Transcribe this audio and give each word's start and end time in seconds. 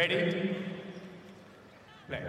Ready? 0.00 0.32
Play. 2.08 2.20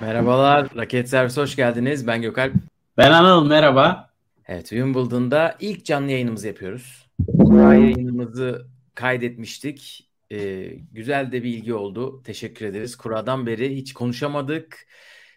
Merhabalar, 0.00 0.68
Raket 0.76 1.08
Servisi 1.08 1.40
hoş 1.40 1.56
geldiniz. 1.56 2.06
Ben 2.06 2.22
Gökalp. 2.22 2.54
Ben 2.96 3.10
Anıl, 3.10 3.46
merhaba. 3.46 4.10
Evet, 4.46 4.68
Wimbledon'da 4.68 5.56
ilk 5.60 5.84
canlı 5.84 6.10
yayınımızı 6.10 6.46
yapıyoruz. 6.46 7.10
Kura 7.38 7.74
yayınımızı 7.74 8.66
kaydetmiştik. 8.94 10.10
Ee, 10.32 10.64
güzel 10.92 11.32
de 11.32 11.42
bir 11.42 11.48
ilgi 11.48 11.74
oldu. 11.74 12.22
Teşekkür 12.22 12.66
ederiz. 12.66 12.96
Kura'dan 12.96 13.46
beri 13.46 13.76
hiç 13.76 13.92
konuşamadık. 13.92 14.86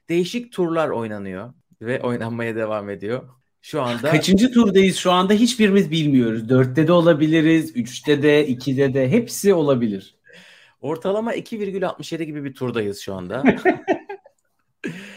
Değişik 0.10 0.54
turlar 0.54 0.90
oynanıyor 0.90 1.54
ve 1.82 2.02
oynanmaya 2.02 2.56
devam 2.56 2.90
ediyor. 2.90 3.30
Şu 3.62 3.82
anda 3.82 4.12
Kaçıncı 4.12 4.52
turdayız 4.52 4.98
şu 4.98 5.12
anda 5.12 5.34
hiçbirimiz 5.34 5.92
bilmiyoruz. 5.92 6.50
Dörtte 6.50 6.88
de 6.88 6.92
olabiliriz, 6.92 7.72
üçte 7.76 8.22
de, 8.22 8.48
ikide 8.48 8.94
de 8.94 9.10
hepsi 9.10 9.54
olabilir. 9.54 10.16
ortalama 10.82 11.36
2,67 11.36 12.24
gibi 12.24 12.44
bir 12.44 12.54
turdayız 12.54 13.00
şu 13.00 13.14
anda. 13.14 13.44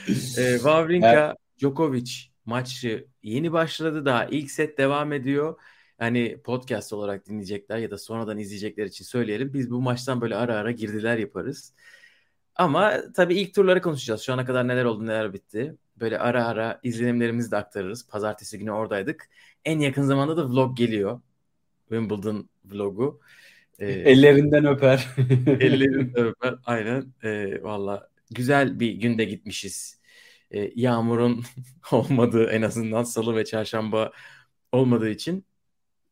ee, 0.08 0.52
Wawrinka, 0.54 1.36
Djokovic 1.58 2.10
maçı 2.44 3.06
yeni 3.22 3.52
başladı 3.52 4.04
daha. 4.04 4.24
ilk 4.24 4.50
set 4.50 4.78
devam 4.78 5.12
ediyor. 5.12 5.60
Hani 5.98 6.40
podcast 6.44 6.92
olarak 6.92 7.26
dinleyecekler 7.26 7.78
ya 7.78 7.90
da 7.90 7.98
sonradan 7.98 8.38
izleyecekler 8.38 8.86
için 8.86 9.04
söyleyelim. 9.04 9.52
Biz 9.52 9.70
bu 9.70 9.80
maçtan 9.80 10.20
böyle 10.20 10.36
ara 10.36 10.56
ara 10.56 10.70
girdiler 10.70 11.18
yaparız. 11.18 11.74
Ama 12.56 12.94
tabii 13.16 13.34
ilk 13.34 13.54
turları 13.54 13.82
konuşacağız. 13.82 14.22
Şu 14.22 14.32
ana 14.32 14.44
kadar 14.44 14.68
neler 14.68 14.84
oldu 14.84 15.06
neler 15.06 15.32
bitti. 15.32 15.76
Böyle 16.00 16.18
ara 16.18 16.46
ara 16.46 16.80
izlenimlerimizi 16.82 17.50
de 17.50 17.56
aktarırız. 17.56 18.08
Pazartesi 18.08 18.58
günü 18.58 18.70
oradaydık. 18.70 19.28
En 19.64 19.78
yakın 19.78 20.02
zamanda 20.02 20.36
da 20.36 20.48
vlog 20.48 20.76
geliyor. 20.76 21.20
Wimbledon 21.88 22.48
vlogu. 22.64 23.20
Ee, 23.78 23.86
Ellerinden 23.86 24.64
öper. 24.66 25.08
Ellerini 25.46 26.12
öper. 26.14 26.54
Aynen. 26.64 27.14
Ee, 27.24 27.62
Valla 27.62 28.08
güzel 28.30 28.80
bir 28.80 28.92
günde 28.92 29.24
gitmişiz. 29.24 30.00
Ee, 30.50 30.72
yağmurun 30.74 31.44
olmadığı 31.92 32.44
en 32.44 32.62
azından 32.62 33.02
salı 33.02 33.36
ve 33.36 33.44
çarşamba 33.44 34.12
olmadığı 34.72 35.10
için. 35.10 35.44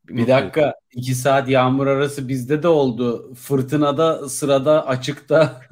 Bir 0.09 0.28
dakika, 0.28 0.75
iki 0.92 1.14
saat 1.14 1.48
yağmur 1.48 1.86
arası 1.86 2.28
bizde 2.28 2.62
de 2.62 2.69
oldu. 2.69 3.34
Fırtınada, 3.34 4.28
sırada, 4.28 4.86
açıkta 4.86 5.62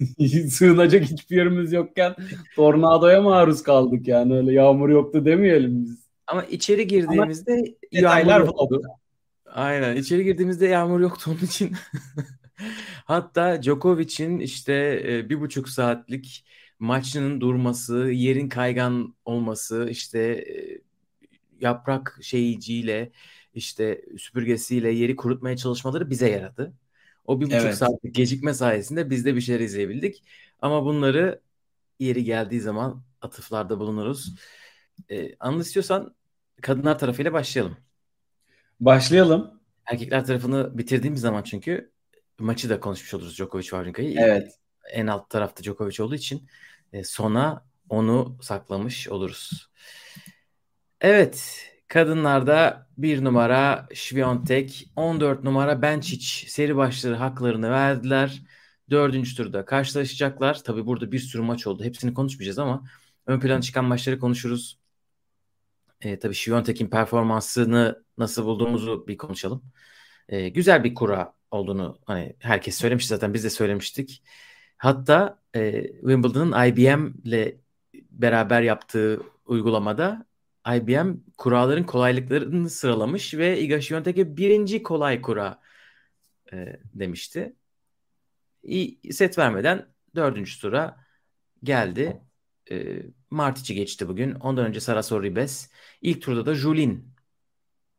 sığınacak 0.50 1.04
hiçbir 1.04 1.36
yerimiz 1.36 1.72
yokken 1.72 2.14
tornadoya 2.56 3.22
maruz 3.22 3.62
kaldık 3.62 4.08
yani 4.08 4.36
öyle 4.36 4.52
yağmur 4.52 4.88
yoktu 4.88 5.24
demeyelim 5.24 5.84
biz. 5.84 6.10
Ama 6.26 6.42
içeri 6.44 6.86
girdiğimizde 6.86 7.76
Detaylar 7.94 8.40
yağmur 8.40 8.46
yoktu. 8.46 8.66
vlogda. 8.70 8.88
Aynen. 9.46 9.96
içeri 9.96 10.24
girdiğimizde 10.24 10.66
yağmur 10.66 11.00
yoktu 11.00 11.30
onun 11.30 11.46
için. 11.46 11.72
Hatta 13.04 13.62
Djokovic'in 13.62 14.38
işte 14.38 15.02
e, 15.06 15.28
bir 15.30 15.40
buçuk 15.40 15.68
saatlik 15.68 16.44
maçının 16.78 17.40
durması, 17.40 17.96
yerin 17.96 18.48
kaygan 18.48 19.14
olması, 19.24 19.88
işte 19.90 20.18
e, 20.20 20.80
yaprak 21.60 22.18
şeyiciyle, 22.22 23.10
işte 23.54 24.02
süpürgesiyle 24.18 24.90
yeri 24.90 25.16
kurutmaya 25.16 25.56
çalışmaları 25.56 26.10
bize 26.10 26.30
yaradı. 26.30 26.72
O 27.30 27.40
bir 27.40 27.46
buçuk 27.46 27.60
Evet. 27.60 27.76
saatlik 27.76 28.14
gecikme 28.14 28.54
sayesinde 28.54 29.10
biz 29.10 29.24
de 29.24 29.36
bir 29.36 29.40
şeyler 29.40 29.60
izleyebildik. 29.60 30.24
Ama 30.60 30.84
bunları 30.84 31.40
yeri 31.98 32.24
geldiği 32.24 32.60
zaman 32.60 33.02
atıflarda 33.20 33.78
bulunuruz. 33.78 34.34
E, 35.08 35.36
Anıl 35.40 35.60
istiyorsan 35.60 36.14
kadınlar 36.62 36.98
tarafıyla 36.98 37.32
başlayalım. 37.32 37.76
Başlayalım. 38.80 39.60
Erkekler 39.86 40.26
tarafını 40.26 40.78
bitirdiğimiz 40.78 41.20
zaman 41.20 41.42
çünkü 41.42 41.92
maçı 42.38 42.70
da 42.70 42.80
konuşmuş 42.80 43.14
oluruz 43.14 43.36
Djokovic 43.36 43.64
Wawrinka'yı. 43.64 44.14
Evet. 44.20 44.58
En 44.92 45.06
alt 45.06 45.30
tarafta 45.30 45.62
Djokovic 45.62 46.02
olduğu 46.04 46.14
için 46.14 46.48
e, 46.92 47.04
sona 47.04 47.64
onu 47.88 48.38
saklamış 48.42 49.08
oluruz. 49.08 49.70
Evet, 51.00 51.66
kadınlarda 51.90 52.86
bir 52.98 53.24
numara 53.24 53.88
Świątek, 53.94 54.90
14 54.96 55.44
numara 55.44 55.72
Benčić 55.72 56.48
seri 56.48 56.76
başları 56.76 57.14
haklarını 57.14 57.70
verdiler. 57.70 58.42
Dördüncü 58.90 59.36
turda 59.36 59.64
karşılaşacaklar. 59.64 60.62
Tabii 60.64 60.86
burada 60.86 61.12
bir 61.12 61.18
sürü 61.18 61.42
maç 61.42 61.66
oldu. 61.66 61.84
Hepsini 61.84 62.14
konuşmayacağız 62.14 62.58
ama 62.58 62.84
ön 63.26 63.40
plana 63.40 63.60
çıkan 63.60 63.84
maçları 63.84 64.18
konuşuruz. 64.18 64.78
E, 66.00 66.18
tabii 66.18 66.34
Świątek'in 66.34 66.90
performansını 66.90 68.04
nasıl 68.18 68.44
bulduğumuzu 68.44 69.06
bir 69.08 69.16
konuşalım. 69.16 69.62
E, 70.28 70.48
güzel 70.48 70.84
bir 70.84 70.94
kura 70.94 71.34
olduğunu 71.50 71.98
hani 72.06 72.36
herkes 72.38 72.74
söylemiş 72.74 73.06
zaten 73.06 73.34
biz 73.34 73.44
de 73.44 73.50
söylemiştik. 73.50 74.22
Hatta 74.76 75.42
e, 75.54 75.82
Wimbledon'ın 75.92 76.66
IBM 76.66 77.06
beraber 78.10 78.62
yaptığı 78.62 79.20
uygulamada 79.46 80.29
IBM 80.68 81.12
kuraların 81.38 81.86
kolaylıklarını 81.86 82.70
sıralamış 82.70 83.34
ve 83.34 83.60
Iga 83.60 83.80
Świątek'e 83.80 84.36
birinci 84.36 84.82
kolay 84.82 85.22
kura 85.22 85.60
e, 86.52 86.80
demişti. 86.94 87.56
İyi 88.62 89.12
set 89.12 89.38
vermeden 89.38 89.86
dördüncü 90.14 90.60
tura 90.60 90.96
geldi. 91.62 92.20
E, 92.70 93.02
Martic'i 93.30 93.74
geçti 93.74 94.08
bugün. 94.08 94.34
Ondan 94.34 94.66
önce 94.66 94.80
Sarasor 94.80 95.22
Ribes. 95.22 95.70
İlk 96.02 96.22
turda 96.22 96.46
da 96.46 96.54
Julin. 96.54 97.08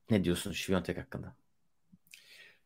Ne 0.09 0.23
diyorsun 0.23 0.51
Świątek 0.51 0.97
hakkında? 0.97 1.35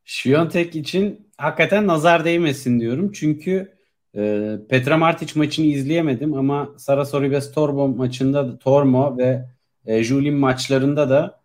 Świątek 0.06 0.76
için 0.76 1.32
hakikaten 1.38 1.88
nazar 1.88 2.26
değmesin 2.26 2.80
diyorum. 2.80 3.12
Çünkü 3.12 3.78
e, 4.16 4.52
Petra 4.70 4.98
Martic 4.98 5.40
maçını 5.40 5.66
izleyemedim 5.66 6.34
ama 6.34 6.74
Sara 6.78 7.06
Sorribes 7.06 7.52
Tormo 7.52 7.88
maçında 7.88 8.48
da 8.48 8.60
Tormo 8.60 9.18
ve 9.18 9.55
e, 9.86 10.04
Julin 10.04 10.36
maçlarında 10.36 11.10
da 11.10 11.42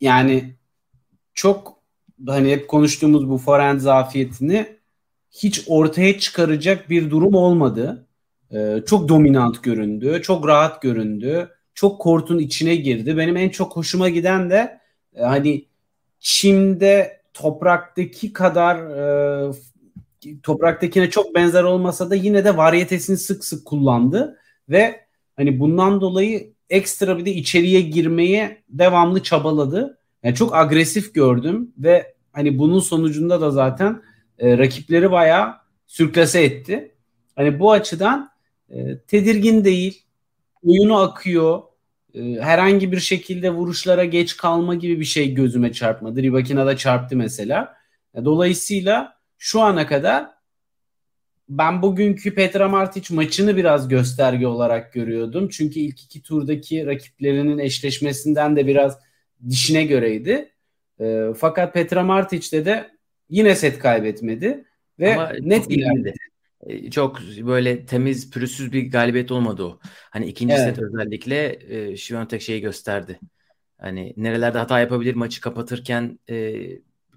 yani 0.00 0.54
çok 1.34 1.78
hani 2.26 2.50
hep 2.50 2.68
konuştuğumuz 2.68 3.28
bu 3.28 3.38
forehand 3.38 3.80
zafiyetini 3.80 4.78
hiç 5.30 5.64
ortaya 5.66 6.18
çıkaracak 6.18 6.90
bir 6.90 7.10
durum 7.10 7.34
olmadı. 7.34 8.06
E, 8.50 8.82
çok 8.86 9.08
dominant 9.08 9.62
göründü, 9.62 10.20
çok 10.22 10.48
rahat 10.48 10.82
göründü, 10.82 11.48
çok 11.74 12.00
kortun 12.00 12.38
içine 12.38 12.76
girdi. 12.76 13.16
Benim 13.16 13.36
en 13.36 13.48
çok 13.48 13.76
hoşuma 13.76 14.08
giden 14.08 14.50
de 14.50 14.80
e, 15.14 15.22
hani 15.22 15.64
çimde 16.20 17.20
topraktaki 17.34 18.32
kadar 18.32 18.76
e, 18.76 19.52
topraktakine 20.42 21.10
çok 21.10 21.34
benzer 21.34 21.62
olmasa 21.62 22.10
da 22.10 22.14
yine 22.14 22.44
de 22.44 22.56
varyetesini 22.56 23.16
sık 23.16 23.44
sık 23.44 23.64
kullandı 23.64 24.38
ve 24.68 25.00
hani 25.36 25.60
bundan 25.60 26.00
dolayı 26.00 26.52
ekstra 26.70 27.18
bir 27.18 27.24
de 27.24 27.32
içeriye 27.32 27.80
girmeye 27.80 28.62
devamlı 28.68 29.22
çabaladı. 29.22 29.98
Yani 30.22 30.34
çok 30.34 30.56
agresif 30.56 31.14
gördüm 31.14 31.72
ve 31.78 32.14
hani 32.32 32.58
bunun 32.58 32.80
sonucunda 32.80 33.40
da 33.40 33.50
zaten 33.50 34.02
e, 34.38 34.58
rakipleri 34.58 35.10
bayağı 35.10 35.54
sürklase 35.86 36.42
etti. 36.42 36.94
Hani 37.36 37.60
bu 37.60 37.72
açıdan 37.72 38.30
e, 38.70 38.98
tedirgin 38.98 39.64
değil. 39.64 40.02
Oyunu 40.62 40.98
akıyor. 40.98 41.62
E, 42.14 42.20
herhangi 42.40 42.92
bir 42.92 43.00
şekilde 43.00 43.50
vuruşlara 43.50 44.04
geç 44.04 44.36
kalma 44.36 44.74
gibi 44.74 45.00
bir 45.00 45.04
şey 45.04 45.34
gözüme 45.34 45.72
çarpmadı. 45.72 46.22
Ribakina 46.22 46.66
da 46.66 46.76
çarptı 46.76 47.16
mesela. 47.16 47.74
Dolayısıyla 48.24 49.18
şu 49.38 49.60
ana 49.60 49.86
kadar 49.86 50.37
ben 51.48 51.82
bugünkü 51.82 52.34
Petra 52.34 52.68
Martic 52.68 53.14
maçını 53.14 53.56
biraz 53.56 53.88
gösterge 53.88 54.46
olarak 54.46 54.92
görüyordum. 54.92 55.48
Çünkü 55.48 55.80
ilk 55.80 56.02
iki 56.04 56.22
turdaki 56.22 56.86
rakiplerinin 56.86 57.58
eşleşmesinden 57.58 58.56
de 58.56 58.66
biraz 58.66 58.98
dişine 59.48 59.84
göreydi. 59.84 60.52
E, 61.00 61.26
fakat 61.36 61.74
Petra 61.74 62.02
Martic'te 62.02 62.64
de 62.64 62.90
yine 63.30 63.56
set 63.56 63.78
kaybetmedi 63.78 64.64
ve 64.98 65.14
Ama 65.14 65.32
net 65.40 65.70
ilerledi. 65.70 66.04
değildi. 66.04 66.14
E, 66.66 66.90
Çok 66.90 67.20
böyle 67.46 67.86
temiz, 67.86 68.30
pürüzsüz 68.30 68.72
bir 68.72 68.90
galibiyet 68.90 69.30
olmadı 69.30 69.62
o. 69.62 69.78
Hani 69.82 70.26
ikinci 70.26 70.54
Evet. 70.54 70.64
set 70.76 70.78
özellikle 70.84 71.58
e, 71.68 71.96
Świątek 71.96 72.40
şeyi 72.40 72.60
gösterdi. 72.60 73.20
Hani 73.78 74.14
nerelerde 74.16 74.58
hata 74.58 74.80
yapabilir 74.80 75.14
maçı 75.14 75.40
kapatırken 75.40 76.18
e, 76.30 76.54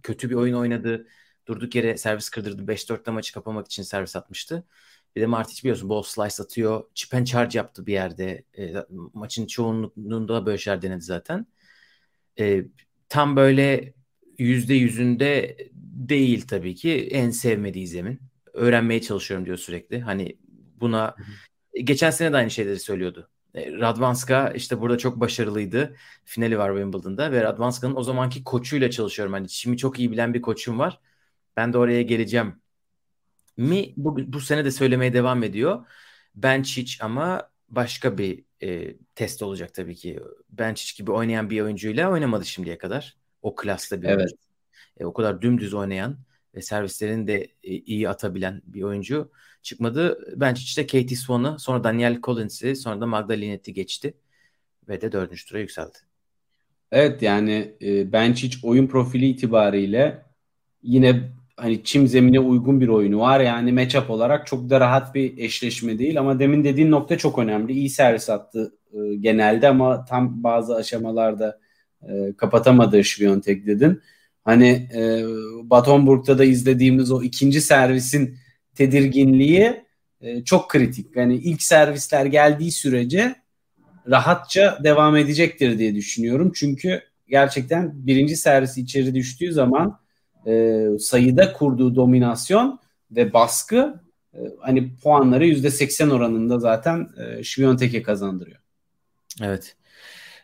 kötü 0.03 0.29
bir 0.29 0.35
oyun 0.35 0.53
oynadı. 0.53 1.07
Durduk 1.51 1.75
yere 1.75 1.98
servis 1.98 2.30
kırdırdı. 2.30 2.68
5-4'te 2.68 3.12
maçı 3.12 3.33
kapamak 3.33 3.65
için 3.65 3.83
servis 3.83 4.15
atmıştı. 4.15 4.63
Bir 5.15 5.21
de 5.21 5.25
Martic 5.25 5.63
biliyorsun 5.63 5.89
bol 5.89 6.03
slice 6.03 6.44
atıyor. 6.44 6.83
Chip 6.94 7.13
and 7.13 7.25
charge 7.25 7.57
yaptı 7.57 7.86
bir 7.86 7.94
yerde. 7.94 8.44
E, 8.57 8.74
maçın 9.13 9.48
çoğunluğunda 9.48 10.45
böyle 10.45 10.57
şeyler 10.57 10.81
denedi 10.81 11.01
zaten. 11.01 11.48
E, 12.39 12.65
tam 13.09 13.36
böyle 13.36 13.94
yüzde 14.38 14.74
yüzünde 14.74 15.57
değil 16.09 16.48
tabii 16.48 16.75
ki. 16.75 16.92
En 17.12 17.30
sevmediği 17.30 17.88
zemin. 17.88 18.19
Öğrenmeye 18.53 19.01
çalışıyorum 19.01 19.45
diyor 19.45 19.57
sürekli. 19.57 20.01
Hani 20.01 20.38
buna 20.80 21.15
geçen 21.83 22.12
sene 22.12 22.33
de 22.33 22.38
aynı 22.38 22.51
şeyleri 22.51 22.80
söylüyordu. 22.80 23.30
E, 23.56 23.71
Radvanska 23.71 24.50
işte 24.50 24.81
burada 24.81 24.98
çok 24.98 25.19
başarılıydı. 25.19 25.95
Finali 26.25 26.57
var 26.57 26.71
Wimbledon'da 26.75 27.31
ve 27.31 27.44
Radvanska'nın 27.44 27.95
o 27.95 28.03
zamanki 28.03 28.44
koçuyla 28.44 28.92
çalışıyorum. 28.92 29.33
Hani 29.33 29.50
şimdi 29.50 29.77
çok 29.77 30.00
iyi 30.00 30.12
bilen 30.12 30.33
bir 30.33 30.42
koçum 30.42 30.80
var. 30.80 31.00
Ben 31.57 31.74
de 31.74 31.77
oraya 31.77 32.01
geleceğim. 32.01 32.62
Mi 33.57 33.94
bu, 33.98 34.33
bu 34.33 34.39
sene 34.42 34.65
de 34.65 34.71
söylemeye 34.71 35.13
devam 35.13 35.44
ediyor. 35.44 35.86
Benčić 36.38 37.03
ama 37.03 37.51
başka 37.69 38.18
bir 38.18 38.44
e, 38.63 38.95
test 39.15 39.44
olacak 39.44 39.74
tabii 39.74 39.95
ki. 39.95 40.19
Benčić 40.56 40.98
gibi 40.98 41.12
oynayan 41.12 41.50
bir 41.50 41.62
oyuncuyla 41.62 42.12
oynamadı 42.12 42.45
şimdiye 42.45 42.77
kadar. 42.77 43.18
O 43.42 43.56
klasta 43.56 44.01
bir 44.01 44.07
evet. 44.07 44.18
oyuncu. 44.18 44.36
E, 44.98 45.06
o 45.06 45.13
kadar 45.13 45.42
dümdüz 45.42 45.74
oynayan 45.74 46.18
ve 46.56 46.62
servislerini 46.62 47.27
de 47.27 47.48
e, 47.63 47.75
iyi 47.75 48.09
atabilen 48.09 48.62
bir 48.65 48.83
oyuncu 48.83 49.31
çıkmadı. 49.62 50.19
Benčić 50.36 50.63
işte 50.63 50.88
Katie 50.88 51.18
Swan'ı, 51.18 51.59
sonra 51.59 51.83
Daniel 51.83 52.21
Collins'i, 52.21 52.75
sonra 52.75 53.01
da 53.01 53.06
Magdalenet'i 53.06 53.74
geçti 53.74 54.13
ve 54.88 55.01
de 55.01 55.12
dördüncü 55.12 55.45
tura 55.45 55.59
yükseldi. 55.59 55.98
Evet 56.92 57.21
yani 57.21 57.75
e, 57.81 57.88
Benčić 57.88 58.65
oyun 58.65 58.88
profili 58.88 59.27
itibariyle 59.27 60.25
yine 60.83 61.31
hani 61.61 61.83
çim 61.83 62.07
zemine 62.07 62.39
uygun 62.39 62.81
bir 62.81 62.87
oyunu 62.87 63.19
var. 63.19 63.39
Yani 63.39 63.71
matchup 63.71 64.09
olarak 64.09 64.47
çok 64.47 64.69
da 64.69 64.79
rahat 64.79 65.15
bir 65.15 65.37
eşleşme 65.37 65.99
değil 65.99 66.19
ama 66.19 66.39
demin 66.39 66.63
dediğin 66.63 66.91
nokta 66.91 67.17
çok 67.17 67.39
önemli. 67.39 67.73
İyi 67.73 67.89
servis 67.89 68.29
attı 68.29 68.75
e, 68.93 69.15
genelde 69.15 69.67
ama 69.67 70.05
tam 70.05 70.43
bazı 70.43 70.75
aşamalarda 70.75 71.59
e, 72.03 72.33
kapatamadı 72.37 73.03
Şviyontek 73.03 73.67
dedin. 73.67 74.01
Hani 74.43 74.89
e, 74.95 75.23
Batonburg'da 75.63 76.37
da 76.37 76.43
izlediğimiz 76.43 77.11
o 77.11 77.23
ikinci 77.23 77.61
servisin 77.61 78.37
tedirginliği 78.75 79.83
e, 80.21 80.43
çok 80.43 80.69
kritik. 80.69 81.15
Yani 81.15 81.35
ilk 81.35 81.63
servisler 81.63 82.25
geldiği 82.25 82.71
sürece 82.71 83.35
rahatça 84.09 84.79
devam 84.83 85.15
edecektir 85.15 85.79
diye 85.79 85.95
düşünüyorum. 85.95 86.51
Çünkü 86.55 87.01
gerçekten 87.27 87.91
birinci 87.93 88.35
servisi 88.35 88.81
içeri 88.81 89.15
düştüğü 89.15 89.53
zaman 89.53 90.01
e, 90.47 90.85
sayıda 90.99 91.53
kurduğu 91.53 91.95
dominasyon 91.95 92.79
ve 93.11 93.33
baskı 93.33 94.01
e, 94.33 94.39
hani 94.59 94.95
puanları 94.95 95.45
%80 95.47 96.11
oranında 96.11 96.59
zaten 96.59 97.09
e, 97.17 97.43
Şviyontek'e 97.43 98.03
kazandırıyor. 98.03 98.59
Evet. 99.41 99.75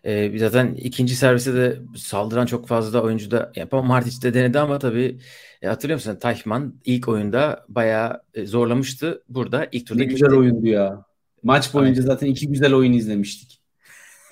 Ee, 0.08 0.40
zaten 0.40 0.74
ikinci 0.76 1.16
servise 1.16 1.54
de 1.54 1.80
saldıran 1.96 2.46
çok 2.46 2.68
fazla 2.68 3.02
oyuncu 3.02 3.32
da 3.32 3.52
yapan 3.56 3.86
Martic 3.86 4.22
de 4.22 4.34
denedi 4.34 4.60
ama 4.60 4.80
tabii 4.80 5.20
e, 5.62 5.68
hatırlıyor 5.68 5.98
musun? 5.98 6.16
Tayfman 6.16 6.74
ilk 6.86 7.08
oyunda 7.08 7.66
bayağı 7.70 8.22
e, 8.34 8.46
zorlamıştı. 8.46 9.24
Burada 9.30 9.68
ilk 9.72 9.88
turda 9.88 10.00
ne 10.00 10.06
güzel 10.06 10.34
oyundu 10.34 10.68
ya. 10.68 11.06
Maç 11.44 11.74
boyunca 11.74 12.02
Aynen. 12.02 12.14
zaten 12.14 12.28
iki 12.28 12.48
güzel 12.48 12.74
oyun 12.74 12.94
izlemiştik. 12.94 13.62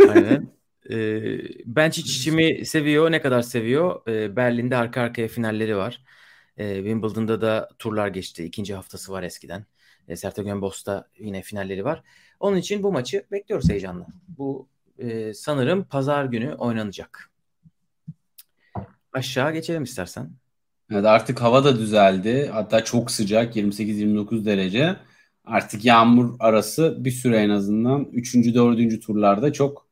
Aynen. 0.09 0.47
E, 0.89 0.95
Bench 1.65 1.99
içimi 1.99 2.65
seviyor. 2.65 3.11
Ne 3.11 3.21
kadar 3.21 3.41
seviyor? 3.41 4.07
E, 4.07 4.35
Berlin'de 4.35 4.77
arka 4.77 5.01
arkaya 5.01 5.27
finalleri 5.27 5.77
var. 5.77 6.01
E, 6.57 6.75
Wimbledon'da 6.75 7.41
da 7.41 7.69
turlar 7.79 8.07
geçti. 8.07 8.43
İkinci 8.43 8.75
haftası 8.75 9.11
var 9.11 9.23
eskiden. 9.23 9.65
E, 10.07 10.15
Sertogenbos'ta 10.15 11.07
yine 11.19 11.41
finalleri 11.41 11.85
var. 11.85 12.03
Onun 12.39 12.57
için 12.57 12.83
bu 12.83 12.91
maçı 12.91 13.25
bekliyoruz 13.31 13.69
heyecanla. 13.69 14.07
Bu 14.27 14.67
e, 14.99 15.33
sanırım 15.33 15.83
pazar 15.83 16.25
günü 16.25 16.53
oynanacak. 16.53 17.31
Aşağı 19.13 19.53
geçelim 19.53 19.83
istersen. 19.83 20.31
Evet 20.91 21.05
artık 21.05 21.41
hava 21.41 21.63
da 21.63 21.79
düzeldi. 21.79 22.49
Hatta 22.53 22.83
çok 22.83 23.11
sıcak 23.11 23.55
28-29 23.55 24.45
derece. 24.45 24.95
Artık 25.45 25.85
yağmur 25.85 26.35
arası 26.39 26.95
bir 27.05 27.11
süre 27.11 27.37
en 27.37 27.49
azından 27.49 28.05
3. 28.11 28.35
4. 28.35 29.01
turlarda 29.01 29.53
çok 29.53 29.84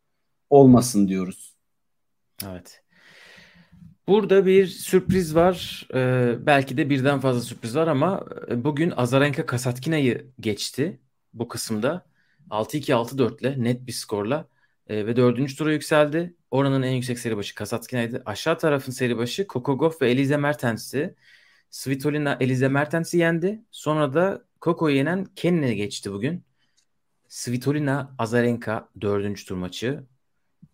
olmasın 0.54 1.08
diyoruz. 1.08 1.56
Evet. 2.46 2.84
Burada 4.08 4.46
bir 4.46 4.68
sürpriz 4.68 5.36
var. 5.36 5.88
Ee, 5.94 6.36
belki 6.46 6.78
de 6.78 6.90
birden 6.90 7.20
fazla 7.20 7.42
sürpriz 7.42 7.76
var 7.76 7.88
ama 7.88 8.26
e, 8.50 8.64
bugün 8.64 8.94
Azarenka 8.98 9.46
Kasatkina'yı 9.46 10.32
geçti 10.40 11.00
bu 11.34 11.48
kısımda. 11.48 12.06
6-2 12.50 12.94
6-4 12.94 13.42
ile 13.42 13.64
net 13.64 13.88
bir 13.88 13.92
skorla 13.92 14.48
e, 14.88 15.06
ve 15.06 15.16
dördüncü 15.16 15.56
tura 15.56 15.72
yükseldi. 15.74 16.36
Oranın 16.52 16.82
en 16.82 16.92
yüksek 16.92 17.20
seri 17.20 17.38
başı 17.38 17.56
Kasatkina'ydı. 17.56 18.24
Aşağı 18.26 18.58
tarafın 18.58 18.92
seri 18.92 19.18
başı 19.18 19.48
Kokogov 19.48 19.92
ve 20.02 20.12
Elize 20.12 20.38
Mertens'ti. 20.38 21.16
Svitolina 21.70 22.38
Elize 22.40 22.68
Mertens'i 22.68 23.18
yendi. 23.18 23.62
Sonra 23.72 24.14
da 24.14 24.46
Koko'yu 24.62 24.96
yenen 24.96 25.26
Kenne'ye 25.36 25.76
geçti 25.76 26.12
bugün. 26.12 26.44
Svitolina 27.28 28.16
Azarenka 28.18 28.90
dördüncü 29.02 29.46
tur 29.46 29.56
maçı. 29.56 30.04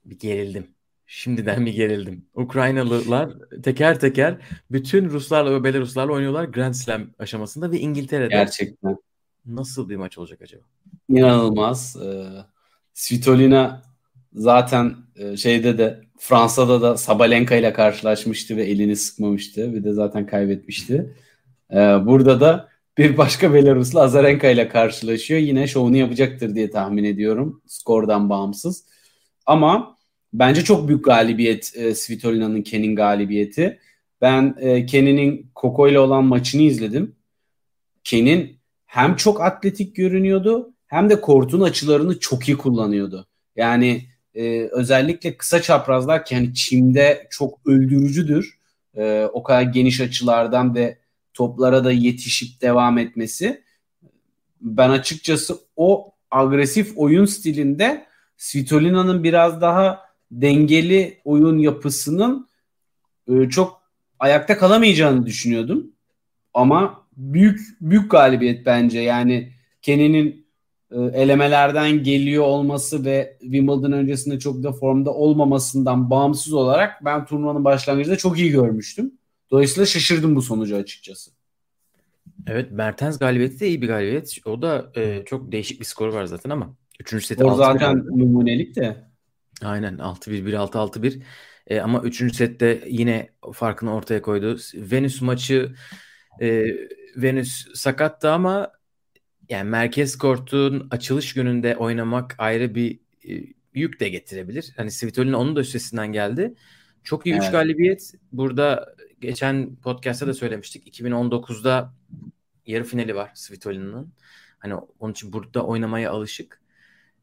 Bir 0.06 0.20
gerildim. 0.20 0.68
Şimdiden 1.12 1.66
bir 1.66 1.74
gerildim. 1.74 2.26
Ukraynalılar 2.36 3.30
teker 3.64 4.00
teker 4.00 4.38
bütün 4.72 5.10
Ruslarla 5.10 5.54
ve 5.54 5.64
Belaruslarla 5.64 6.14
oynuyorlar 6.14 6.44
Grand 6.44 6.74
Slam 6.74 7.02
aşamasında 7.20 7.72
ve 7.72 7.80
İngiltere'de. 7.80 8.34
Gerçekten. 8.34 8.98
Nasıl 9.46 9.90
bir 9.90 9.96
maç 9.96 10.18
olacak 10.18 10.42
acaba? 10.42 10.62
İnanılmaz. 11.10 11.98
Ee, 12.06 12.26
Svitolina 12.94 13.84
zaten 14.34 14.96
e, 15.16 15.38
şeyde 15.38 15.78
de 15.78 16.02
Fransa'da 16.18 16.82
da 16.82 16.98
Sabalenka 16.98 17.56
ile 17.56 17.74
karşılaşmıştı 17.74 18.58
ve 18.58 18.64
elini 18.64 18.96
sıkmamıştı. 18.96 19.74
Bir 19.74 19.84
de 19.84 19.94
zaten 19.94 20.26
kaybetmişti. 20.26 21.16
Ee, 21.72 21.76
burada 21.78 22.42
da 22.42 22.70
bir 22.98 23.18
başka 23.18 23.54
Belaruslu 23.54 24.00
Azarenka 24.00 24.50
ile 24.50 24.68
karşılaşıyor. 24.68 25.40
Yine 25.40 25.68
şovunu 25.68 25.98
yapacaktır 25.98 26.56
diye 26.56 26.70
tahmin 26.70 27.04
ediyorum. 27.04 27.62
Skordan 27.68 28.30
bağımsız. 28.30 28.86
Ama 29.46 29.98
bence 30.34 30.64
çok 30.64 30.88
büyük 30.88 31.06
galibiyet 31.06 31.72
e, 31.76 31.96
Svitolina'nın 31.96 32.62
Ken'in 32.62 32.96
galibiyeti. 32.96 33.80
Ben 34.22 34.56
e, 34.60 34.86
Ken'in 34.86 35.52
Koko 35.56 35.88
ile 35.88 36.00
olan 36.00 36.26
maçını 36.26 36.62
izledim. 36.62 37.16
Ken'in 38.04 38.60
hem 38.86 39.16
çok 39.16 39.42
atletik 39.42 39.96
görünüyordu 39.96 40.74
hem 40.88 41.10
de 41.10 41.22
kortun 41.22 41.62
açılarını 41.62 42.20
çok 42.20 42.48
iyi 42.48 42.58
kullanıyordu. 42.58 43.28
Yani 43.56 44.06
e, 44.36 44.70
özellikle 44.72 45.38
kısa 45.38 45.62
çaprazlar 45.62 46.26
ki 46.26 46.36
hani 46.36 46.54
çimde 46.54 47.28
çok 47.30 47.60
öldürücüdür. 47.68 48.60
E, 48.98 49.30
o 49.34 49.44
kadar 49.44 49.62
geniş 49.62 50.02
açılardan 50.02 50.76
ve 50.76 50.98
toplara 51.34 51.84
da 51.84 51.92
yetişip 51.92 52.62
devam 52.62 52.98
etmesi. 52.98 53.64
Ben 54.62 54.90
açıkçası 54.90 55.58
o 55.76 56.12
agresif 56.32 56.94
oyun 56.96 57.26
stilinde 57.26 58.06
Svitolina'nın 58.40 59.24
biraz 59.24 59.62
daha 59.62 60.02
dengeli 60.32 61.18
oyun 61.26 61.58
yapısının 61.58 62.48
e, 63.28 63.50
çok 63.50 63.82
ayakta 64.20 64.58
kalamayacağını 64.58 65.26
düşünüyordum. 65.26 65.92
Ama 66.54 67.06
büyük 67.18 67.60
büyük 67.82 68.12
galibiyet 68.12 68.66
bence. 68.66 69.00
Yani 69.00 69.54
Kenny'nin 69.82 70.46
e, 70.92 70.98
elemelerden 71.00 72.04
geliyor 72.04 72.44
olması 72.44 73.06
ve 73.06 73.38
Wimbledon 73.42 73.92
öncesinde 73.92 74.40
çok 74.40 74.64
da 74.64 74.72
formda 74.72 75.14
olmamasından 75.14 76.10
bağımsız 76.10 76.54
olarak 76.54 77.06
ben 77.06 77.26
turnuvanın 77.26 77.66
başlangıcında 77.66 78.18
çok 78.18 78.40
iyi 78.40 78.52
görmüştüm. 78.52 79.12
Dolayısıyla 79.52 79.86
şaşırdım 79.86 80.36
bu 80.36 80.42
sonucu 80.42 80.76
açıkçası. 80.76 81.32
Evet 82.48 82.72
Mertens 82.72 83.20
galibiyeti 83.20 83.60
de 83.60 83.68
iyi 83.68 83.82
bir 83.82 83.88
galibiyet. 83.88 84.38
O 84.46 84.62
da 84.62 84.92
e, 84.96 85.24
çok 85.26 85.52
değişik 85.52 85.80
bir 85.80 85.86
skor 85.86 86.08
var 86.08 86.26
zaten 86.26 86.50
ama. 86.50 86.76
Üçüncü 87.00 87.26
seti 87.26 87.44
o 87.44 87.56
zaten 87.56 87.98
numunelik 87.98 88.76
de. 88.76 89.10
Aynen 89.62 89.98
6-1, 89.98 90.46
1-6, 90.46 90.78
6-1. 90.78 91.22
E, 91.68 91.80
ama 91.80 92.02
üçüncü 92.02 92.36
sette 92.36 92.84
yine 92.88 93.30
farkını 93.54 93.94
ortaya 93.94 94.22
koydu. 94.22 94.58
Venüs 94.76 95.22
maçı 95.22 95.76
e, 96.42 96.66
Venüs 97.16 97.68
sakattı 97.74 98.32
ama 98.32 98.72
yani 99.50 99.70
merkez 99.70 100.18
kortun 100.18 100.88
açılış 100.92 101.34
gününde 101.34 101.76
oynamak 101.76 102.36
ayrı 102.38 102.76
bir 102.76 103.00
e, 103.30 103.44
yük 103.74 104.00
de 104.00 104.10
getirebilir. 104.10 104.74
Hani 104.78 104.92
Svitolina 104.92 105.38
onun 105.38 105.56
da 105.56 105.60
üstesinden 105.60 106.08
geldi. 106.14 106.54
Çok 107.04 107.26
iyi 107.26 107.36
3 107.36 107.42
evet. 107.44 107.52
galibiyet. 107.52 108.14
Burada 108.32 108.96
geçen 109.22 109.76
podcast'ta 109.76 110.28
da 110.28 110.34
söylemiştik. 110.34 111.00
2019'da 111.00 111.94
yarı 112.66 112.84
finali 112.84 113.16
var 113.16 113.32
Svitolina'nın. 113.34 114.14
Hani 114.60 114.74
onun 115.00 115.12
için 115.12 115.34
burada 115.34 115.66
oynamaya 115.66 116.12
alışık. 116.12 116.59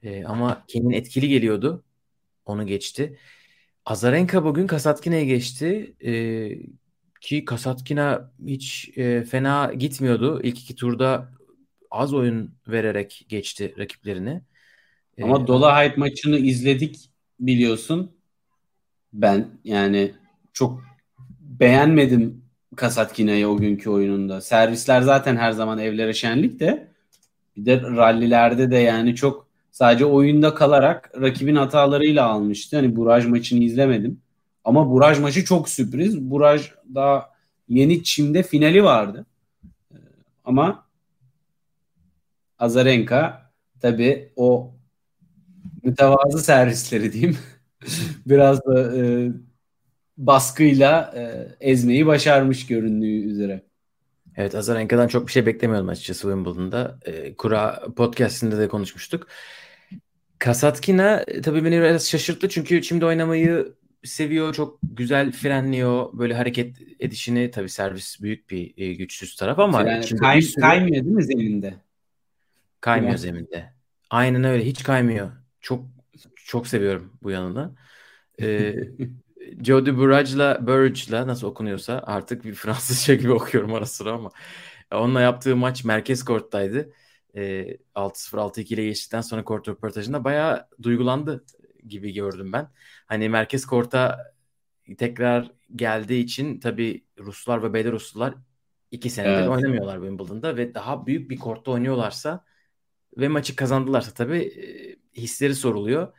E, 0.07 0.25
ama 0.25 0.65
Ken'in 0.69 0.91
etkili 0.91 1.29
geliyordu. 1.29 1.85
Onu 2.47 2.67
geçti. 2.67 3.19
Azarenka 3.85 4.45
bugün 4.45 4.67
Kasatkina'ya 4.67 5.25
geçti. 5.25 5.95
E, 6.05 6.13
ki 7.21 7.45
Kasatkina 7.45 8.33
hiç 8.47 8.91
e, 8.99 9.25
fena 9.25 9.73
gitmiyordu. 9.75 10.41
İlk 10.43 10.59
iki 10.59 10.75
turda 10.75 11.33
az 11.91 12.15
oyun 12.15 12.55
vererek 12.69 13.27
geçti 13.29 13.75
rakiplerini. 13.79 14.43
Ama 15.23 15.43
ee, 15.43 15.47
Dola 15.47 15.85
Hype 15.85 15.97
maçını 15.97 16.39
izledik 16.39 17.11
biliyorsun. 17.41 18.17
Ben 19.13 19.49
yani 19.65 20.15
çok 20.53 20.85
beğenmedim 21.41 22.45
Kasatkina'yı 22.77 23.49
o 23.49 23.57
günkü 23.57 23.91
oyununda. 23.91 24.41
Servisler 24.41 25.03
zaten 25.03 25.37
her 25.37 25.53
zaman 25.53 25.79
evlere 25.79 26.13
şenlik 26.13 26.61
de 26.61 26.89
bir 27.57 27.67
de 27.67 27.81
rallilerde 27.81 28.71
de 28.71 28.77
yani 28.77 29.15
çok 29.15 29.46
Sadece 29.77 30.05
oyunda 30.05 30.55
kalarak 30.55 31.11
rakibin 31.21 31.57
hatalarıyla 31.57 32.27
almıştı. 32.27 32.77
Hani 32.77 32.97
Buraj 32.97 33.27
maçını 33.27 33.65
izlemedim. 33.65 34.21
Ama 34.65 34.91
Buraj 34.91 35.19
maçı 35.19 35.45
çok 35.45 35.69
sürpriz. 35.69 36.21
Buraj 36.21 36.71
daha 36.95 37.31
yeni 37.69 38.05
Çim'de 38.05 38.43
finali 38.43 38.85
vardı. 38.85 39.27
Ee, 39.93 39.97
ama 40.45 40.87
Azarenka 42.59 43.51
tabi 43.81 44.33
o 44.37 44.75
mütevazı 45.83 46.39
servisleri 46.39 47.13
diyeyim 47.13 47.39
biraz 48.27 48.67
da 48.67 48.97
e, 48.97 49.31
baskıyla 50.19 51.15
e, 51.17 51.49
ezmeyi 51.71 52.07
başarmış 52.07 52.67
göründüğü 52.67 53.31
üzere. 53.31 53.63
Evet 54.37 54.55
Azarenka'dan 54.55 55.09
çok 55.09 55.27
bir 55.27 55.33
şey 55.33 55.47
beklemiyordum 55.47 55.89
açıkçası 55.89 56.23
Wimbledon'da. 56.23 56.99
E, 57.05 57.35
Kura 57.37 57.83
podcastinde 57.97 58.59
de 58.59 58.69
konuşmuştuk. 58.69 59.27
Kasatkina 60.39 61.25
e, 61.29 61.41
tabii 61.41 61.65
beni 61.65 61.81
biraz 61.81 62.09
şaşırttı 62.09 62.49
çünkü 62.49 62.83
şimdi 62.83 63.07
oynamayı 63.07 63.75
seviyor. 64.05 64.55
Çok 64.55 64.79
güzel 64.83 65.33
frenliyor. 65.33 66.09
Böyle 66.13 66.35
hareket 66.35 66.77
edişini 67.01 67.51
tabii 67.51 67.69
servis 67.69 68.23
büyük 68.23 68.51
bir 68.51 68.75
e, 68.77 68.95
güçsüz 68.95 69.37
taraf 69.37 69.59
ama 69.59 69.83
yani 69.83 70.17
kay, 70.17 70.43
sürü... 70.43 70.61
kaymıyor 70.61 71.05
değil 71.05 71.17
mi 71.17 71.25
zeminde? 71.25 71.75
Kaymıyor 72.81 73.11
evet. 73.11 73.21
zeminde. 73.21 73.73
Aynen 74.11 74.45
öyle. 74.45 74.67
Hiç 74.67 74.83
kaymıyor. 74.83 75.33
Çok 75.61 75.85
çok 76.35 76.67
seviyorum 76.67 77.13
bu 77.23 77.31
yanını. 77.31 77.75
Ee, 78.43 78.75
Jody 79.63 79.97
Burrage'la 79.97 80.67
Burrage'la 80.67 81.27
nasıl 81.27 81.47
okunuyorsa 81.47 82.03
artık 82.07 82.45
bir 82.45 82.55
Fransızca 82.55 83.15
gibi 83.15 83.33
okuyorum 83.33 83.75
ara 83.75 83.87
sıra 83.87 84.13
ama 84.13 84.31
onunla 84.93 85.21
yaptığı 85.21 85.57
maç 85.57 85.85
merkez 85.85 86.25
korttaydı. 86.25 86.93
E, 87.37 87.77
6-0 87.95 88.39
6-2 88.39 88.75
ile 88.75 88.85
geçtikten 88.85 89.21
sonra 89.21 89.45
kort 89.45 89.69
röportajında 89.69 90.25
bayağı 90.25 90.69
duygulandı 90.83 91.45
gibi 91.89 92.13
gördüm 92.13 92.53
ben. 92.53 92.71
Hani 93.07 93.29
merkez 93.29 93.67
korta 93.67 94.33
tekrar 94.99 95.53
geldiği 95.77 96.25
için 96.25 96.61
tabii 96.61 97.05
Ruslar 97.19 97.63
ve 97.63 97.75
Belaruslular 97.75 98.35
iki 98.91 99.11
senedir 99.11 99.39
evet. 99.39 99.49
oynamıyorlar 99.49 99.97
Wimbledon'da 99.97 100.57
ve 100.57 100.75
daha 100.75 101.07
büyük 101.07 101.31
bir 101.31 101.37
kortta 101.37 101.71
oynuyorlarsa 101.71 102.45
ve 103.17 103.29
maçı 103.29 103.57
kazandılarsa 103.57 104.15
tabii 104.15 104.39
e, 104.39 104.97
hisleri 105.21 105.55
soruluyor. 105.55 106.13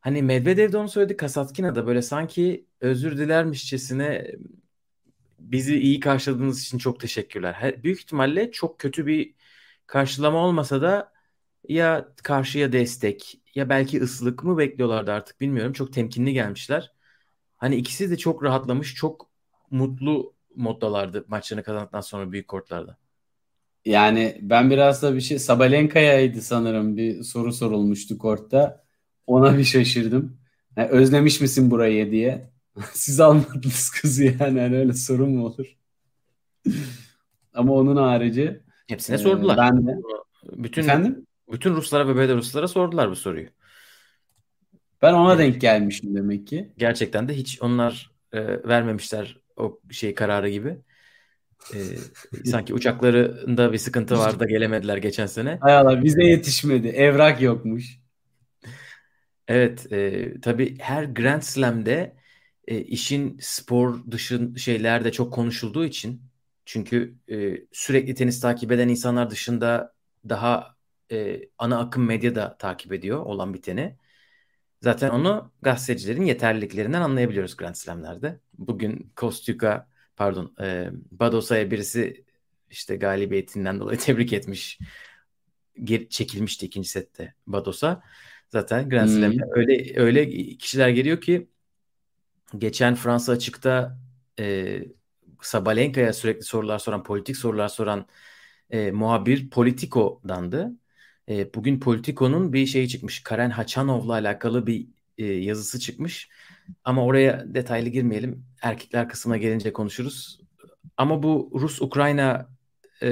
Hani 0.00 0.22
Medvedev 0.22 0.72
de 0.72 0.78
onu 0.78 0.88
söyledi 0.88 1.16
Kasatkina 1.16 1.74
da 1.74 1.86
böyle 1.86 2.02
sanki 2.02 2.66
özür 2.80 3.18
dilermişçesine 3.18 4.34
bizi 5.38 5.80
iyi 5.80 6.00
karşıladığınız 6.00 6.62
için 6.62 6.78
çok 6.78 7.00
teşekkürler. 7.00 7.52
Her, 7.52 7.82
büyük 7.82 8.00
ihtimalle 8.00 8.50
çok 8.50 8.78
kötü 8.78 9.06
bir 9.06 9.34
karşılama 9.88 10.38
olmasa 10.38 10.82
da 10.82 11.12
ya 11.68 12.08
karşıya 12.22 12.72
destek 12.72 13.40
ya 13.54 13.68
belki 13.68 14.02
ıslık 14.02 14.44
mı 14.44 14.58
bekliyorlardı 14.58 15.12
artık 15.12 15.40
bilmiyorum. 15.40 15.72
Çok 15.72 15.92
temkinli 15.92 16.32
gelmişler. 16.32 16.92
Hani 17.56 17.76
ikisi 17.76 18.10
de 18.10 18.16
çok 18.18 18.44
rahatlamış, 18.44 18.94
çok 18.94 19.30
mutlu 19.70 20.34
moddalardı 20.56 21.24
maçlarını 21.28 21.64
kazandıktan 21.64 22.00
sonra 22.00 22.32
büyük 22.32 22.48
kortlarda. 22.48 22.98
Yani 23.84 24.38
ben 24.42 24.70
biraz 24.70 25.02
da 25.02 25.14
bir 25.14 25.20
şey 25.20 25.38
Sabalenka'yaydı 25.38 26.42
sanırım 26.42 26.96
bir 26.96 27.22
soru 27.22 27.52
sorulmuştu 27.52 28.18
kortta. 28.18 28.84
Ona 29.26 29.58
bir 29.58 29.64
şaşırdım. 29.64 30.38
Yani 30.76 30.88
özlemiş 30.88 31.40
misin 31.40 31.70
burayı 31.70 32.10
diye. 32.10 32.50
Siz 32.92 33.20
almadınız 33.20 33.90
kızı 33.90 34.24
yani. 34.24 34.58
yani 34.58 34.76
öyle 34.78 34.92
sorun 34.92 35.30
mu 35.30 35.46
olur? 35.46 35.76
Ama 37.54 37.72
onun 37.72 37.96
harici 37.96 38.67
hepsine 38.88 39.16
e, 39.16 39.18
sordular. 39.18 39.56
Ben 39.56 39.86
de. 39.86 39.96
Bütün 40.52 40.82
Efendim? 40.82 41.26
bütün 41.52 41.74
Ruslara 41.74 42.08
ve 42.08 42.16
Belaruslara 42.16 42.68
sordular 42.68 43.10
bu 43.10 43.16
soruyu. 43.16 43.48
Ben 45.02 45.12
ona 45.12 45.30
yani, 45.30 45.38
denk 45.38 45.60
gelmişim 45.60 46.14
demek 46.14 46.46
ki. 46.46 46.72
Gerçekten 46.78 47.28
de 47.28 47.34
hiç 47.34 47.62
onlar 47.62 48.10
e, 48.32 48.68
vermemişler 48.68 49.38
o 49.56 49.80
şey 49.90 50.14
kararı 50.14 50.48
gibi. 50.48 50.76
E, 51.74 51.78
sanki 52.44 52.74
uçaklarında 52.74 53.72
bir 53.72 53.78
sıkıntı 53.78 54.18
vardı 54.18 54.40
da 54.40 54.44
gelemediler 54.44 54.96
geçen 54.96 55.26
sene. 55.26 55.58
Hay 55.60 55.76
Allah 55.76 56.04
bize 56.04 56.24
yetişmedi. 56.24 56.88
Evrak 56.88 57.42
yokmuş. 57.42 57.98
Evet, 59.48 59.92
e, 59.92 60.32
tabii 60.40 60.78
her 60.78 61.04
Grand 61.04 61.42
Slam'de 61.42 62.16
e, 62.66 62.80
işin 62.80 63.38
spor 63.40 64.10
dışı 64.10 64.52
şeyler 64.56 65.04
de 65.04 65.12
çok 65.12 65.32
konuşulduğu 65.32 65.84
için 65.84 66.22
çünkü 66.68 67.14
e, 67.30 67.66
sürekli 67.72 68.14
tenis 68.14 68.40
takip 68.40 68.72
eden 68.72 68.88
insanlar 68.88 69.30
dışında 69.30 69.94
daha 70.28 70.76
e, 71.12 71.40
ana 71.58 71.78
akım 71.78 72.06
medya 72.06 72.34
da 72.34 72.56
takip 72.58 72.92
ediyor 72.92 73.18
olan 73.18 73.54
biteni. 73.54 73.96
Zaten 74.82 75.10
onu 75.10 75.52
gazetecilerin 75.62 76.22
yeterliliklerinden 76.22 77.00
anlayabiliyoruz 77.00 77.56
Grand 77.56 77.74
Slam'lerde. 77.74 78.40
Bugün 78.58 79.12
Kostyuka 79.16 79.88
pardon 80.16 80.54
e, 80.60 80.90
Badosa'ya 81.10 81.70
birisi 81.70 82.24
işte 82.70 82.96
galibiyetinden 82.96 83.80
dolayı 83.80 83.98
tebrik 84.06 84.32
etmiş. 84.32 84.78
Geri 85.84 86.08
çekilmişti 86.08 86.66
ikinci 86.66 86.88
sette 86.88 87.34
Badosa. 87.46 88.02
Zaten 88.48 88.88
Grand 88.88 89.08
Slam'de 89.08 89.42
hmm. 89.42 89.52
öyle 89.52 90.00
öyle 90.00 90.30
kişiler 90.56 90.88
geliyor 90.88 91.20
ki 91.20 91.48
geçen 92.58 92.94
Fransa 92.94 93.32
açıkta 93.32 93.98
e, 94.38 94.78
Sabalenka'ya 95.42 96.12
sürekli 96.12 96.42
sorular 96.42 96.78
soran, 96.78 97.02
politik 97.02 97.36
sorular 97.36 97.68
soran 97.68 98.06
e, 98.70 98.90
muhabir 98.90 99.50
Politico'dandı. 99.50 100.72
E, 101.28 101.54
bugün 101.54 101.80
Politico'nun 101.80 102.52
bir 102.52 102.66
şeyi 102.66 102.88
çıkmış. 102.88 103.22
Karen 103.22 103.50
Haçanov'la 103.50 104.12
alakalı 104.12 104.66
bir 104.66 104.86
e, 105.18 105.24
yazısı 105.24 105.80
çıkmış. 105.80 106.28
Ama 106.84 107.04
oraya 107.04 107.54
detaylı 107.54 107.88
girmeyelim. 107.88 108.44
Erkekler 108.62 109.08
kısmına 109.08 109.36
gelince 109.36 109.72
konuşuruz. 109.72 110.40
Ama 110.96 111.22
bu 111.22 111.50
Rus-Ukrayna 111.54 112.48
e, 113.02 113.08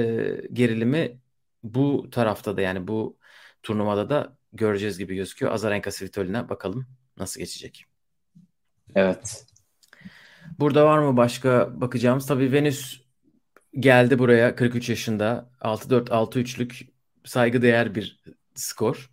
gerilimi 0.53 1.19
bu 1.63 2.09
tarafta 2.11 2.57
da 2.57 2.61
yani 2.61 2.87
bu 2.87 3.17
turnuvada 3.63 4.09
da 4.09 4.37
göreceğiz 4.53 4.97
gibi 4.97 5.15
gözüküyor. 5.15 5.51
Azarenka 5.51 5.91
Svitolina 5.91 6.49
bakalım 6.49 6.87
nasıl 7.17 7.39
geçecek. 7.39 7.85
Evet. 8.95 9.45
Burada 10.59 10.85
var 10.85 10.99
mı 10.99 11.17
başka 11.17 11.81
bakacağımız? 11.81 12.27
Tabii 12.27 12.51
Venüs 12.51 13.01
geldi 13.79 14.19
buraya 14.19 14.55
43 14.55 14.89
yaşında. 14.89 15.49
6-4 15.61 16.09
6-3'lük 16.09 16.87
saygıdeğer 17.25 17.95
bir 17.95 18.21
skor. 18.55 19.11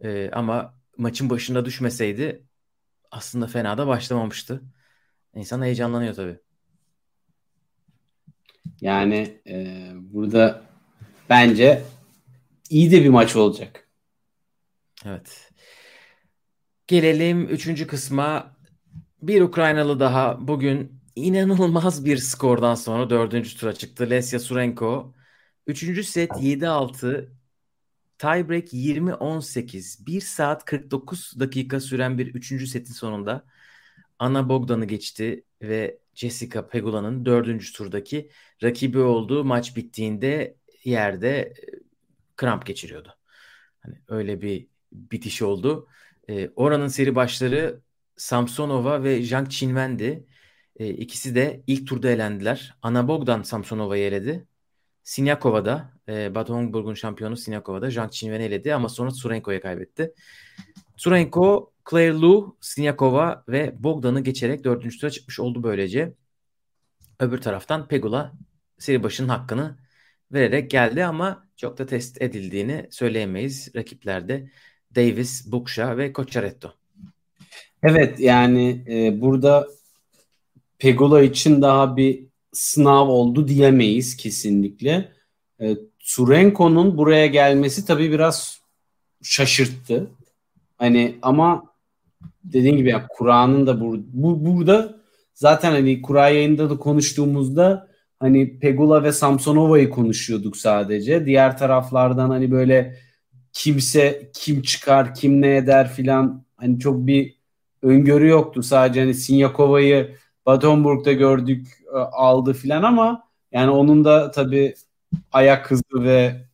Ee, 0.00 0.30
ama 0.32 0.74
maçın 0.96 1.30
başında 1.30 1.64
düşmeseydi 1.64 2.46
aslında 3.10 3.46
fena 3.46 3.78
da 3.78 3.86
başlamamıştı. 3.86 4.62
İnsan 5.34 5.62
heyecanlanıyor 5.62 6.14
tabii. 6.14 6.38
Yani 8.80 9.40
e, 9.46 9.86
burada 9.94 10.62
bence 11.30 11.82
iyi 12.70 12.90
de 12.90 13.04
bir 13.04 13.08
maç 13.08 13.36
olacak. 13.36 13.88
Evet. 15.06 15.50
Gelelim 16.86 17.48
üçüncü 17.48 17.86
kısma. 17.86 18.56
Bir 19.22 19.40
Ukraynalı 19.40 20.00
daha 20.00 20.48
bugün 20.48 21.00
inanılmaz 21.16 22.04
bir 22.04 22.16
skordan 22.16 22.74
sonra 22.74 23.10
dördüncü 23.10 23.56
tura 23.56 23.72
çıktı. 23.72 24.10
Lesya 24.10 24.40
Surenko. 24.40 25.14
Üçüncü 25.66 26.04
set 26.04 26.30
7-6. 26.30 27.32
Tiebreak 28.18 28.72
20-18. 28.72 30.06
1 30.06 30.20
saat 30.20 30.64
49 30.64 31.40
dakika 31.40 31.80
süren 31.80 32.18
bir 32.18 32.34
üçüncü 32.34 32.66
setin 32.66 32.92
sonunda 32.92 33.44
Ana 34.18 34.48
Bogdan'ı 34.48 34.84
geçti 34.84 35.44
ve 35.62 35.98
Jessica 36.14 36.68
Pegula'nın 36.68 37.24
dördüncü 37.24 37.72
turdaki 37.72 38.30
rakibi 38.62 38.98
olduğu 38.98 39.44
maç 39.44 39.76
bittiğinde 39.76 40.56
yerde 40.84 41.38
e, 41.40 41.54
kramp 42.36 42.66
geçiriyordu. 42.66 43.14
Hani 43.80 43.94
öyle 44.08 44.42
bir 44.42 44.68
bitiş 44.92 45.42
oldu. 45.42 45.88
E, 46.28 46.50
oranın 46.56 46.88
seri 46.88 47.14
başları 47.14 47.80
Samsonova 48.22 49.02
ve 49.02 49.22
Zhang 49.22 49.48
Qinwen'di. 49.48 50.26
E, 50.76 50.88
ikisi 50.88 51.34
de 51.34 51.62
ilk 51.66 51.86
turda 51.88 52.10
elendiler. 52.10 52.74
Ana 52.82 53.08
Bogdan 53.08 53.42
Samsonova'yı 53.42 54.04
eledi. 54.04 54.46
Sinyakova 55.02 55.64
da 55.64 55.92
e, 56.08 56.34
Baton 56.34 56.94
şampiyonu 56.94 57.36
Sinyakova 57.36 57.82
da 57.82 57.90
Zhang 57.90 58.10
Qinwen'i 58.12 58.44
eledi 58.44 58.74
ama 58.74 58.88
sonra 58.88 59.10
Surenko'ya 59.10 59.60
kaybetti. 59.60 60.14
Surenko, 60.96 61.72
Claire 61.90 62.12
Lu, 62.12 62.56
Sinyakova 62.60 63.44
ve 63.48 63.82
Bogdan'ı 63.82 64.20
geçerek 64.20 64.64
dördüncü 64.64 64.98
tura 64.98 65.10
çıkmış 65.10 65.40
oldu 65.40 65.62
böylece. 65.62 66.14
Öbür 67.20 67.38
taraftan 67.38 67.88
Pegula 67.88 68.32
seri 68.78 69.02
başının 69.02 69.28
hakkını 69.28 69.78
vererek 70.32 70.70
geldi 70.70 71.04
ama 71.04 71.48
çok 71.56 71.78
da 71.78 71.86
test 71.86 72.22
edildiğini 72.22 72.88
söyleyemeyiz 72.90 73.74
rakiplerde. 73.76 74.50
Davis, 74.94 75.52
Buksha 75.52 75.96
ve 75.96 76.12
Cocciaretto. 76.12 76.81
Evet 77.82 78.20
yani 78.20 78.84
e, 78.88 79.20
burada 79.20 79.68
Pegula 80.78 81.22
için 81.22 81.62
daha 81.62 81.96
bir 81.96 82.26
sınav 82.52 83.08
oldu 83.08 83.48
diyemeyiz 83.48 84.16
kesinlikle. 84.16 85.12
E, 85.60 85.76
Surenko'nun 85.98 86.98
buraya 86.98 87.26
gelmesi 87.26 87.86
tabii 87.86 88.12
biraz 88.12 88.60
şaşırttı. 89.22 90.10
Hani 90.78 91.18
ama 91.22 91.64
dediğin 92.44 92.76
gibi 92.76 92.88
ya 92.88 93.06
Kur'an'ın 93.08 93.66
da 93.66 93.80
bur 93.80 93.98
bu, 94.12 94.46
burada 94.46 94.96
zaten 95.34 95.70
hani 95.72 96.02
Kur'an 96.02 96.28
yayında 96.28 96.70
da 96.70 96.76
konuştuğumuzda 96.76 97.88
hani 98.20 98.58
Pegula 98.58 99.02
ve 99.02 99.12
Samsonova'yı 99.12 99.90
konuşuyorduk 99.90 100.56
sadece. 100.56 101.26
Diğer 101.26 101.58
taraflardan 101.58 102.30
hani 102.30 102.50
böyle 102.50 102.96
kimse 103.52 104.30
kim 104.34 104.62
çıkar, 104.62 105.14
kim 105.14 105.42
ne 105.42 105.56
eder 105.56 105.92
filan 105.92 106.44
hani 106.56 106.78
çok 106.78 107.06
bir 107.06 107.41
öngörü 107.82 108.28
yoktu. 108.28 108.62
Sadece 108.62 109.00
hani 109.00 109.14
Sinyakova'yı 109.14 110.16
Batonburg'da 110.46 111.12
gördük 111.12 111.66
e, 111.94 111.98
aldı 111.98 112.52
filan 112.52 112.82
ama 112.82 113.28
yani 113.52 113.70
onun 113.70 114.04
da 114.04 114.30
tabii 114.30 114.74
ayak 115.32 115.70
hızı 115.70 115.82
ve 115.94 116.46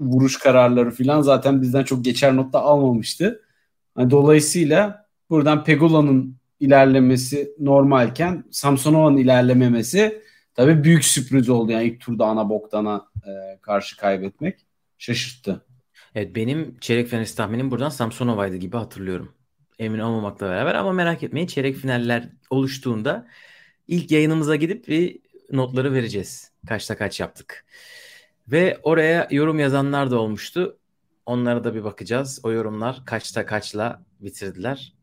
vuruş 0.00 0.38
kararları 0.38 0.90
filan 0.90 1.20
zaten 1.20 1.62
bizden 1.62 1.84
çok 1.84 2.04
geçer 2.04 2.36
notta 2.36 2.60
almamıştı. 2.60 3.42
Yani 3.98 4.10
dolayısıyla 4.10 5.06
buradan 5.30 5.64
Pegula'nın 5.64 6.36
ilerlemesi 6.60 7.54
normalken 7.58 8.44
Samsonova'nın 8.50 9.16
ilerlememesi 9.16 10.22
tabii 10.54 10.84
büyük 10.84 11.04
sürpriz 11.04 11.48
oldu. 11.48 11.72
Yani 11.72 11.84
ilk 11.84 12.00
turda 12.00 12.26
ana 12.26 12.48
boktana 12.48 13.08
e, 13.26 13.58
karşı 13.62 13.96
kaybetmek 13.96 14.66
şaşırttı. 14.98 15.64
Evet 16.14 16.36
benim 16.36 16.76
çeyrek 16.80 17.08
finalist 17.08 17.36
tahminim 17.36 17.70
buradan 17.70 17.88
Samsonova'ydı 17.88 18.56
gibi 18.56 18.76
hatırlıyorum. 18.76 19.34
Emin 19.80 19.98
olmamakla 19.98 20.50
beraber 20.50 20.74
ama 20.74 20.92
merak 20.92 21.22
etmeyin 21.22 21.46
çeyrek 21.46 21.76
finaller 21.76 22.28
oluştuğunda 22.50 23.26
ilk 23.88 24.10
yayınımıza 24.10 24.56
gidip 24.56 24.88
bir 24.88 25.18
notları 25.52 25.92
vereceğiz. 25.92 26.52
Kaçta 26.68 26.96
kaç 26.96 27.20
yaptık. 27.20 27.66
Ve 28.48 28.80
oraya 28.82 29.28
yorum 29.30 29.58
yazanlar 29.58 30.10
da 30.10 30.18
olmuştu. 30.18 30.78
Onlara 31.26 31.64
da 31.64 31.74
bir 31.74 31.84
bakacağız. 31.84 32.40
O 32.42 32.52
yorumlar 32.52 33.02
kaçta 33.06 33.46
kaçla 33.46 34.04
bitirdiler. 34.20 34.94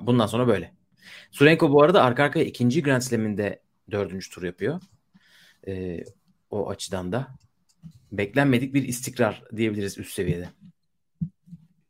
Bundan 0.00 0.26
sonra 0.26 0.48
böyle. 0.48 0.74
Surenko 1.30 1.72
bu 1.72 1.82
arada 1.82 2.02
arka 2.02 2.24
arkaya 2.24 2.44
ikinci 2.44 2.82
Grand 2.82 3.02
Slam'inde 3.02 3.62
dördüncü 3.90 4.30
tur 4.30 4.42
yapıyor. 4.42 4.80
Ee, 5.68 6.04
o 6.50 6.70
açıdan 6.70 7.12
da 7.12 7.28
beklenmedik 8.12 8.74
bir 8.74 8.82
istikrar 8.82 9.42
diyebiliriz 9.56 9.98
üst 9.98 10.12
seviyede. 10.12 10.48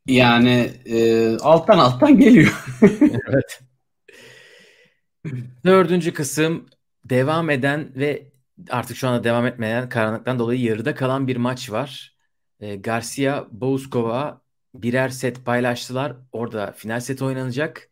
Yani 0.07 0.71
e, 0.85 1.37
alttan 1.37 1.77
alttan 1.77 2.19
geliyor. 2.19 2.65
evet. 3.29 3.61
Dördüncü 5.65 6.13
kısım 6.13 6.69
devam 7.05 7.49
eden 7.49 7.91
ve 7.95 8.31
artık 8.69 8.97
şu 8.97 9.07
anda 9.07 9.23
devam 9.23 9.45
etmeyen 9.47 9.89
karanlıktan 9.89 10.39
dolayı 10.39 10.61
yarıda 10.61 10.95
kalan 10.95 11.27
bir 11.27 11.37
maç 11.37 11.71
var. 11.71 12.15
E, 12.59 12.75
Garcia, 12.75 13.47
Bouskova 13.51 14.41
birer 14.75 15.09
set 15.09 15.45
paylaştılar. 15.45 16.15
Orada 16.31 16.71
final 16.71 16.99
set 16.99 17.21
oynanacak. 17.21 17.89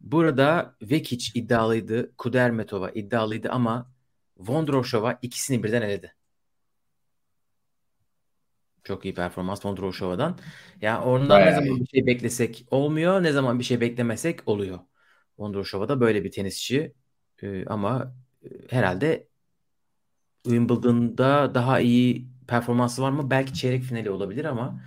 Burada 0.00 0.76
Vekic 0.82 1.30
iddialıydı, 1.34 2.16
Kudermetova 2.16 2.90
iddialıydı 2.90 3.50
ama 3.50 3.92
Vondroshova 4.38 5.18
ikisini 5.22 5.62
birden 5.62 5.82
eledi. 5.82 6.15
Çok 8.86 9.04
iyi 9.04 9.14
performans 9.14 9.66
Vondroshova'dan. 9.66 10.38
Yani 10.80 11.04
ondan 11.04 11.28
Bayağı 11.28 11.50
ne 11.50 11.54
zaman 11.54 11.78
iyi. 11.78 11.80
bir 11.80 11.86
şey 11.86 12.06
beklesek 12.06 12.66
olmuyor, 12.70 13.22
ne 13.22 13.32
zaman 13.32 13.58
bir 13.58 13.64
şey 13.64 13.80
beklemesek 13.80 14.48
oluyor. 14.48 14.78
Vondroshova 15.38 15.88
da 15.88 16.00
böyle 16.00 16.24
bir 16.24 16.30
tenisçi. 16.30 16.94
Ee, 17.42 17.64
ama 17.66 18.14
e, 18.44 18.48
herhalde 18.70 19.28
Wimbledon'da 20.42 21.54
daha 21.54 21.80
iyi 21.80 22.28
performansı 22.48 23.02
var 23.02 23.10
mı? 23.10 23.30
Belki 23.30 23.54
çeyrek 23.54 23.82
finali 23.82 24.10
olabilir 24.10 24.44
ama 24.44 24.80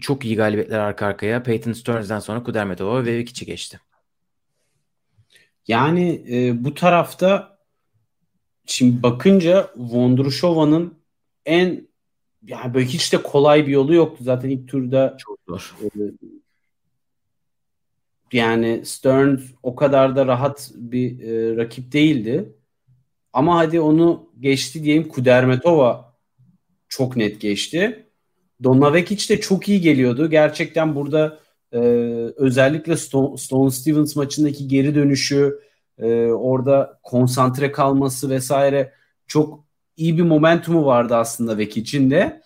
çok 0.00 0.24
iyi 0.24 0.36
galibiyetler 0.36 0.78
arka 0.78 1.06
arkaya. 1.06 1.42
Peyton 1.42 1.72
Stearns'den 1.72 2.18
sonra 2.18 2.42
Kudermetova 2.42 3.04
ve 3.04 3.18
Vikic'i 3.18 3.46
geçti. 3.46 3.80
Yani 5.68 6.24
e, 6.30 6.64
bu 6.64 6.74
tarafta 6.74 7.58
şimdi 8.66 9.02
bakınca 9.02 9.70
Vondrushova'nın 9.76 10.98
en 11.46 11.91
yani 12.46 12.74
böyle 12.74 12.86
hiç 12.86 13.12
de 13.12 13.22
kolay 13.22 13.66
bir 13.66 13.72
yolu 13.72 13.94
yoktu. 13.94 14.24
Zaten 14.24 14.50
ilk 14.50 14.68
turda 14.68 15.16
çok 15.18 15.38
zor. 15.48 15.74
E, 15.82 16.00
yani 18.32 18.82
Stearns 18.84 19.42
o 19.62 19.74
kadar 19.74 20.16
da 20.16 20.26
rahat 20.26 20.70
bir 20.74 21.20
e, 21.20 21.56
rakip 21.56 21.92
değildi. 21.92 22.52
Ama 23.32 23.58
hadi 23.58 23.80
onu 23.80 24.30
geçti 24.40 24.84
diyeyim 24.84 25.08
Kudermetova 25.08 26.14
çok 26.88 27.16
net 27.16 27.40
geçti. 27.40 28.06
Donavekic 28.64 29.28
de 29.28 29.40
çok 29.40 29.68
iyi 29.68 29.80
geliyordu. 29.80 30.30
Gerçekten 30.30 30.94
burada 30.94 31.38
e, 31.72 31.78
özellikle 32.36 32.96
Stone, 32.96 33.36
Stone 33.36 33.70
Stevens 33.70 34.16
maçındaki 34.16 34.68
geri 34.68 34.94
dönüşü, 34.94 35.60
e, 35.98 36.26
orada 36.26 36.98
konsantre 37.02 37.72
kalması 37.72 38.30
vesaire 38.30 38.92
çok 39.26 39.64
iyi 39.96 40.18
bir 40.18 40.22
momentumu 40.22 40.86
vardı 40.86 41.16
aslında 41.16 41.58
Vekic'in 41.58 42.10
de. 42.10 42.42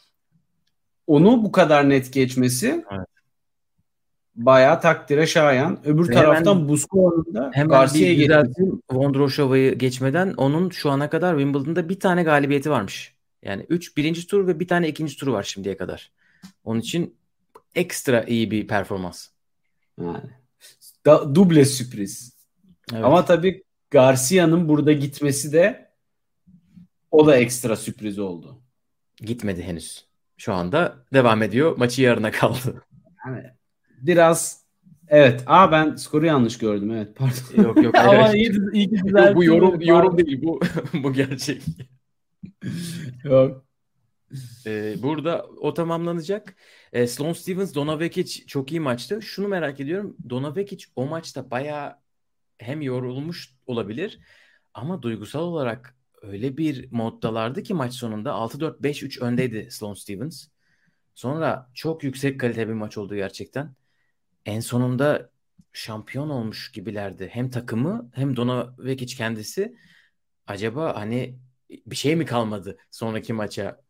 Onu 1.06 1.44
bu 1.44 1.52
kadar 1.52 1.88
net 1.88 2.12
geçmesi 2.12 2.84
evet. 2.92 3.06
bayağı 4.34 4.80
takdire 4.80 5.26
şayan. 5.26 5.86
Öbür 5.86 6.08
Ve 6.08 6.12
taraftan 6.12 6.68
Buskova'nın 6.68 7.34
da 7.34 7.50
Garcia'ya 7.64 8.14
geçti. 8.14 8.62
Vondroshova'yı 8.90 9.78
geçmeden 9.78 10.34
onun 10.36 10.70
şu 10.70 10.90
ana 10.90 11.10
kadar 11.10 11.38
Wimbledon'da 11.38 11.88
bir 11.88 12.00
tane 12.00 12.22
galibiyeti 12.22 12.70
varmış. 12.70 13.16
Yani 13.42 13.66
3 13.68 13.96
birinci 13.96 14.26
tur 14.26 14.46
ve 14.46 14.60
bir 14.60 14.68
tane 14.68 14.88
ikinci 14.88 15.16
turu 15.16 15.32
var 15.32 15.42
şimdiye 15.42 15.76
kadar. 15.76 16.12
Onun 16.64 16.80
için 16.80 17.16
ekstra 17.74 18.22
iyi 18.22 18.50
bir 18.50 18.66
performans. 18.66 19.28
Yani 20.00 20.30
da, 21.06 21.34
duble 21.34 21.64
sürpriz. 21.64 22.36
Evet. 22.92 23.04
Ama 23.04 23.24
tabii 23.24 23.64
Garcia'nın 23.90 24.68
burada 24.68 24.92
gitmesi 24.92 25.52
de 25.52 25.85
o 27.16 27.26
da 27.26 27.36
ekstra 27.36 27.76
sürpriz 27.76 28.18
oldu. 28.18 28.62
Gitmedi 29.16 29.62
henüz. 29.62 30.06
Şu 30.36 30.52
anda 30.52 31.06
devam 31.12 31.42
ediyor. 31.42 31.76
Maçı 31.76 32.02
yarına 32.02 32.30
kaldı. 32.30 32.84
Yani 33.26 33.44
biraz 34.02 34.66
Evet. 35.08 35.42
Aa 35.46 35.72
ben 35.72 35.96
skoru 35.96 36.26
yanlış 36.26 36.58
gördüm. 36.58 36.90
Evet 36.90 37.16
pardon. 37.16 37.62
Yok 37.62 37.82
yok. 37.82 37.94
Ama 37.98 38.34
iyi, 38.34 38.52
iyi 38.72 38.90
ki 38.90 39.02
Bu 39.34 39.44
yorum 39.44 39.80
yorum 39.80 40.18
değil. 40.18 40.42
Bu 40.42 40.60
bu 41.02 41.12
gerçek. 41.12 41.62
Yok. 43.24 43.64
Ee, 44.66 44.94
burada 45.02 45.46
o 45.60 45.74
tamamlanacak. 45.74 46.56
Ee, 46.92 47.06
Sloan 47.06 47.32
Stevens, 47.32 47.74
Donavekic 47.74 48.46
çok 48.46 48.72
iyi 48.72 48.80
maçtı. 48.80 49.22
Şunu 49.22 49.48
merak 49.48 49.80
ediyorum. 49.80 50.16
Donavekic 50.30 50.84
o 50.96 51.06
maçta 51.06 51.50
bayağı 51.50 51.96
hem 52.58 52.82
yorulmuş 52.82 53.54
olabilir 53.66 54.20
ama 54.74 55.02
duygusal 55.02 55.42
olarak 55.42 55.96
öyle 56.26 56.56
bir 56.56 56.92
moddalardı 56.92 57.62
ki 57.62 57.74
maç 57.74 57.94
sonunda 57.94 58.30
6-4-5-3 58.30 59.20
öndeydi 59.20 59.68
Sloan 59.70 59.94
Stevens. 59.94 60.46
Sonra 61.14 61.70
çok 61.74 62.04
yüksek 62.04 62.40
kalite 62.40 62.68
bir 62.68 62.72
maç 62.72 62.98
oldu 62.98 63.14
gerçekten. 63.14 63.74
En 64.46 64.60
sonunda 64.60 65.30
şampiyon 65.72 66.28
olmuş 66.30 66.72
gibilerdi. 66.72 67.28
Hem 67.32 67.50
takımı 67.50 68.10
hem 68.14 68.36
Donavekic 68.36 69.16
kendisi. 69.16 69.76
Acaba 70.46 70.96
hani 70.96 71.38
bir 71.86 71.96
şey 71.96 72.16
mi 72.16 72.24
kalmadı 72.26 72.78
sonraki 72.90 73.32
maça 73.32 73.80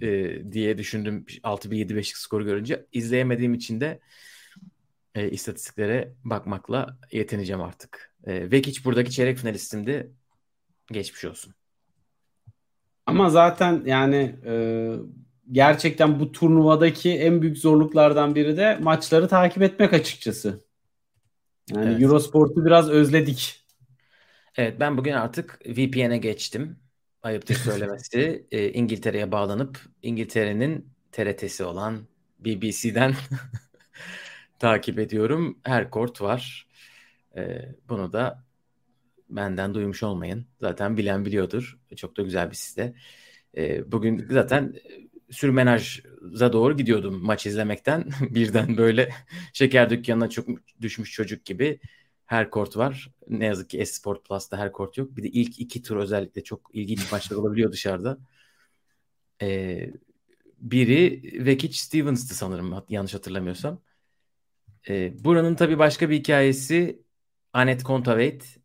e, 0.00 0.52
diye 0.52 0.78
düşündüm 0.78 1.26
6-1-7-5'lik 1.42 2.16
skoru 2.16 2.44
görünce. 2.44 2.86
izleyemediğim 2.92 3.54
için 3.54 3.80
de 3.80 4.00
e, 5.14 5.30
istatistiklere 5.30 6.14
bakmakla 6.24 6.98
yetineceğim 7.12 7.62
artık. 7.62 8.14
E, 8.24 8.50
Vekic 8.50 8.84
buradaki 8.84 9.10
çeyrek 9.10 9.38
finalistimdi. 9.38 10.12
Geçmiş 10.92 11.24
olsun. 11.24 11.57
Ama 13.08 13.30
zaten 13.30 13.82
yani 13.86 14.36
e, 14.46 14.54
gerçekten 15.52 16.20
bu 16.20 16.32
turnuvadaki 16.32 17.10
en 17.10 17.42
büyük 17.42 17.58
zorluklardan 17.58 18.34
biri 18.34 18.56
de 18.56 18.78
maçları 18.82 19.28
takip 19.28 19.62
etmek 19.62 19.92
açıkçası. 19.92 20.60
Yani 21.74 21.90
evet. 21.90 22.02
Eurosport'u 22.02 22.64
biraz 22.64 22.90
özledik. 22.90 23.64
Evet 24.56 24.80
ben 24.80 24.98
bugün 24.98 25.12
artık 25.12 25.60
VPN'e 25.66 26.18
geçtim 26.18 26.76
ayıptır 27.22 27.54
söylemesi 27.64 28.46
e, 28.50 28.72
İngiltere'ye 28.72 29.32
bağlanıp 29.32 29.80
İngiltere'nin 30.02 30.90
TRT'si 31.12 31.64
olan 31.64 32.06
BBC'den 32.38 33.14
takip 34.58 34.98
ediyorum. 34.98 35.58
Her 35.62 35.90
kort 35.90 36.20
var. 36.20 36.68
E, 37.36 37.68
bunu 37.88 38.12
da 38.12 38.47
benden 39.30 39.74
duymuş 39.74 40.02
olmayın. 40.02 40.46
Zaten 40.60 40.96
bilen 40.96 41.24
biliyordur. 41.24 41.78
Çok 41.96 42.16
da 42.16 42.22
güzel 42.22 42.50
bir 42.50 42.56
site. 42.56 42.94
E, 43.56 43.92
bugün 43.92 44.26
zaten 44.30 44.74
sürmenaja 45.30 46.52
doğru 46.52 46.76
gidiyordum 46.76 47.24
maç 47.24 47.46
izlemekten. 47.46 48.04
Birden 48.30 48.76
böyle 48.76 49.10
şeker 49.52 49.90
dükkanına 49.90 50.30
çok 50.30 50.48
düşmüş 50.80 51.12
çocuk 51.12 51.44
gibi 51.44 51.80
her 52.26 52.50
kort 52.50 52.76
var. 52.76 53.10
Ne 53.28 53.46
yazık 53.46 53.70
ki 53.70 53.78
Esport 53.78 54.28
Plus'ta 54.28 54.56
her 54.58 54.72
kort 54.72 54.98
yok. 54.98 55.16
Bir 55.16 55.22
de 55.22 55.28
ilk 55.28 55.60
iki 55.60 55.82
tur 55.82 55.96
özellikle 55.96 56.44
çok 56.44 56.70
ilginç 56.72 57.12
maçlar 57.12 57.36
olabiliyor 57.36 57.72
dışarıda. 57.72 58.18
Ee, 59.42 59.90
biri 60.58 61.22
Vekic 61.46 61.78
Stevens'tı 61.78 62.34
sanırım 62.34 62.84
yanlış 62.88 63.14
hatırlamıyorsam. 63.14 63.80
E, 64.88 65.24
buranın 65.24 65.54
tabii 65.54 65.78
başka 65.78 66.10
bir 66.10 66.16
hikayesi 66.18 67.02
Anet 67.52 67.82
Kontaveit 67.82 68.58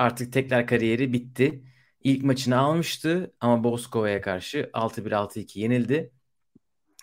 artık 0.00 0.32
tekrar 0.32 0.66
kariyeri 0.66 1.12
bitti. 1.12 1.64
İlk 2.04 2.24
maçını 2.24 2.58
almıştı 2.58 3.34
ama 3.40 3.64
Boskova'ya 3.64 4.20
karşı 4.20 4.70
6-1 4.72 5.12
6-2 5.12 5.60
yenildi. 5.60 6.12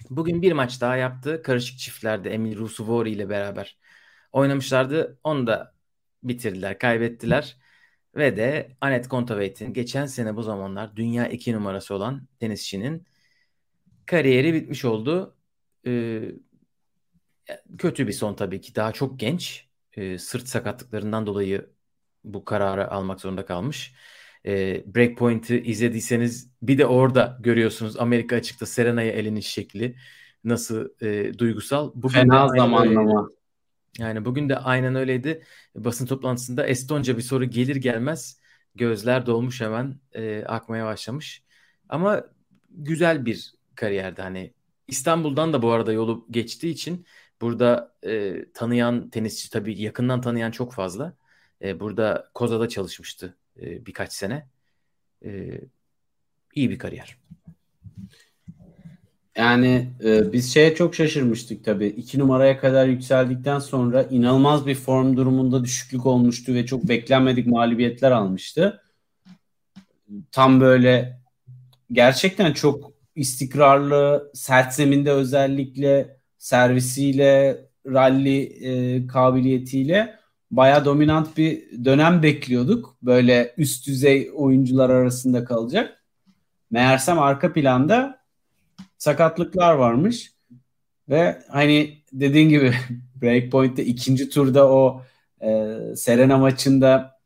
Bugün 0.09 0.41
bir 0.41 0.51
maç 0.51 0.81
daha 0.81 0.97
yaptı. 0.97 1.41
Karışık 1.43 1.79
çiftlerde 1.79 2.33
Emil 2.33 2.57
Rusuvori 2.57 3.11
ile 3.11 3.29
beraber 3.29 3.77
oynamışlardı. 4.31 5.19
Onu 5.23 5.47
da 5.47 5.75
bitirdiler, 6.23 6.79
kaybettiler. 6.79 7.57
Ve 8.15 8.37
de 8.37 8.77
Anet 8.81 9.07
Kontaveit'in 9.07 9.73
geçen 9.73 10.05
sene 10.05 10.35
bu 10.35 10.43
zamanlar 10.43 10.95
dünya 10.95 11.27
2 11.27 11.53
numarası 11.53 11.95
olan 11.95 12.27
tenisçinin 12.39 13.07
kariyeri 14.05 14.53
bitmiş 14.53 14.85
oldu. 14.85 15.35
Ee, 15.87 16.31
kötü 17.77 18.07
bir 18.07 18.13
son 18.13 18.35
tabii 18.35 18.61
ki. 18.61 18.75
Daha 18.75 18.91
çok 18.91 19.19
genç. 19.19 19.67
Ee, 19.93 20.17
sırt 20.17 20.47
sakatlıklarından 20.47 21.27
dolayı 21.27 21.76
bu 22.23 22.45
kararı 22.45 22.91
almak 22.91 23.21
zorunda 23.21 23.45
kalmış. 23.45 23.93
Ee, 24.45 24.83
Breakpoint'i 24.95 25.61
izlediyseniz 25.61 26.51
bir 26.61 26.77
de 26.77 26.85
orada 26.85 27.37
görüyorsunuz 27.39 27.97
Amerika 27.97 28.35
açıkta 28.35 28.65
Serena'ya 28.65 29.11
eliniş 29.11 29.47
şekli 29.47 29.95
nasıl 30.43 30.89
e, 31.01 31.39
duygusal. 31.39 31.91
Bugün 31.95 32.13
Fena 32.13 32.47
zamanlama. 32.47 33.29
Yani 33.97 34.25
bugün 34.25 34.49
de 34.49 34.57
aynen 34.57 34.95
öyleydi. 34.95 35.43
Basın 35.75 36.05
toplantısında 36.05 36.67
Estonca 36.67 37.17
bir 37.17 37.21
soru 37.21 37.45
gelir 37.45 37.75
gelmez 37.75 38.39
gözler 38.75 39.25
dolmuş 39.25 39.61
hemen 39.61 39.99
e, 40.13 40.43
akmaya 40.45 40.85
başlamış. 40.85 41.43
Ama 41.89 42.23
güzel 42.69 43.25
bir 43.25 43.53
kariyerdi 43.75 44.21
hani 44.21 44.53
İstanbul'dan 44.87 45.53
da 45.53 45.61
bu 45.61 45.71
arada 45.71 45.93
yolu 45.93 46.25
geçtiği 46.31 46.69
için 46.69 47.05
burada 47.41 47.95
e, 48.03 48.45
tanıyan 48.53 49.09
tenisçi 49.09 49.49
tabii 49.49 49.81
yakından 49.81 50.21
tanıyan 50.21 50.51
çok 50.51 50.73
fazla. 50.73 51.13
E, 51.61 51.79
burada 51.79 52.29
Koza'da 52.33 52.69
çalışmıştı 52.69 53.35
e, 53.61 53.85
birkaç 53.85 54.13
sene. 54.13 54.47
E, 55.25 55.61
iyi 56.55 56.69
bir 56.69 56.79
kariyer. 56.79 57.17
Yani 59.37 59.89
e, 60.03 60.33
biz 60.33 60.53
şeye 60.53 60.75
çok 60.75 60.95
şaşırmıştık 60.95 61.65
tabii. 61.65 61.87
İki 61.87 62.19
numaraya 62.19 62.59
kadar 62.59 62.87
yükseldikten 62.87 63.59
sonra 63.59 64.03
inanılmaz 64.03 64.67
bir 64.67 64.75
form 64.75 65.17
durumunda 65.17 65.63
düşüklük 65.63 66.05
olmuştu 66.05 66.53
ve 66.53 66.65
çok 66.65 66.83
beklenmedik 66.83 67.47
mağlubiyetler 67.47 68.11
almıştı. 68.11 68.81
Tam 70.31 70.61
böyle 70.61 71.19
gerçekten 71.91 72.53
çok 72.53 72.91
istikrarlı, 73.15 74.31
sert 74.33 74.73
zeminde 74.73 75.11
özellikle 75.11 76.17
servisiyle, 76.37 77.65
rally 77.85 78.41
e, 78.41 79.07
kabiliyetiyle 79.07 80.19
baya 80.51 80.85
dominant 80.85 81.37
bir 81.37 81.85
dönem 81.85 82.23
bekliyorduk. 82.23 82.97
Böyle 83.01 83.53
üst 83.57 83.87
düzey 83.87 84.31
oyuncular 84.35 84.89
arasında 84.89 85.45
kalacak. 85.45 86.03
Meğersem 86.71 87.19
arka 87.19 87.53
planda 87.53 88.19
sakatlıklar 88.97 89.73
varmış. 89.73 90.31
Ve 91.09 91.43
hani 91.49 91.97
dediğin 92.13 92.49
gibi 92.49 92.73
Breakpoint'te 93.21 93.85
ikinci 93.85 94.29
turda 94.29 94.71
o 94.71 95.01
e, 95.41 95.77
Serena 95.95 96.37
maçında 96.37 97.17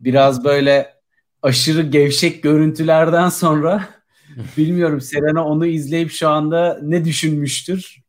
biraz 0.00 0.44
böyle 0.44 0.94
aşırı 1.42 1.82
gevşek 1.82 2.42
görüntülerden 2.42 3.28
sonra 3.28 3.88
bilmiyorum 4.56 5.00
Serena 5.00 5.46
onu 5.46 5.66
izleyip 5.66 6.10
şu 6.10 6.28
anda 6.28 6.78
ne 6.82 7.04
düşünmüştür. 7.04 8.02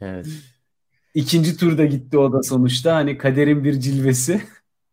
Evet. 0.00 0.26
İkinci 1.14 1.56
turda 1.56 1.84
gitti 1.84 2.18
o 2.18 2.32
da 2.32 2.42
sonuçta. 2.42 2.94
Hani 2.94 3.18
kaderin 3.18 3.64
bir 3.64 3.80
cilvesi. 3.80 4.42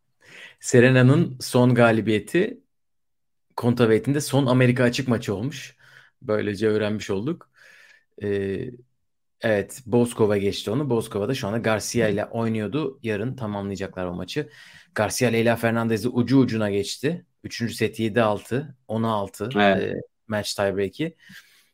Serena'nın 0.60 1.36
son 1.40 1.74
galibiyeti 1.74 2.60
Kontaveit'in 3.56 4.14
de 4.14 4.20
son 4.20 4.46
Amerika 4.46 4.84
açık 4.84 5.08
maçı 5.08 5.34
olmuş. 5.34 5.76
Böylece 6.22 6.68
öğrenmiş 6.68 7.10
olduk. 7.10 7.50
Ee, 8.22 8.70
evet 9.40 9.82
Bozkova 9.86 10.36
geçti 10.36 10.70
onu. 10.70 10.90
Bozkova 10.90 11.28
da 11.28 11.34
şu 11.34 11.48
anda 11.48 11.58
Garcia 11.58 12.08
ile 12.08 12.24
oynuyordu. 12.26 13.00
Yarın 13.02 13.36
tamamlayacaklar 13.36 14.06
o 14.06 14.14
maçı. 14.14 14.48
Garcia 14.94 15.30
Leyla 15.30 15.56
Fernandez'i 15.56 16.08
ucu 16.08 16.38
ucuna 16.38 16.70
geçti. 16.70 17.26
Üçüncü 17.44 17.74
set 17.74 18.00
7-6. 18.00 18.74
10-6 18.88 19.50
evet. 19.60 19.92
e, 19.92 20.00
match 20.28 20.54
tiebreak'i. 20.56 21.16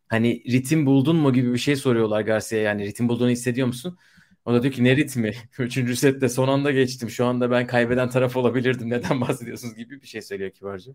Hani 0.08 0.44
ritim 0.52 0.86
buldun 0.86 1.16
mu 1.16 1.32
gibi 1.32 1.52
bir 1.52 1.58
şey 1.58 1.76
soruyorlar 1.76 2.20
Garcia'ya. 2.20 2.64
Yani 2.64 2.86
ritim 2.86 3.08
bulduğunu 3.08 3.30
hissediyor 3.30 3.66
musun? 3.66 3.98
O 4.48 4.52
da 4.52 4.62
diyor 4.62 4.74
ki 4.74 4.84
ne 4.84 4.96
ritmi? 4.96 5.32
Üçüncü 5.58 5.96
sette 5.96 6.28
son 6.28 6.48
anda 6.48 6.70
geçtim. 6.70 7.10
Şu 7.10 7.26
anda 7.26 7.50
ben 7.50 7.66
kaybeden 7.66 8.10
taraf 8.10 8.36
olabilirdim. 8.36 8.90
Neden 8.90 9.20
bahsediyorsunuz 9.20 9.74
gibi 9.74 10.02
bir 10.02 10.06
şey 10.06 10.22
söylüyor 10.22 10.50
kibarca. 10.50 10.92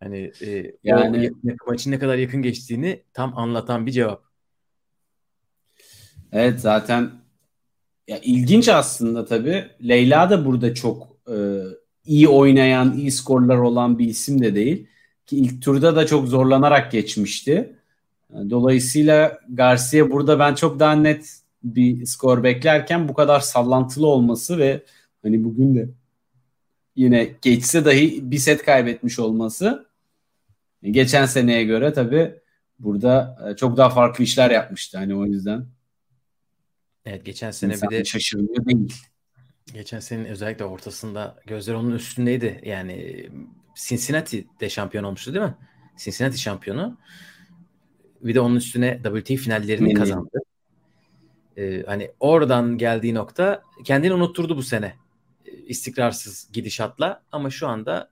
Hani 0.00 0.32
e, 0.42 0.72
yani 0.84 1.30
o 1.66 1.70
maçın 1.70 1.90
ne 1.90 1.98
kadar 1.98 2.16
yakın 2.16 2.42
geçtiğini 2.42 3.02
tam 3.12 3.38
anlatan 3.38 3.86
bir 3.86 3.90
cevap. 3.90 4.24
Evet 6.32 6.60
zaten 6.60 7.10
ya 8.08 8.18
ilginç 8.22 8.68
aslında 8.68 9.24
tabii. 9.24 9.70
Leyla 9.88 10.30
da 10.30 10.44
burada 10.44 10.74
çok 10.74 11.16
e, 11.30 11.36
iyi 12.04 12.28
oynayan, 12.28 12.96
iyi 12.96 13.10
skorlar 13.12 13.56
olan 13.56 13.98
bir 13.98 14.06
isim 14.06 14.42
de 14.42 14.54
değil. 14.54 14.86
Ki 15.26 15.36
ilk 15.36 15.62
turda 15.62 15.96
da 15.96 16.06
çok 16.06 16.28
zorlanarak 16.28 16.92
geçmişti. 16.92 17.76
Dolayısıyla 18.50 19.40
Garcia 19.48 20.10
burada 20.10 20.38
ben 20.38 20.54
çok 20.54 20.80
daha 20.80 20.92
net 20.92 21.43
bir 21.64 22.06
skor 22.06 22.42
beklerken 22.42 23.08
bu 23.08 23.14
kadar 23.14 23.40
sallantılı 23.40 24.06
olması 24.06 24.58
ve 24.58 24.82
hani 25.22 25.44
bugün 25.44 25.74
de 25.74 25.88
yine 26.96 27.30
geçse 27.42 27.84
dahi 27.84 28.30
bir 28.30 28.38
set 28.38 28.64
kaybetmiş 28.64 29.18
olması 29.18 29.86
geçen 30.90 31.26
seneye 31.26 31.64
göre 31.64 31.92
tabi 31.92 32.34
burada 32.78 33.38
e, 33.50 33.56
çok 33.56 33.76
daha 33.76 33.90
farklı 33.90 34.24
işler 34.24 34.50
yapmıştı 34.50 34.98
hani 34.98 35.14
o 35.14 35.26
yüzden. 35.26 35.66
Evet 37.04 37.24
geçen 37.24 37.50
sene 37.50 37.74
bir 37.82 37.90
de 37.90 38.04
şaşırmıyor 38.04 38.66
değil. 38.66 38.92
Geçen 39.74 40.00
senenin 40.00 40.24
özellikle 40.24 40.64
ortasında 40.64 41.36
gözler 41.46 41.74
onun 41.74 41.92
üstündeydi. 41.92 42.60
Yani 42.64 43.26
Cincinnati 43.74 44.46
de 44.60 44.70
şampiyon 44.70 45.04
olmuştu 45.04 45.34
değil 45.34 45.44
mi? 45.44 45.54
Cincinnati 45.98 46.38
şampiyonu. 46.38 46.98
Bir 48.20 48.34
de 48.34 48.40
onun 48.40 48.56
üstüne 48.56 49.00
WTA 49.02 49.36
finallerini 49.36 49.94
kazandı. 49.94 50.38
Ee, 51.56 51.82
hani 51.86 52.10
oradan 52.20 52.78
geldiği 52.78 53.14
nokta 53.14 53.62
kendini 53.84 54.12
unutturdu 54.12 54.56
bu 54.56 54.62
sene. 54.62 54.94
Ee, 55.46 55.52
istikrarsız 55.52 56.50
gidişatla 56.52 57.22
ama 57.32 57.50
şu 57.50 57.68
anda 57.68 58.10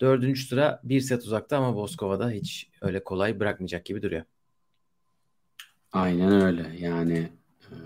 dördüncü 0.00 0.42
sıra 0.42 0.80
bir 0.84 1.00
set 1.00 1.22
uzakta 1.22 1.56
ama 1.58 1.76
Boskova'da 1.76 2.30
hiç 2.30 2.70
öyle 2.80 3.04
kolay 3.04 3.40
bırakmayacak 3.40 3.84
gibi 3.84 4.02
duruyor. 4.02 4.22
Aynen 5.92 6.40
öyle 6.40 6.76
yani 6.78 7.28
e, 7.62 7.76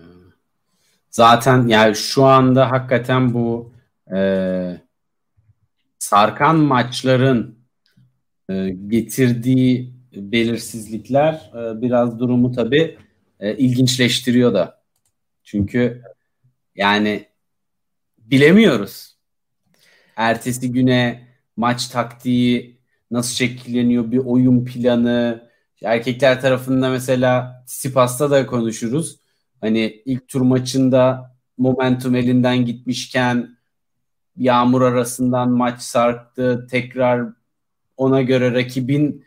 zaten 1.10 1.66
yani 1.66 1.94
şu 1.96 2.24
anda 2.24 2.70
hakikaten 2.70 3.34
bu 3.34 3.72
e, 4.14 4.80
sarkan 5.98 6.56
maçların 6.56 7.58
e, 8.48 8.68
getirdiği 8.70 9.92
belirsizlikler 10.12 11.50
e, 11.54 11.82
biraz 11.82 12.18
durumu 12.18 12.52
tabii 12.52 12.98
e, 13.40 13.56
ilginçleştiriyor 13.56 14.54
da. 14.54 14.81
Çünkü 15.52 16.02
yani 16.74 17.26
bilemiyoruz. 18.18 19.16
Ertesi 20.16 20.72
güne 20.72 21.28
maç 21.56 21.88
taktiği 21.88 22.80
nasıl 23.10 23.34
şekilleniyor, 23.34 24.10
bir 24.10 24.18
oyun 24.18 24.64
planı. 24.64 25.50
Erkekler 25.82 26.40
tarafında 26.40 26.90
mesela 26.90 27.62
Sipas'ta 27.66 28.30
da 28.30 28.46
konuşuruz. 28.46 29.20
Hani 29.60 30.02
ilk 30.04 30.28
tur 30.28 30.40
maçında 30.40 31.34
momentum 31.58 32.14
elinden 32.14 32.64
gitmişken 32.64 33.56
yağmur 34.36 34.82
arasından 34.82 35.50
maç 35.50 35.80
sarktı. 35.80 36.66
Tekrar 36.70 37.28
ona 37.96 38.22
göre 38.22 38.54
rakibin 38.54 39.24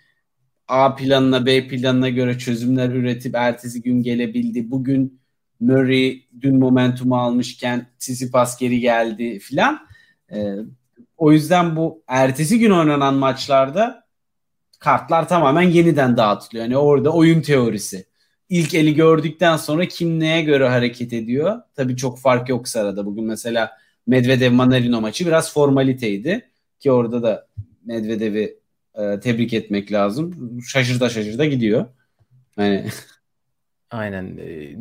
A 0.68 0.96
planına 0.96 1.46
B 1.46 1.68
planına 1.68 2.10
göre 2.10 2.38
çözümler 2.38 2.90
üretip 2.90 3.36
ertesi 3.36 3.82
gün 3.82 4.04
gelebildi. 4.04 4.72
Bugün 4.72 5.25
Murray 5.66 6.22
dün 6.42 6.60
momentumu 6.60 7.18
almışken 7.18 7.88
Tsitsipas 8.00 8.58
geri 8.58 8.80
geldi 8.80 9.40
filan. 9.40 9.88
Ee, 10.32 10.56
o 11.18 11.32
yüzden 11.32 11.76
bu 11.76 12.04
ertesi 12.08 12.60
gün 12.60 12.72
oynanan 12.72 13.14
maçlarda 13.14 14.06
kartlar 14.80 15.28
tamamen 15.28 15.62
yeniden 15.62 16.18
dağıtılıyor. 16.18 16.66
Yani 16.66 16.78
orada 16.78 17.10
oyun 17.10 17.42
teorisi. 17.42 18.06
İlk 18.50 18.74
eli 18.74 18.96
gördükten 18.96 19.58
sonra 19.58 19.86
kim 19.86 20.20
neye 20.20 20.42
göre 20.42 20.68
hareket 20.70 21.14
ediyor? 21.14 21.62
Tabii 21.76 21.96
çok 21.96 22.20
fark 22.20 22.50
yok 22.50 22.68
sırada. 22.68 23.06
Bugün 23.06 23.24
mesela 23.24 23.72
Medvedev 24.08 24.52
Manarino 24.52 25.02
maçı 25.02 25.26
biraz 25.26 25.54
formaliteydi 25.54 26.50
ki 26.80 26.92
orada 26.92 27.24
da 27.24 27.48
Medvedev'i 27.86 28.60
e, 28.96 29.20
tebrik 29.20 29.54
etmek 29.54 29.92
lazım. 29.92 30.60
Şaşırda 30.68 31.10
şaşırda 31.10 31.46
gidiyor. 31.46 31.86
Hani 32.56 32.86
Aynen. 33.92 34.38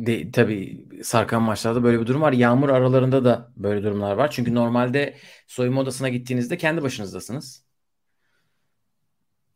De, 0.07 0.31
tabii 0.31 0.85
sarkan 1.03 1.41
maçlarda 1.41 1.83
böyle 1.83 2.01
bir 2.01 2.05
durum 2.07 2.21
var. 2.21 2.33
Yağmur 2.33 2.69
aralarında 2.69 3.25
da 3.25 3.51
böyle 3.57 3.83
durumlar 3.83 4.15
var. 4.15 4.31
Çünkü 4.31 4.55
normalde 4.55 5.15
soyunma 5.47 5.81
odasına 5.81 6.09
gittiğinizde 6.09 6.57
kendi 6.57 6.83
başınızdasınız. 6.83 7.65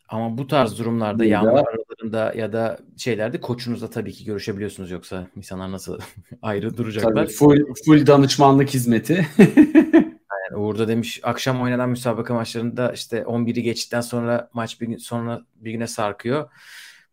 Ama 0.09 0.38
bu 0.38 0.47
tarz 0.47 0.79
durumlarda 0.79 1.13
Burada- 1.19 1.25
yağmur 1.29 1.49
aralarında 1.67 2.33
ya 2.38 2.53
da 2.53 2.79
şeylerde 2.97 3.41
koçunuzla 3.41 3.89
tabii 3.89 4.12
ki 4.13 4.25
görüşebiliyorsunuz 4.25 4.91
yoksa 4.91 5.27
insanlar 5.35 5.71
nasıl 5.71 5.99
ayrı 6.41 6.77
duracaklar. 6.77 7.13
tabii 7.15 7.33
full 7.33 7.73
full 7.85 8.07
danışmanlık 8.07 8.69
hizmeti. 8.69 9.27
Yani 10.49 10.62
Uğur 10.62 10.77
da 10.79 10.88
demiş 10.88 11.19
akşam 11.23 11.62
oynanan 11.62 11.89
müsabaka 11.89 12.33
maçlarında 12.33 12.91
işte 12.91 13.17
11'i 13.27 13.63
geçtikten 13.63 14.01
sonra 14.01 14.49
maç 14.53 14.81
bir 14.81 14.88
gün 14.88 14.97
sonra 14.97 15.41
bir 15.55 15.71
güne 15.71 15.88
sarkıyor. 15.88 16.49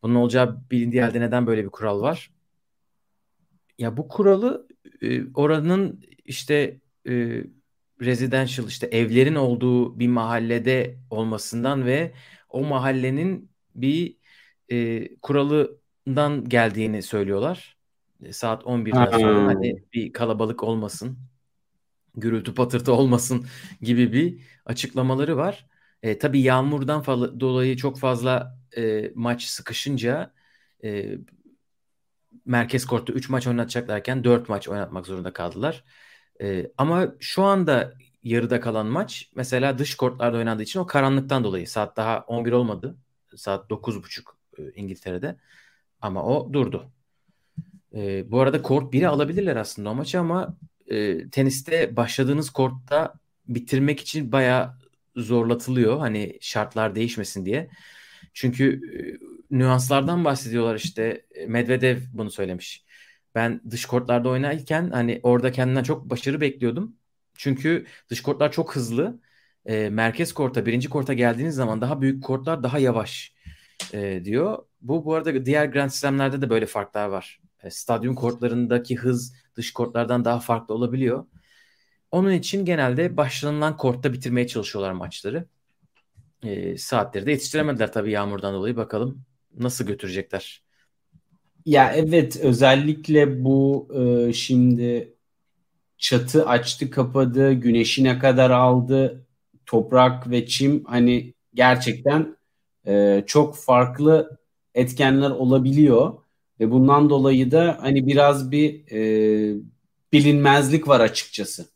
Bunun 0.06 0.14
olacağı 0.14 0.70
bilindiği 0.70 1.02
halde 1.02 1.20
neden 1.20 1.46
böyle 1.46 1.64
bir 1.64 1.70
kural 1.70 2.00
var? 2.02 2.30
Ya 3.78 3.96
bu 3.96 4.08
kuralı 4.08 4.68
e, 5.02 5.32
oranın 5.34 6.02
işte 6.24 6.80
e, 7.08 7.42
residential 8.00 8.68
işte 8.68 8.86
evlerin 8.86 9.34
olduğu 9.34 9.98
bir 9.98 10.08
mahallede 10.08 10.98
olmasından 11.10 11.86
ve 11.86 12.14
o 12.48 12.64
mahallenin 12.64 13.50
bir 13.74 14.16
e, 14.68 15.08
kuralından 15.16 16.48
geldiğini 16.48 17.02
söylüyorlar. 17.02 17.76
E, 18.22 18.32
Saat 18.32 18.66
11'den 18.66 19.18
sonra 19.18 19.40
Ha. 19.40 19.46
hani 19.46 19.84
bir 19.92 20.12
kalabalık 20.12 20.62
olmasın, 20.62 21.18
gürültü 22.16 22.54
patırtı 22.54 22.92
olmasın 22.92 23.46
gibi 23.82 24.12
bir 24.12 24.40
açıklamaları 24.66 25.36
var. 25.36 25.66
E, 26.02 26.18
tabii 26.18 26.40
yağmurdan 26.40 27.04
dolayı 27.40 27.76
çok 27.76 27.98
fazla 27.98 28.58
e, 28.76 29.12
maç 29.14 29.44
sıkışınca 29.44 30.34
e, 30.84 31.18
merkez 32.44 32.86
kortta 32.86 33.12
3 33.12 33.28
maç 33.28 33.46
oynatacaklarken 33.46 34.24
4 34.24 34.48
maç 34.48 34.68
oynatmak 34.68 35.06
zorunda 35.06 35.32
kaldılar. 35.32 35.84
E, 36.42 36.70
ama 36.78 37.14
şu 37.20 37.42
anda 37.42 37.94
yarıda 38.22 38.60
kalan 38.60 38.86
maç 38.86 39.30
mesela 39.34 39.78
dış 39.78 39.94
kortlarda 39.94 40.36
oynandığı 40.36 40.62
için 40.62 40.80
o 40.80 40.86
karanlıktan 40.86 41.44
dolayı 41.44 41.68
saat 41.68 41.96
daha 41.96 42.24
11 42.26 42.52
olmadı. 42.52 42.96
Saat 43.36 43.70
9.30 43.70 44.24
e, 44.58 44.72
İngiltere'de. 44.74 45.36
Ama 46.00 46.22
o 46.24 46.52
durdu. 46.52 46.92
E, 47.94 48.30
bu 48.30 48.40
arada 48.40 48.62
kort 48.62 48.92
1'i 48.94 49.06
alabilirler 49.06 49.56
aslında 49.56 49.90
o 49.90 49.94
maçı 49.94 50.20
ama 50.20 50.56
e, 50.86 51.30
teniste 51.30 51.96
başladığınız 51.96 52.50
kortta 52.50 53.14
bitirmek 53.48 54.00
için 54.00 54.32
bayağı 54.32 54.74
zorlatılıyor. 55.16 55.98
Hani 55.98 56.38
şartlar 56.40 56.94
değişmesin 56.94 57.46
diye. 57.46 57.70
Çünkü 58.36 58.80
e, 59.52 59.56
nüanslardan 59.58 60.24
bahsediyorlar 60.24 60.76
işte. 60.76 61.26
E, 61.34 61.46
Medvedev 61.46 61.98
bunu 62.12 62.30
söylemiş. 62.30 62.84
Ben 63.34 63.60
dış 63.70 63.86
kortlarda 63.86 64.28
oynarken 64.28 64.90
hani 64.90 65.20
orada 65.22 65.52
kendinden 65.52 65.82
çok 65.82 66.10
başarı 66.10 66.40
bekliyordum. 66.40 66.96
Çünkü 67.34 67.86
dış 68.10 68.22
kortlar 68.22 68.52
çok 68.52 68.76
hızlı. 68.76 69.20
E, 69.66 69.90
merkez 69.90 70.32
korta, 70.34 70.66
birinci 70.66 70.88
korta 70.88 71.12
geldiğiniz 71.14 71.54
zaman 71.54 71.80
daha 71.80 72.00
büyük 72.00 72.24
kortlar 72.24 72.62
daha 72.62 72.78
yavaş 72.78 73.34
e, 73.94 74.22
diyor. 74.24 74.58
Bu 74.80 75.04
bu 75.04 75.14
arada 75.14 75.46
diğer 75.46 75.66
Grand 75.66 75.90
Slam'lerde 75.90 76.42
de 76.42 76.50
böyle 76.50 76.66
farklar 76.66 77.08
var. 77.08 77.40
E, 77.62 77.70
stadyum 77.70 78.14
kortlarındaki 78.14 78.96
hız 78.96 79.34
dış 79.56 79.72
kortlardan 79.72 80.24
daha 80.24 80.40
farklı 80.40 80.74
olabiliyor. 80.74 81.26
Onun 82.10 82.32
için 82.32 82.64
genelde 82.64 83.16
başlanılan 83.16 83.76
kortta 83.76 84.12
bitirmeye 84.12 84.46
çalışıyorlar 84.46 84.92
maçları. 84.92 85.46
E, 86.46 86.78
saatleri 86.78 87.26
de 87.26 87.30
yetiştiremediler 87.30 87.92
tabii 87.92 88.10
yağmurdan 88.10 88.54
dolayı. 88.54 88.76
Bakalım 88.76 89.24
nasıl 89.58 89.86
götürecekler. 89.86 90.62
Ya 91.66 91.92
evet 91.96 92.36
özellikle 92.36 93.44
bu 93.44 93.88
e, 93.94 94.32
şimdi 94.32 95.14
çatı 95.98 96.46
açtı 96.48 96.90
kapadı, 96.90 97.52
güneşine 97.52 98.18
kadar 98.18 98.50
aldı, 98.50 99.26
toprak 99.66 100.30
ve 100.30 100.46
çim 100.46 100.84
hani 100.84 101.34
gerçekten 101.54 102.36
e, 102.86 103.24
çok 103.26 103.56
farklı 103.56 104.38
etkenler 104.74 105.30
olabiliyor 105.30 106.14
ve 106.60 106.70
bundan 106.70 107.10
dolayı 107.10 107.50
da 107.50 107.78
hani 107.80 108.06
biraz 108.06 108.50
bir 108.50 108.92
e, 108.92 109.60
bilinmezlik 110.12 110.88
var 110.88 111.00
açıkçası. 111.00 111.66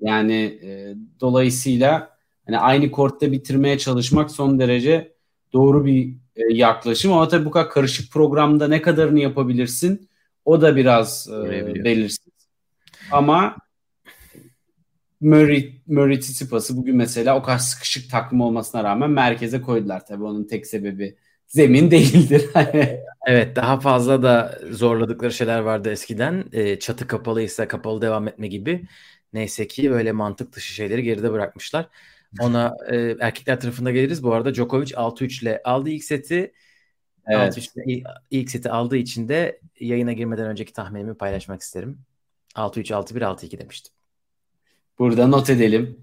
Yani 0.00 0.58
e, 0.62 0.94
dolayısıyla 1.20 2.19
hani 2.50 2.58
aynı 2.58 2.90
kortta 2.90 3.32
bitirmeye 3.32 3.78
çalışmak 3.78 4.30
son 4.30 4.58
derece 4.58 5.12
doğru 5.52 5.86
bir 5.86 6.14
e, 6.36 6.54
yaklaşım 6.54 7.12
ama 7.12 7.28
tabii 7.28 7.44
bu 7.44 7.50
kadar 7.50 7.70
karışık 7.70 8.12
programda 8.12 8.68
ne 8.68 8.82
kadarını 8.82 9.20
yapabilirsin 9.20 10.08
o 10.44 10.60
da 10.60 10.76
biraz 10.76 11.28
e, 11.28 11.74
belirsiz. 11.84 12.32
Ama 13.10 13.56
Murray, 15.20 15.72
Murray 15.86 16.20
Tsitsipas'ı 16.20 16.76
bugün 16.76 16.96
mesela 16.96 17.36
o 17.38 17.42
kadar 17.42 17.58
sıkışık 17.58 18.10
takım 18.10 18.40
olmasına 18.40 18.84
rağmen 18.84 19.10
merkeze 19.10 19.60
koydular. 19.60 20.06
Tabii 20.06 20.24
onun 20.24 20.44
tek 20.44 20.66
sebebi 20.66 21.16
zemin 21.46 21.90
değildir. 21.90 22.46
Hani 22.54 23.00
Evet 23.26 23.56
daha 23.56 23.80
fazla 23.80 24.22
da 24.22 24.58
zorladıkları 24.70 25.32
şeyler 25.32 25.58
vardı 25.60 25.90
eskiden. 25.90 26.44
E, 26.52 26.78
çatı 26.78 27.06
kapalıysa 27.06 27.68
kapalı 27.68 28.02
devam 28.02 28.28
etme 28.28 28.48
gibi. 28.48 28.84
Neyse 29.32 29.66
ki 29.66 29.90
böyle 29.90 30.12
mantık 30.12 30.52
dışı 30.52 30.74
şeyleri 30.74 31.02
geride 31.02 31.32
bırakmışlar. 31.32 31.88
Ona 32.38 32.74
e, 32.90 33.16
erkekler 33.20 33.60
tarafında 33.60 33.90
geliriz. 33.90 34.22
Bu 34.22 34.34
arada 34.34 34.54
Djokovic 34.54 34.94
6-3 34.94 35.42
ile 35.42 35.60
aldı 35.64 35.90
ilk 35.90 36.04
seti. 36.04 36.52
Evet. 37.26 37.58
6-3 37.58 37.68
ile 37.74 38.02
ilk, 38.30 38.50
seti 38.50 38.70
aldığı 38.70 38.96
için 38.96 39.28
de 39.28 39.60
yayına 39.80 40.12
girmeden 40.12 40.46
önceki 40.46 40.72
tahminimi 40.72 41.14
paylaşmak 41.14 41.60
isterim. 41.60 41.98
6-3, 42.54 42.90
6-1, 42.90 43.24
6-2 43.24 43.58
demiştim. 43.58 43.92
Burada 44.98 45.26
not 45.26 45.50
edelim. 45.50 45.98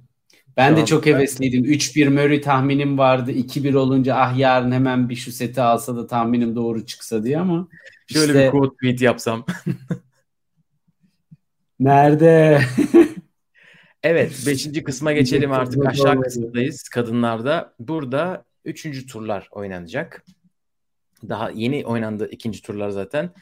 Ben 0.58 0.78
de 0.78 0.86
çok 0.86 1.06
hevesliydim. 1.06 1.66
3-1 1.66 2.10
Murray 2.10 2.42
tahminim 2.42 2.98
vardı. 2.98 3.32
2-1 3.32 3.76
olunca 3.76 4.16
ah 4.16 4.38
yarın 4.38 4.72
hemen 4.72 5.10
bir 5.10 5.16
şu 5.16 5.32
seti 5.32 5.62
alsa 5.62 5.96
da 5.96 6.08
tahminim 6.08 6.56
doğru 6.56 6.86
çıksa 6.86 7.24
diye 7.24 7.40
ama 7.40 7.68
Şöyle 8.08 8.26
işte 8.26 8.46
bir 8.46 8.52
quote 8.52 8.76
tweet 8.76 9.02
yapsam. 9.02 9.46
nerede? 11.80 12.62
Evet, 14.03 14.43
5. 14.47 14.83
kısma 14.83 15.12
geçelim 15.12 15.51
artık. 15.51 15.86
Aşağı 15.86 16.21
kısımdayız 16.21 16.83
kadınlarda. 16.83 17.73
Burada 17.79 18.45
3. 18.65 19.05
turlar 19.07 19.47
oynanacak. 19.51 20.23
Daha 21.29 21.49
yeni 21.49 21.86
oynandı 21.86 22.29
ikinci 22.31 22.62
turlar 22.62 22.89
zaten. 22.89 23.33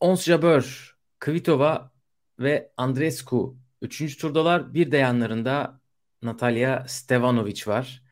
Ons 0.00 0.24
Jabeur, 0.24 0.96
Kvitova 1.20 1.92
ve 2.38 2.70
Andreescu 2.76 3.56
3. 3.82 4.18
turdalar. 4.18 4.74
Bir 4.74 4.92
de 4.92 4.96
yanlarında 4.96 5.80
Natalya 6.22 6.84
Stevanovic 6.88 7.62
var. 7.66 8.02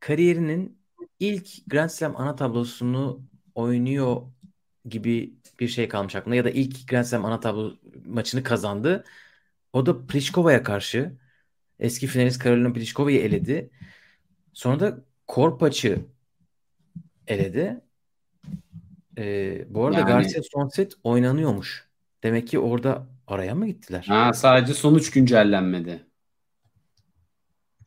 Kariyerinin 0.00 0.78
ilk 1.20 1.48
Grand 1.66 1.90
Slam 1.90 2.16
ana 2.16 2.36
tablosunu 2.36 3.20
oynuyor 3.54 4.22
gibi 4.88 5.34
bir 5.60 5.68
şey 5.68 5.88
kalmış 5.88 6.16
aklımda. 6.16 6.36
Ya 6.36 6.44
da 6.44 6.50
ilk 6.50 6.88
Grand 6.88 7.04
Slam 7.04 7.24
ana 7.24 7.40
tablo 7.40 7.72
maçını 8.06 8.42
kazandı. 8.42 9.04
O 9.76 9.86
da 9.86 10.06
Pliškova'ya 10.06 10.62
karşı. 10.62 11.12
Eski 11.78 12.06
finalist 12.06 12.38
Karolina 12.38 12.72
Pliškova'yı 12.72 13.20
eledi. 13.20 13.70
Sonra 14.52 14.80
da 14.80 14.98
Korpaç'ı 15.26 15.98
eledi. 17.26 17.80
Ee, 19.18 19.64
bu 19.68 19.86
arada 19.86 19.98
Yani- 19.98 20.08
Garcia 20.08 20.42
son 20.52 20.68
set 20.68 20.92
oynanıyormuş. 21.02 21.88
Demek 22.22 22.48
ki 22.48 22.58
orada 22.58 23.06
araya 23.26 23.54
mı 23.54 23.66
gittiler? 23.66 24.04
Ha, 24.08 24.32
sadece 24.32 24.74
sonuç 24.74 25.10
güncellenmedi. 25.10 26.06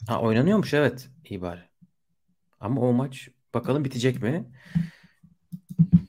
Ha 0.07 0.21
oynanıyormuş 0.21 0.73
evet. 0.73 1.09
İyi 1.25 1.41
bari. 1.41 1.61
Ama 2.59 2.81
o 2.81 2.93
maç 2.93 3.29
bakalım 3.53 3.85
bitecek 3.85 4.21
mi? 4.21 4.45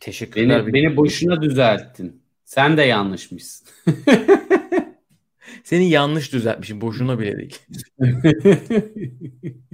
Teşekkürler. 0.01 0.67
Beni, 0.67 0.75
beni 0.75 0.97
boşuna 0.97 1.43
düzelttin. 1.43 2.23
Sen 2.45 2.77
de 2.77 2.83
yanlışmışsın. 2.83 3.69
Seni 5.65 5.91
yanlış 5.91 6.33
düzeltmişim. 6.33 6.81
Boşuna 6.81 7.19
bile 7.19 7.37
değil. 7.39 7.59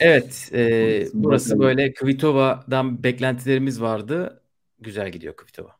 Evet. 0.00 0.50
e, 0.54 1.06
burası 1.14 1.58
böyle 1.58 1.92
Kvitova'dan 1.94 3.02
beklentilerimiz 3.02 3.80
vardı. 3.80 4.42
Güzel 4.80 5.12
gidiyor 5.12 5.36
Kvitova. 5.36 5.76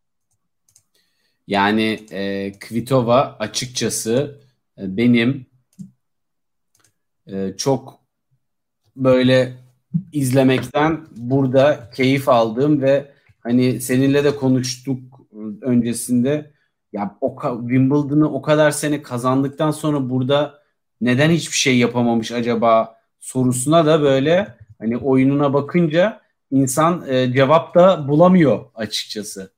Yani 1.46 2.06
e, 2.10 2.52
Kvitova 2.60 3.36
açıkçası 3.38 4.40
e, 4.78 4.96
benim 4.96 5.46
e, 7.26 7.54
çok 7.56 8.00
böyle 8.96 9.52
izlemekten 10.12 11.06
burada 11.16 11.90
keyif 11.94 12.28
aldığım 12.28 12.82
ve 12.82 13.12
hani 13.40 13.80
seninle 13.80 14.24
de 14.24 14.36
konuştuk 14.36 15.20
öncesinde 15.62 16.50
ya 16.92 17.18
o 17.20 17.36
Wimbledon'ı 17.60 18.32
o 18.32 18.42
kadar 18.42 18.70
sene 18.70 19.02
kazandıktan 19.02 19.70
sonra 19.70 20.10
burada 20.10 20.62
neden 21.00 21.30
hiçbir 21.30 21.56
şey 21.56 21.78
yapamamış 21.78 22.32
acaba 22.32 22.96
sorusuna 23.20 23.86
da 23.86 24.02
böyle 24.02 24.56
hani 24.78 24.96
oyununa 24.96 25.52
bakınca 25.54 26.20
insan 26.50 27.04
e, 27.08 27.32
cevap 27.32 27.74
da 27.74 28.08
bulamıyor 28.08 28.64
açıkçası. 28.74 29.52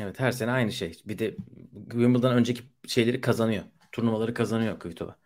Evet 0.00 0.20
her 0.20 0.32
sene 0.32 0.50
aynı 0.50 0.72
şey. 0.72 1.02
Bir 1.04 1.18
de 1.18 1.36
Wimbledon 1.90 2.32
önceki 2.32 2.62
şeyleri 2.86 3.20
kazanıyor. 3.20 3.62
Turnuvaları 3.92 4.34
kazanıyor 4.34 4.78
Kvitova. 4.78 5.16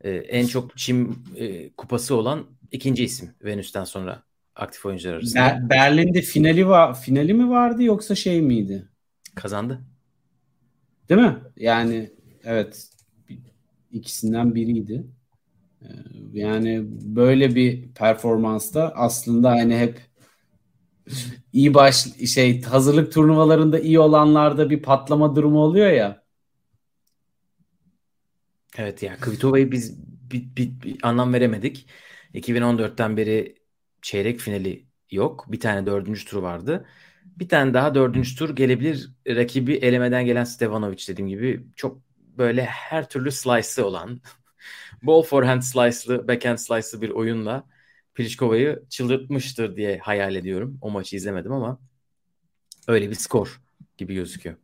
Ee, 0.00 0.10
en 0.10 0.46
çok 0.46 0.76
çim 0.76 1.24
e, 1.36 1.72
kupası 1.72 2.14
olan 2.14 2.46
ikinci 2.70 3.04
isim 3.04 3.34
Venüs'ten 3.44 3.84
sonra 3.84 4.22
aktif 4.56 4.86
oyuncular 4.86 5.14
arasında. 5.14 5.40
Ber- 5.40 5.70
Berlin'de 5.70 6.22
finali 6.22 6.68
var 6.68 7.00
finali 7.00 7.34
mi 7.34 7.50
vardı 7.50 7.82
yoksa 7.82 8.14
şey 8.14 8.40
miydi? 8.40 8.88
Kazandı. 9.34 9.80
Değil 11.08 11.20
mi? 11.20 11.42
Yani 11.56 12.10
evet 12.44 12.90
ikisinden 13.92 14.54
biriydi. 14.54 15.06
Ee, 15.82 15.86
Yani 16.32 16.84
böyle 17.16 17.54
bir 17.54 17.94
performansta 17.94 18.92
aslında 18.96 19.50
hani 19.50 19.78
hep 19.78 20.00
iyi 21.52 21.74
baş 21.74 22.06
şey 22.34 22.62
hazırlık 22.62 23.12
turnuvalarında 23.12 23.78
iyi 23.78 23.98
olanlarda 24.00 24.70
bir 24.70 24.82
patlama 24.82 25.36
durumu 25.36 25.58
oluyor 25.60 25.90
ya. 25.90 26.22
Evet 28.78 29.02
ya 29.02 29.16
Kvitova'yı 29.20 29.72
biz 29.72 29.98
bir, 30.30 30.56
bir- 30.56 30.80
bir 30.82 30.98
anlam 31.02 31.32
veremedik. 31.34 31.86
2014'ten 32.34 33.16
beri 33.16 33.56
çeyrek 34.02 34.40
finali 34.40 34.86
yok. 35.10 35.44
Bir 35.52 35.60
tane 35.60 35.86
dördüncü 35.86 36.24
turu 36.24 36.42
vardı. 36.42 36.86
Bir 37.38 37.48
tane 37.48 37.74
daha 37.74 37.94
dördüncü 37.94 38.36
tur 38.36 38.56
gelebilir. 38.56 39.10
Rakibi 39.28 39.74
elemeden 39.74 40.26
gelen 40.26 40.44
Stevanovic 40.44 41.04
dediğim 41.08 41.28
gibi 41.28 41.66
çok 41.76 41.98
böyle 42.38 42.64
her 42.64 43.08
türlü 43.08 43.32
slice'ı 43.32 43.86
olan 43.86 44.20
ball 45.02 45.22
forehand 45.22 45.62
slice'lı, 45.62 46.28
backhand 46.28 46.58
slice'lı 46.58 47.02
bir 47.02 47.10
oyunla 47.10 47.64
Pliškova'yı 48.14 48.82
çıldırtmıştır 48.90 49.76
diye 49.76 49.98
hayal 49.98 50.34
ediyorum. 50.34 50.78
O 50.80 50.90
maçı 50.90 51.16
izlemedim 51.16 51.52
ama 51.52 51.78
öyle 52.88 53.10
bir 53.10 53.14
skor 53.14 53.60
gibi 53.96 54.14
gözüküyor. 54.14 54.56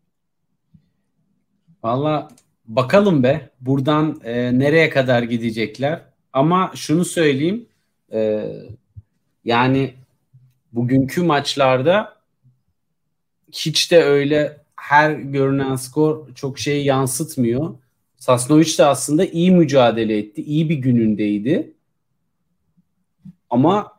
Valla 1.83 2.29
bakalım 2.65 3.23
be 3.23 3.51
buradan 3.61 4.21
e, 4.25 4.59
nereye 4.59 4.91
kadar 4.91 5.23
gidecekler. 5.23 6.03
Ama 6.33 6.73
şunu 6.75 7.05
söyleyeyim 7.05 7.67
e, 8.13 8.47
yani 9.45 9.95
bugünkü 10.73 11.23
maçlarda 11.23 12.20
hiç 13.53 13.93
de 13.93 14.05
öyle 14.05 14.61
her 14.77 15.13
görünen 15.13 15.77
skor 15.77 16.35
çok 16.35 16.59
şey 16.59 16.85
yansıtmıyor. 16.85 17.75
Sasnovic 18.17 18.79
de 18.79 18.85
aslında 18.85 19.25
iyi 19.25 19.51
mücadele 19.51 20.19
etti. 20.19 20.43
iyi 20.43 20.69
bir 20.69 20.75
günündeydi. 20.75 21.73
Ama 23.51 23.93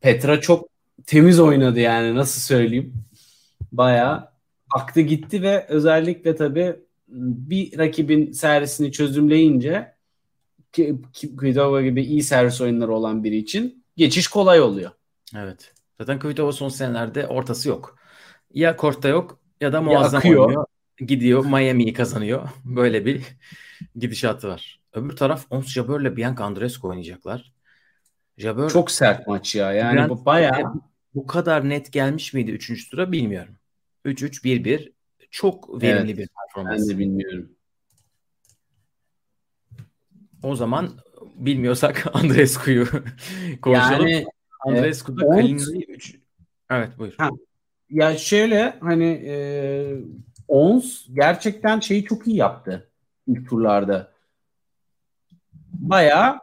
Petra 0.00 0.40
çok 0.40 0.68
temiz 1.06 1.40
oynadı 1.40 1.80
yani 1.80 2.14
nasıl 2.14 2.40
söyleyeyim. 2.40 2.94
Bayağı 3.72 4.28
aktı 4.70 5.00
gitti 5.00 5.42
ve 5.42 5.66
özellikle 5.68 6.36
tabii 6.36 6.76
bir 7.08 7.78
rakibin 7.78 8.32
servisini 8.32 8.92
çözümleyince 8.92 9.94
Kvitova 11.38 11.82
gibi 11.82 12.02
iyi 12.02 12.22
servis 12.22 12.60
oyunları 12.60 12.92
olan 12.92 13.24
biri 13.24 13.36
için 13.36 13.84
geçiş 13.96 14.28
kolay 14.28 14.60
oluyor. 14.60 14.90
Evet. 15.36 15.72
Zaten 16.00 16.18
Kvitova 16.18 16.52
son 16.52 16.68
senelerde 16.68 17.26
ortası 17.26 17.68
yok. 17.68 17.98
Ya 18.54 18.76
kortta 18.76 19.08
yok 19.08 19.40
ya 19.60 19.72
da 19.72 19.82
muazzam 19.82 20.18
akıyor. 20.18 20.46
oynuyor. 20.46 20.66
Gidiyor 20.98 21.44
Miami'yi 21.44 21.92
kazanıyor. 21.92 22.48
Böyle 22.64 23.06
bir 23.06 23.22
gidişatı 23.96 24.48
var. 24.48 24.80
Öbür 24.92 25.16
taraf 25.16 25.46
Ons 25.50 25.68
Jabeur 25.68 26.16
Bianca 26.16 26.44
Andreescu 26.44 26.88
oynayacaklar. 26.88 27.52
Jabeur 28.38 28.70
Çok 28.70 28.90
sert 28.90 29.26
maç 29.26 29.54
ya. 29.54 29.72
Yani 29.72 29.98
Grand- 29.98 30.08
bu 30.08 30.24
bayağı 30.24 30.74
bu 31.14 31.26
kadar 31.26 31.68
net 31.68 31.92
gelmiş 31.92 32.32
miydi 32.34 32.50
3. 32.50 32.90
tura 32.90 33.12
bilmiyorum. 33.12 33.54
3-3 34.04 34.44
1-1 34.44 34.92
çok 35.30 35.82
verimli 35.82 36.10
Evet. 36.10 36.18
bir 36.18 36.18
ben 36.18 36.28
performans. 36.54 36.88
de 36.88 36.98
bilmiyorum. 36.98 37.48
O 40.42 40.56
zaman 40.56 40.90
bilmiyorsak 41.34 42.06
Andreescu'yu 42.12 42.86
konuşalım. 43.62 44.06
Yani 44.06 44.26
Andreescu 44.60 45.16
da 45.16 45.26
Kalina'yı 45.28 45.84
3 45.88 46.16
Evet 46.70 46.98
buyur. 46.98 47.14
Ha. 47.18 47.30
Ya 47.94 48.16
şöyle 48.16 48.76
hani 48.80 49.22
e, 49.26 49.36
Ons 50.48 51.06
gerçekten 51.12 51.80
şeyi 51.80 52.04
çok 52.04 52.26
iyi 52.26 52.36
yaptı 52.36 52.90
ilk 53.26 53.48
turlarda. 53.48 54.12
Bayağı 55.72 56.38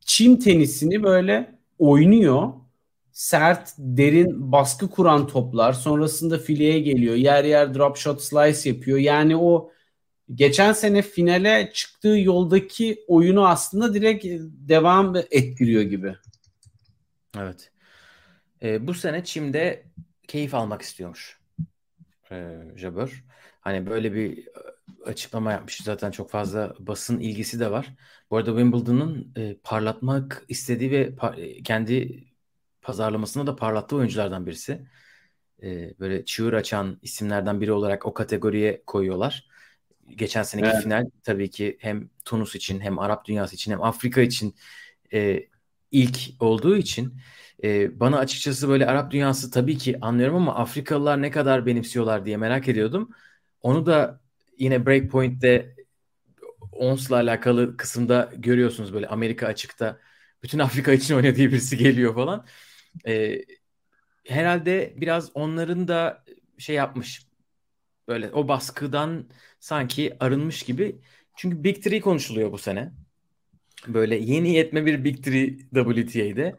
çim 0.00 0.38
tenisini 0.38 1.02
böyle 1.02 1.58
oynuyor. 1.78 2.52
Sert, 3.12 3.72
derin 3.78 4.52
baskı 4.52 4.90
kuran 4.90 5.26
toplar. 5.26 5.72
Sonrasında 5.72 6.38
fileye 6.38 6.80
geliyor. 6.80 7.14
Yer 7.14 7.44
yer 7.44 7.74
drop 7.74 7.96
shot 7.96 8.22
slice 8.22 8.68
yapıyor. 8.68 8.98
Yani 8.98 9.36
o 9.36 9.70
geçen 10.34 10.72
sene 10.72 11.02
finale 11.02 11.70
çıktığı 11.74 12.18
yoldaki 12.18 13.04
oyunu 13.08 13.46
aslında 13.46 13.94
direkt 13.94 14.26
devam 14.68 15.16
ettiriyor 15.30 15.82
gibi. 15.82 16.16
Evet. 17.38 17.72
Ee, 18.62 18.86
bu 18.86 18.94
sene 18.94 19.24
Çim'de 19.24 19.84
keyif 20.30 20.54
almak 20.54 20.82
istiyormuş. 20.82 21.40
Ee, 22.32 22.58
Jabeur. 22.76 23.24
Hani 23.60 23.86
böyle 23.86 24.14
bir 24.14 24.46
e, 24.46 24.50
açıklama 25.04 25.52
yapmış. 25.52 25.76
Zaten 25.84 26.10
çok 26.10 26.30
fazla 26.30 26.74
basın 26.78 27.20
ilgisi 27.20 27.60
de 27.60 27.70
var. 27.70 27.94
Bu 28.30 28.36
arada 28.36 28.50
Wimbledon'ın 28.50 29.32
e, 29.36 29.56
parlatmak 29.64 30.44
istediği 30.48 30.90
ve 30.90 31.08
pa- 31.08 31.40
e, 31.40 31.62
kendi 31.62 32.24
pazarlamasında 32.82 33.46
da 33.46 33.56
parlattığı 33.56 33.96
oyunculardan 33.96 34.46
birisi. 34.46 34.86
Ee, 35.62 35.94
böyle 36.00 36.24
çığır 36.24 36.52
açan 36.52 36.98
isimlerden 37.02 37.60
biri 37.60 37.72
olarak 37.72 38.06
o 38.06 38.14
kategoriye 38.14 38.82
koyuyorlar. 38.86 39.48
Geçen 40.08 40.42
seneki 40.42 40.70
Evet. 40.70 40.82
final 40.82 41.04
tabii 41.22 41.50
ki 41.50 41.78
hem 41.80 42.10
Tunus 42.24 42.54
için 42.54 42.80
hem 42.80 42.98
Arap 42.98 43.24
dünyası 43.24 43.54
için 43.54 43.72
hem 43.72 43.82
Afrika 43.82 44.20
için 44.20 44.54
e, 45.12 45.48
ilk 45.90 46.18
olduğu 46.40 46.76
için 46.76 47.14
e, 47.64 48.00
bana 48.00 48.18
açıkçası 48.18 48.68
böyle 48.68 48.86
Arap 48.86 49.10
dünyası 49.10 49.50
tabii 49.50 49.78
ki 49.78 49.98
anlıyorum 50.00 50.36
ama 50.36 50.54
Afrikalılar 50.54 51.22
ne 51.22 51.30
kadar 51.30 51.66
benimsiyorlar 51.66 52.26
diye 52.26 52.36
merak 52.36 52.68
ediyordum. 52.68 53.10
Onu 53.62 53.86
da 53.86 54.20
yine 54.58 54.86
Breakpoint'te 54.86 55.74
ONS'la 56.72 57.16
alakalı 57.16 57.76
kısımda 57.76 58.32
görüyorsunuz 58.36 58.94
böyle 58.94 59.08
Amerika 59.08 59.46
açıkta 59.46 59.98
bütün 60.42 60.58
Afrika 60.68 60.92
için 60.92 61.14
oynadığı 61.14 61.38
birisi 61.38 61.76
geliyor 61.76 62.14
falan. 62.14 62.46
E, 63.06 63.38
herhalde 64.26 64.94
biraz 64.96 65.30
onların 65.34 65.88
da 65.88 66.24
şey 66.58 66.76
yapmış 66.76 67.26
böyle 68.08 68.30
o 68.30 68.48
baskıdan 68.48 69.28
sanki 69.60 70.16
arınmış 70.20 70.62
gibi. 70.62 71.00
Çünkü 71.36 71.64
Big 71.64 71.82
Three 71.82 72.00
konuşuluyor 72.00 72.52
bu 72.52 72.58
sene. 72.58 72.92
Böyle 73.88 74.16
yeni 74.16 74.54
yetme 74.54 74.86
bir 74.86 75.04
Big 75.04 75.24
Three 75.24 75.58
WTA'de. 75.74 76.56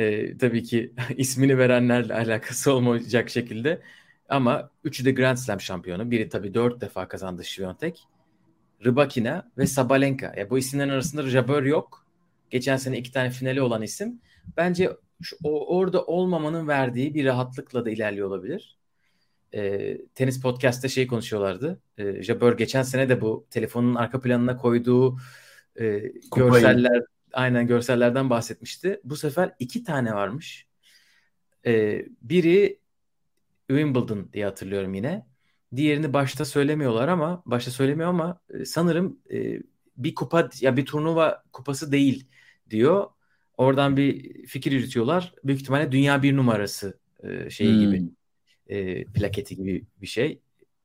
Ee, 0.00 0.38
tabii 0.38 0.62
ki 0.62 0.92
ismini 1.16 1.58
verenlerle 1.58 2.14
alakası 2.14 2.72
olmayacak 2.72 3.30
şekilde. 3.30 3.80
Ama 4.28 4.70
üçü 4.84 5.04
de 5.04 5.12
Grand 5.12 5.36
Slam 5.36 5.60
şampiyonu. 5.60 6.10
Biri 6.10 6.28
tabii 6.28 6.54
dört 6.54 6.80
defa 6.80 7.08
kazandı 7.08 7.42
Świątek. 7.44 7.98
Rybakina 8.84 9.50
ve 9.58 9.66
Sabalenka. 9.66 10.34
Ya 10.36 10.50
bu 10.50 10.58
isimlerin 10.58 10.88
arasında 10.88 11.22
Jabeur 11.22 11.62
yok. 11.62 12.06
Geçen 12.50 12.76
sene 12.76 12.98
iki 12.98 13.12
tane 13.12 13.30
finali 13.30 13.62
olan 13.62 13.82
isim. 13.82 14.20
Bence 14.56 14.90
şu, 15.22 15.36
o, 15.44 15.76
orada 15.78 16.04
olmamanın 16.04 16.68
verdiği 16.68 17.14
bir 17.14 17.24
rahatlıkla 17.24 17.84
da 17.84 17.90
ilerliyor 17.90 18.28
olabilir. 18.28 18.76
Ee, 19.54 19.98
tenis 20.14 20.40
podcast'te 20.40 20.88
şey 20.88 21.06
konuşuyorlardı. 21.06 21.80
Ee, 21.98 22.22
Jabeur 22.22 22.56
geçen 22.56 22.82
sene 22.82 23.08
de 23.08 23.20
bu 23.20 23.46
telefonun 23.50 23.94
arka 23.94 24.20
planına 24.20 24.56
koyduğu 24.56 25.18
e, 25.76 26.12
Kupayı. 26.30 26.52
görseller 26.52 27.02
aynen 27.32 27.66
görsellerden 27.66 28.30
bahsetmişti. 28.30 29.00
Bu 29.04 29.16
sefer 29.16 29.54
iki 29.58 29.84
tane 29.84 30.14
varmış. 30.14 30.66
Ee, 31.66 32.06
biri 32.22 32.80
Wimbledon 33.68 34.30
diye 34.32 34.44
hatırlıyorum 34.44 34.94
yine. 34.94 35.26
Diğerini 35.76 36.12
başta 36.12 36.44
söylemiyorlar 36.44 37.08
ama 37.08 37.42
başta 37.46 37.70
söylemiyor 37.70 38.08
ama 38.08 38.40
e, 38.50 38.64
sanırım 38.64 39.18
e, 39.32 39.58
bir 39.96 40.14
kupa 40.14 40.50
ya 40.60 40.76
bir 40.76 40.86
turnuva 40.86 41.42
kupası 41.52 41.92
değil 41.92 42.28
diyor. 42.70 43.10
Oradan 43.56 43.96
bir 43.96 44.32
fikir 44.46 44.72
yürütüyorlar. 44.72 45.34
Büyük 45.44 45.60
ihtimalle 45.60 45.92
dünya 45.92 46.22
bir 46.22 46.36
numarası 46.36 46.98
e, 47.22 47.50
şeyi 47.50 47.74
Hmm. 47.74 47.80
gibi 47.80 48.04
e, 48.68 49.04
plaketi 49.04 49.56
gibi 49.56 49.86
bir 50.00 50.06
şey. 50.06 50.42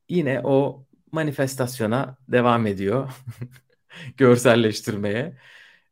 Yine 0.08 0.40
o 0.44 0.86
manifestasyona 1.12 2.18
devam 2.28 2.66
ediyor. 2.66 3.10
Görselleştirmeye. 4.16 5.36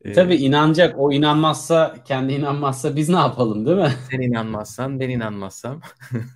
E, 0.04 0.12
Tabii 0.12 0.36
inanacak. 0.36 0.94
O 0.98 1.12
inanmazsa, 1.12 1.94
kendi 2.04 2.32
inanmazsa 2.32 2.96
biz 2.96 3.08
ne 3.08 3.16
yapalım 3.16 3.66
değil 3.66 3.76
mi? 3.76 3.92
sen 4.10 4.20
inanmazsan 4.20 5.00
ben 5.00 5.08
inanmazsam. 5.10 5.80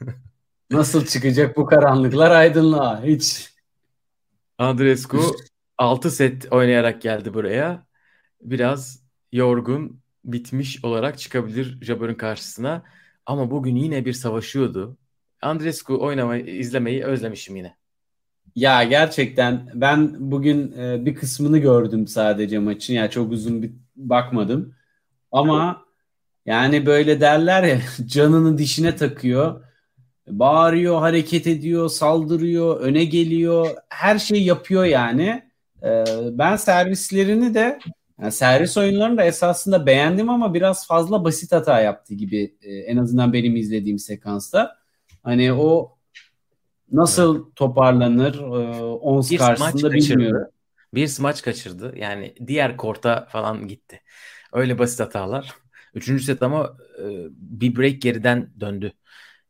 Nasıl 0.70 1.06
çıkacak 1.06 1.56
bu 1.56 1.66
karanlıklar 1.66 2.30
aydınlığa? 2.30 3.04
Hiç. 3.04 3.52
Andreescu 4.58 5.20
6 5.78 6.10
set 6.10 6.52
oynayarak 6.52 7.02
geldi 7.02 7.34
buraya. 7.34 7.86
Biraz 8.40 9.02
yorgun, 9.32 10.00
bitmiş 10.24 10.84
olarak 10.84 11.18
çıkabilir 11.18 11.78
Jabeur'ün 11.82 12.14
karşısına. 12.14 12.82
Ama 13.26 13.50
bugün 13.50 13.76
yine 13.76 14.04
bir 14.04 14.12
savaşıyordu. 14.12 14.96
Andrescu 15.42 16.00
oynamayı 16.00 16.46
izlemeyi 16.46 17.04
özlemişim 17.04 17.56
yine. 17.56 17.77
Ya 18.58 18.84
gerçekten 18.84 19.70
ben 19.74 20.30
bugün 20.30 20.72
e, 20.72 21.06
bir 21.06 21.14
kısmını 21.14 21.58
gördüm 21.58 22.06
sadece 22.06 22.58
maçın. 22.58 22.94
Ya 22.94 23.10
çok 23.10 23.32
uzun 23.32 23.62
bir 23.62 23.72
bakmadım. 23.96 24.74
Ama 25.32 25.84
yani 26.46 26.86
böyle 26.86 27.20
derler 27.20 27.62
ya 27.62 27.80
canını 28.06 28.58
dişine 28.58 28.96
takıyor. 28.96 29.64
Bağırıyor, 30.28 31.00
hareket 31.00 31.46
ediyor, 31.46 31.88
saldırıyor, 31.88 32.80
öne 32.80 33.04
geliyor. 33.04 33.68
Her 33.88 34.18
şeyi 34.18 34.44
yapıyor 34.44 34.84
yani. 34.84 35.42
E, 35.82 36.04
ben 36.32 36.56
servislerini 36.56 37.54
de 37.54 37.78
yani 38.20 38.32
servis 38.32 38.76
oyunlarını 38.76 39.18
da 39.18 39.24
esasında 39.24 39.86
beğendim 39.86 40.30
ama 40.30 40.54
biraz 40.54 40.86
fazla 40.86 41.24
basit 41.24 41.52
hata 41.52 41.80
yaptı 41.80 42.14
gibi 42.14 42.56
e, 42.62 42.74
en 42.74 42.96
azından 42.96 43.32
benim 43.32 43.56
izlediğim 43.56 43.98
sekansta. 43.98 44.76
Hani 45.22 45.52
o 45.52 45.97
nasıl 46.92 47.50
toparlanır 47.50 48.34
e, 48.34 48.82
Ons 48.82 49.30
bir 49.30 49.38
karşısında 49.38 49.92
bilmiyorum. 49.92 50.46
Bir 50.94 51.06
smaç 51.06 51.42
kaçırdı. 51.42 51.94
Yani 51.96 52.34
diğer 52.46 52.76
korta 52.76 53.26
falan 53.30 53.68
gitti. 53.68 54.00
Öyle 54.52 54.78
basit 54.78 55.00
hatalar. 55.00 55.54
Üçüncü 55.94 56.24
set 56.24 56.42
ama 56.42 56.76
e, 56.98 57.04
bir 57.30 57.76
break 57.76 58.02
geriden 58.02 58.50
döndü. 58.60 58.92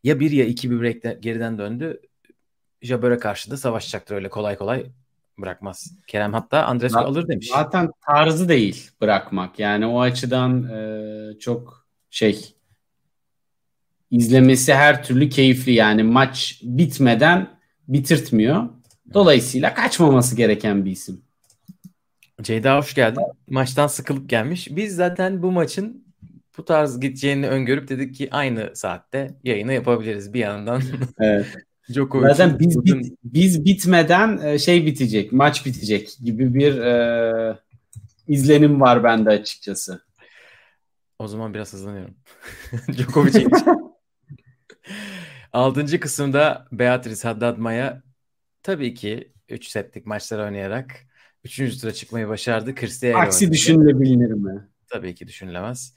Ya 0.05 0.21
bir 0.21 0.31
ya 0.31 0.45
iki 0.45 0.71
bir 0.71 0.81
break 0.81 1.23
geriden 1.23 1.59
döndü. 1.59 2.01
Jabber'e 2.83 3.19
karşı 3.19 3.51
da 3.51 3.57
savaşacaktır 3.57 4.15
öyle 4.15 4.29
kolay 4.29 4.57
kolay 4.57 4.87
bırakmaz. 5.39 5.93
Kerem 6.07 6.33
hatta 6.33 6.65
Andrescu 6.65 6.99
alır 6.99 7.29
demiş. 7.29 7.49
Zaten 7.53 7.91
tarzı 8.07 8.49
değil 8.49 8.91
bırakmak. 9.01 9.59
Yani 9.59 9.87
o 9.87 10.01
açıdan 10.01 10.69
e, 10.69 11.39
çok 11.39 11.87
şey 12.11 12.58
izlemesi 14.11 14.75
her 14.75 15.05
türlü 15.05 15.29
keyifli 15.29 15.73
yani 15.73 16.03
maç 16.03 16.61
bitmeden 16.63 17.49
bitirtmiyor. 17.89 18.69
Dolayısıyla 19.15 19.75
kaçmaması 19.75 20.37
gereken 20.37 20.85
bir 20.85 20.91
isim. 20.91 21.23
Ceyda 22.43 22.79
hoş 22.79 22.95
geldin. 22.95 23.23
Maçtan 23.51 23.87
sıkılıp 23.87 24.29
gelmiş. 24.29 24.69
Biz 24.71 24.97
zaten 24.97 25.43
bu 25.43 25.53
maçın 25.53 26.05
bu 26.59 26.65
tarz 26.65 27.01
gideceğini 27.01 27.49
öngörüp 27.49 27.89
dedik 27.89 28.15
ki 28.15 28.29
aynı 28.31 28.71
saatte 28.75 29.35
yayını 29.45 29.73
yapabiliriz 29.73 30.35
bir 30.35 30.41
yandan. 30.41 30.83
evet. 31.21 31.47
Djokovic 31.93 32.29
Zaten 32.29 32.59
biz 32.59 32.85
bit, 32.85 33.19
biz 33.25 33.65
bitmeden 33.65 34.39
e, 34.39 34.59
şey 34.59 34.87
bitecek, 34.87 35.33
maç 35.33 35.67
bitecek 35.67 36.17
gibi 36.25 36.55
bir 36.55 36.79
e, 36.79 37.59
izlenim 38.29 38.81
var 38.81 39.05
bende 39.05 39.31
açıkçası. 39.31 40.01
O 41.19 41.29
zaman 41.29 41.55
biraz 41.55 41.73
hızlanıyorum. 41.73 42.15
Djokovic'e 42.93 43.47
Altıncı 45.53 46.01
kısımda 46.01 46.67
Beatrice 46.73 47.29
Haddad 47.29 47.59
Maya 47.59 48.03
tabii 48.63 48.95
ki 48.95 49.33
3 49.49 49.69
setlik 49.69 50.07
maçlar 50.07 50.39
oynayarak 50.39 51.07
3. 51.45 51.81
tura 51.81 51.93
çıkmayı 51.93 52.29
başardı. 52.29 52.75
Kırstaya 52.75 53.19
Aksi 53.19 53.53
düşünülebilir 53.53 54.33
mi? 54.33 54.69
Tabii 54.89 55.15
ki 55.15 55.27
düşünülemez. 55.27 55.95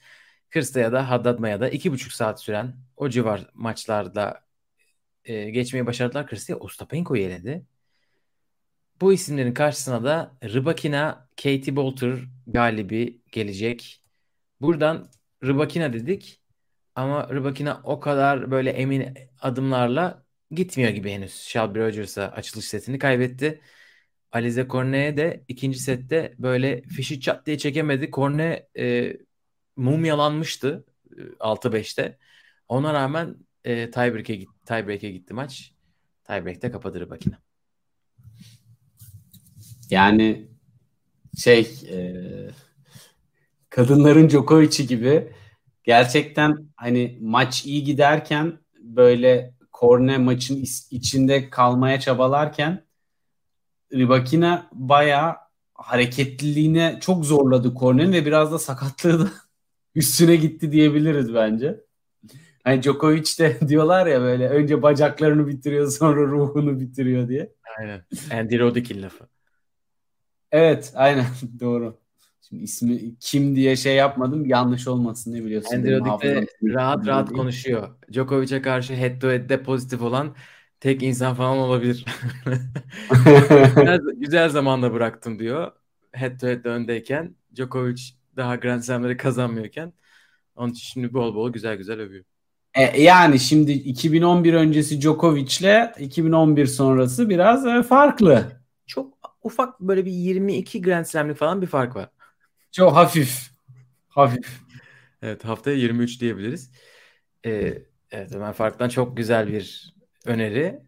Kırstaya 0.50 0.92
da 0.92 1.10
Haddad 1.10 1.38
Maya 1.38 1.60
da 1.60 1.68
2,5 1.68 2.14
saat 2.14 2.42
süren 2.42 2.76
o 2.96 3.08
civar 3.08 3.50
maçlarda 3.54 4.44
e, 5.24 5.50
geçmeyi 5.50 5.86
başardılar. 5.86 6.26
Kristiya 6.26 6.58
Ostapenko'yu 6.58 7.22
eledi. 7.22 7.66
Bu 9.00 9.12
isimlerin 9.12 9.54
karşısına 9.54 10.04
da 10.04 10.36
Rybakina, 10.44 11.28
Katie 11.36 11.76
Bolter 11.76 12.18
galibi 12.46 13.20
gelecek. 13.32 14.02
Buradan 14.60 15.08
Rybakina 15.44 15.92
dedik 15.92 16.41
ama 16.94 17.28
Rybakina 17.34 17.80
o 17.84 18.00
kadar 18.00 18.50
böyle 18.50 18.70
emin 18.70 19.14
adımlarla 19.40 20.24
gitmiyor 20.50 20.90
gibi 20.90 21.10
henüz. 21.10 21.34
Shelby 21.34 21.78
Rogers'a 21.78 22.22
açılış 22.22 22.64
setini 22.64 22.98
kaybetti. 22.98 23.60
Alize 24.32 24.66
Corne'ye 24.68 25.16
de 25.16 25.44
ikinci 25.48 25.78
sette 25.78 26.34
böyle 26.38 26.82
fişi 26.82 27.20
çat 27.20 27.46
diye 27.46 27.58
çekemedi. 27.58 28.10
Corne 28.10 28.68
e, 28.78 29.16
mumyalanmıştı 29.76 30.84
6-5'te. 31.40 32.18
Ona 32.68 32.94
rağmen 32.94 33.36
e, 33.64 33.90
tiebreak'e 33.90 34.36
gitti, 34.36 34.64
tiebreak'e 34.66 35.10
gitti 35.10 35.34
maç. 35.34 35.72
Tiebreak'te 36.24 36.70
kapadı 36.70 37.00
Rybakina. 37.00 37.38
Yani 39.90 40.48
şey 41.38 41.60
e, 41.90 41.96
kadınların 43.70 44.28
Djokovic'i 44.28 44.86
gibi 44.86 45.32
gerçekten 45.84 46.68
hani 46.76 47.18
maç 47.20 47.64
iyi 47.64 47.84
giderken 47.84 48.58
böyle 48.78 49.54
korne 49.72 50.18
maçın 50.18 50.64
içinde 50.90 51.50
kalmaya 51.50 52.00
çabalarken 52.00 52.84
Rybakina 53.92 54.68
bayağı 54.72 55.36
hareketliliğine 55.74 56.98
çok 57.00 57.24
zorladı 57.24 57.74
kornenin 57.74 58.12
ve 58.12 58.26
biraz 58.26 58.52
da 58.52 58.58
sakatlığı 58.58 59.20
da 59.26 59.30
üstüne 59.94 60.36
gitti 60.36 60.72
diyebiliriz 60.72 61.34
bence. 61.34 61.80
Hani 62.64 62.82
Djokovic 62.82 63.38
de 63.38 63.58
diyorlar 63.68 64.06
ya 64.06 64.20
böyle 64.20 64.48
önce 64.48 64.82
bacaklarını 64.82 65.46
bitiriyor 65.48 65.90
sonra 65.90 66.22
ruhunu 66.22 66.80
bitiriyor 66.80 67.28
diye. 67.28 67.52
Aynen. 67.78 68.04
Andy 68.32 68.58
Roddick'in 68.58 69.02
lafı. 69.02 69.28
Evet 70.52 70.92
aynen 70.94 71.26
doğru. 71.60 72.01
Şimdi 72.52 72.64
ismi 72.64 73.14
kim 73.20 73.56
diye 73.56 73.76
şey 73.76 73.94
yapmadım 73.94 74.46
yanlış 74.46 74.88
olmasın 74.88 75.34
ne 75.34 75.44
biliyorsun. 75.44 75.76
Andy 75.76 75.92
Roddick 75.92 76.22
de 76.22 76.46
rahat 76.62 77.06
rahat 77.06 77.30
değil. 77.30 77.38
konuşuyor. 77.38 77.88
Djokovic'e 78.12 78.62
karşı 78.62 78.94
head 78.94 79.20
to 79.20 79.30
head'de 79.30 79.62
pozitif 79.62 80.02
olan 80.02 80.34
tek 80.80 81.02
insan 81.02 81.34
falan 81.34 81.58
olabilir. 81.58 82.04
güzel, 83.76 84.00
güzel 84.16 84.48
zamanda 84.48 84.92
bıraktım 84.92 85.38
diyor. 85.38 85.72
Head 86.12 86.40
to 86.40 86.46
head 86.46 86.64
öndeyken 86.64 87.34
Djokovic 87.56 88.02
daha 88.36 88.56
Grand 88.56 88.82
Slam'leri 88.82 89.16
kazanmıyorken 89.16 89.92
onun 90.56 90.70
için 90.70 90.82
şimdi 90.82 91.14
bol 91.14 91.34
bol 91.34 91.52
güzel 91.52 91.76
güzel 91.76 92.00
övüyor. 92.00 92.24
E, 92.74 93.02
yani 93.02 93.40
şimdi 93.40 93.72
2011 93.72 94.54
öncesi 94.54 95.00
Djokovic'le 95.00 95.98
2011 95.98 96.66
sonrası 96.66 97.28
biraz 97.28 97.66
e, 97.66 97.82
farklı. 97.82 98.44
Çok 98.86 99.36
ufak 99.42 99.80
böyle 99.80 100.04
bir 100.04 100.12
22 100.12 100.82
Grand 100.82 101.04
Slam'lik 101.04 101.36
falan 101.36 101.62
bir 101.62 101.66
fark 101.66 101.96
var. 101.96 102.08
Çok 102.72 102.96
hafif. 102.96 103.50
Hafif. 104.08 104.60
evet 105.22 105.44
haftaya 105.44 105.76
23 105.76 106.20
diyebiliriz. 106.20 106.70
Ee, 107.46 107.78
evet 108.10 108.32
Ömer 108.34 108.52
Fark'tan 108.52 108.88
çok 108.88 109.16
güzel 109.16 109.48
bir 109.48 109.94
öneri. 110.26 110.80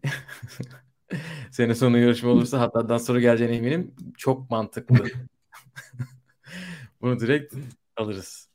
Sene 1.51 1.75
sonu 1.75 1.97
yarışma 1.97 2.29
olursa 2.29 2.59
hatta 2.59 2.99
sonra 2.99 3.19
geleceğine 3.19 3.55
eminim. 3.55 3.95
Çok 4.17 4.49
mantıklı. 4.51 4.95
Bunu 7.01 7.19
direkt 7.19 7.55
alırız. 7.97 8.49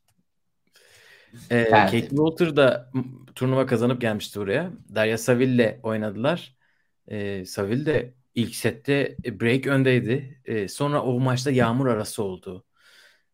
Ee, 1.50 1.56
evet. 1.56 1.70
Kate 1.70 2.08
Walter 2.08 2.56
da 2.56 2.90
turnuva 3.34 3.66
kazanıp 3.66 4.00
gelmişti 4.00 4.40
buraya. 4.40 4.72
Darya 4.94 5.18
Saville'le 5.18 5.80
oynadılar. 5.82 6.56
Ee, 7.08 7.44
Saville 7.46 7.86
de 7.86 8.14
ilk 8.34 8.54
sette 8.54 9.16
break 9.24 9.66
öndeydi. 9.66 10.40
Ee, 10.44 10.68
sonra 10.68 11.02
o 11.02 11.20
maçta 11.20 11.50
yağmur 11.50 11.86
arası 11.86 12.22
oldu. 12.22 12.64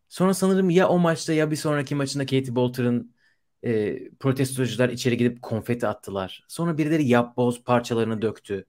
Sonra 0.09 0.33
sanırım 0.33 0.69
ya 0.69 0.89
o 0.89 0.99
maçta 0.99 1.33
ya 1.33 1.51
bir 1.51 1.55
sonraki 1.55 1.95
maçında 1.95 2.25
Katie 2.25 2.55
Bolter'ın 2.55 3.13
e, 3.63 3.99
protestocular 4.19 4.89
içeri 4.89 5.17
gidip 5.17 5.41
konfeti 5.41 5.87
attılar. 5.87 6.43
Sonra 6.47 6.77
birileri 6.77 7.07
yapboz 7.07 7.63
parçalarını 7.63 8.21
döktü. 8.21 8.65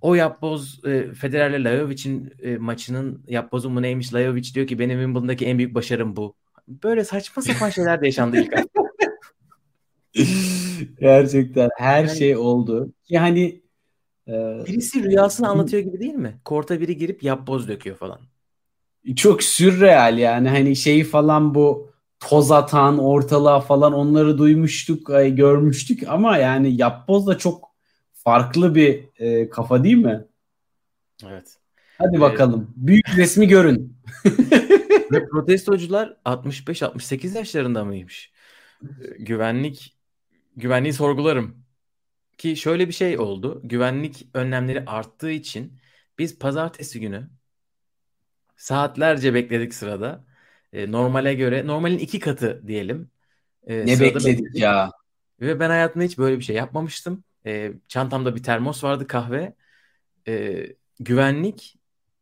O 0.00 0.14
yapboz 0.14 0.84
e, 0.84 1.12
Federer'le 1.14 1.64
Lajovic'in 1.64 2.32
e, 2.42 2.56
maçının 2.56 3.24
yapbozu 3.28 3.70
mu 3.70 3.82
neymiş? 3.82 4.14
Lajovic 4.14 4.54
diyor 4.54 4.66
ki 4.66 4.78
benim 4.78 4.98
Wimbledon'daki 4.98 5.46
en 5.46 5.58
büyük 5.58 5.74
başarım 5.74 6.16
bu. 6.16 6.34
Böyle 6.68 7.04
saçma 7.04 7.42
sapan 7.42 7.70
şeyler 7.70 8.00
de 8.00 8.06
yaşandı 8.06 8.36
ilk 8.36 8.52
Gerçekten 11.00 11.70
her 11.76 12.04
yani, 12.04 12.18
şey 12.18 12.36
oldu. 12.36 12.92
Yani 13.08 13.62
e, 14.28 14.32
birisi 14.66 15.02
rüyasını 15.04 15.48
anlatıyor 15.48 15.82
gibi 15.82 16.00
değil 16.00 16.14
mi? 16.14 16.40
Korta 16.44 16.80
biri 16.80 16.96
girip 16.96 17.22
yapboz 17.22 17.68
döküyor 17.68 17.96
falan. 17.96 18.20
Çok 19.16 19.42
sürreal 19.42 20.18
yani 20.18 20.48
hani 20.48 20.76
şeyi 20.76 21.04
falan 21.04 21.54
bu 21.54 21.92
toz 22.20 22.50
atan 22.50 22.98
ortalığa 22.98 23.60
falan 23.60 23.92
onları 23.92 24.38
duymuştuk, 24.38 25.06
görmüştük 25.28 26.08
ama 26.08 26.36
yani 26.36 26.76
yapboz 26.76 27.26
da 27.26 27.38
çok 27.38 27.72
farklı 28.14 28.74
bir 28.74 29.04
e, 29.18 29.50
kafa 29.50 29.84
değil 29.84 29.96
mi? 29.96 30.24
Evet. 31.26 31.58
Hadi 31.98 32.16
ee, 32.16 32.20
bakalım. 32.20 32.74
Büyük 32.76 33.16
resmi 33.16 33.48
görün. 33.48 33.96
Ve 35.12 35.26
protestocular 35.28 36.16
65-68 36.24 37.38
yaşlarında 37.38 37.84
mıymış? 37.84 38.32
Güvenlik 39.18 39.96
güvenliği 40.56 40.92
sorgularım. 40.92 41.64
Ki 42.38 42.56
şöyle 42.56 42.88
bir 42.88 42.92
şey 42.92 43.18
oldu. 43.18 43.60
Güvenlik 43.64 44.28
önlemleri 44.34 44.84
arttığı 44.86 45.30
için 45.30 45.80
biz 46.18 46.38
pazartesi 46.38 47.00
günü 47.00 47.30
saatlerce 48.62 49.34
bekledik 49.34 49.74
sırada. 49.74 50.24
E, 50.72 50.92
normale 50.92 51.34
göre 51.34 51.66
normalin 51.66 51.98
iki 51.98 52.20
katı 52.20 52.62
diyelim. 52.66 53.10
E, 53.66 53.86
ne 53.86 54.00
bekledik 54.00 54.26
bekledik. 54.26 54.56
ya. 54.56 54.90
Ve 55.40 55.60
ben 55.60 55.70
hayatımda 55.70 56.04
hiç 56.04 56.18
böyle 56.18 56.38
bir 56.38 56.44
şey 56.44 56.56
yapmamıştım. 56.56 57.24
E, 57.46 57.72
çantamda 57.88 58.36
bir 58.36 58.42
termos 58.42 58.84
vardı 58.84 59.06
kahve. 59.06 59.54
E, 60.28 60.66
güvenlik 61.00 61.78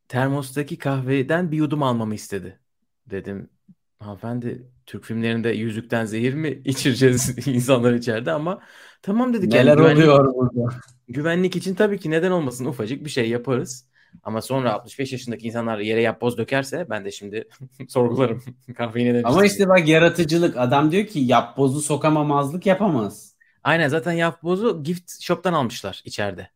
termostaki 0.08 0.78
kahveden 0.78 1.52
bir 1.52 1.56
yudum 1.56 1.82
almamı 1.82 2.14
istedi. 2.14 2.60
Dedim 3.06 3.50
hanımefendi 3.98 4.66
Türk 4.86 5.04
filmlerinde 5.04 5.48
yüzükten 5.48 6.04
zehir 6.04 6.34
mi 6.34 6.48
içireceğiz 6.64 7.48
insanlar 7.48 7.92
içeride 7.92 8.32
ama 8.32 8.60
tamam 9.02 9.34
dedik. 9.34 9.52
Neler 9.52 9.78
yani, 9.78 9.92
oluyor 9.92 10.34
burada? 10.34 10.74
Güvenlik 11.08 11.56
için 11.56 11.74
tabii 11.74 11.98
ki 11.98 12.10
neden 12.10 12.30
olmasın 12.30 12.64
ufacık 12.64 13.04
bir 13.04 13.10
şey 13.10 13.28
yaparız. 13.28 13.89
Ama 14.22 14.42
sonra 14.42 14.72
65 14.72 15.12
yaşındaki 15.12 15.46
insanlar 15.46 15.78
yere 15.78 16.02
yapboz 16.02 16.38
dökerse 16.38 16.86
ben 16.90 17.04
de 17.04 17.10
şimdi 17.10 17.48
sorgularım. 17.88 18.42
Kahveyi 18.76 19.06
neden 19.06 19.22
Ama 19.22 19.44
işte 19.44 19.68
bak 19.68 19.88
yaratıcılık. 19.88 20.56
Adam 20.56 20.92
diyor 20.92 21.06
ki 21.06 21.18
yapbozu 21.20 21.80
sokamamazlık 21.80 22.66
yapamaz. 22.66 23.34
Aynen 23.64 23.88
zaten 23.88 24.12
yapbozu 24.12 24.82
gift 24.82 25.22
shop'tan 25.22 25.52
almışlar 25.52 26.02
içeride. 26.04 26.50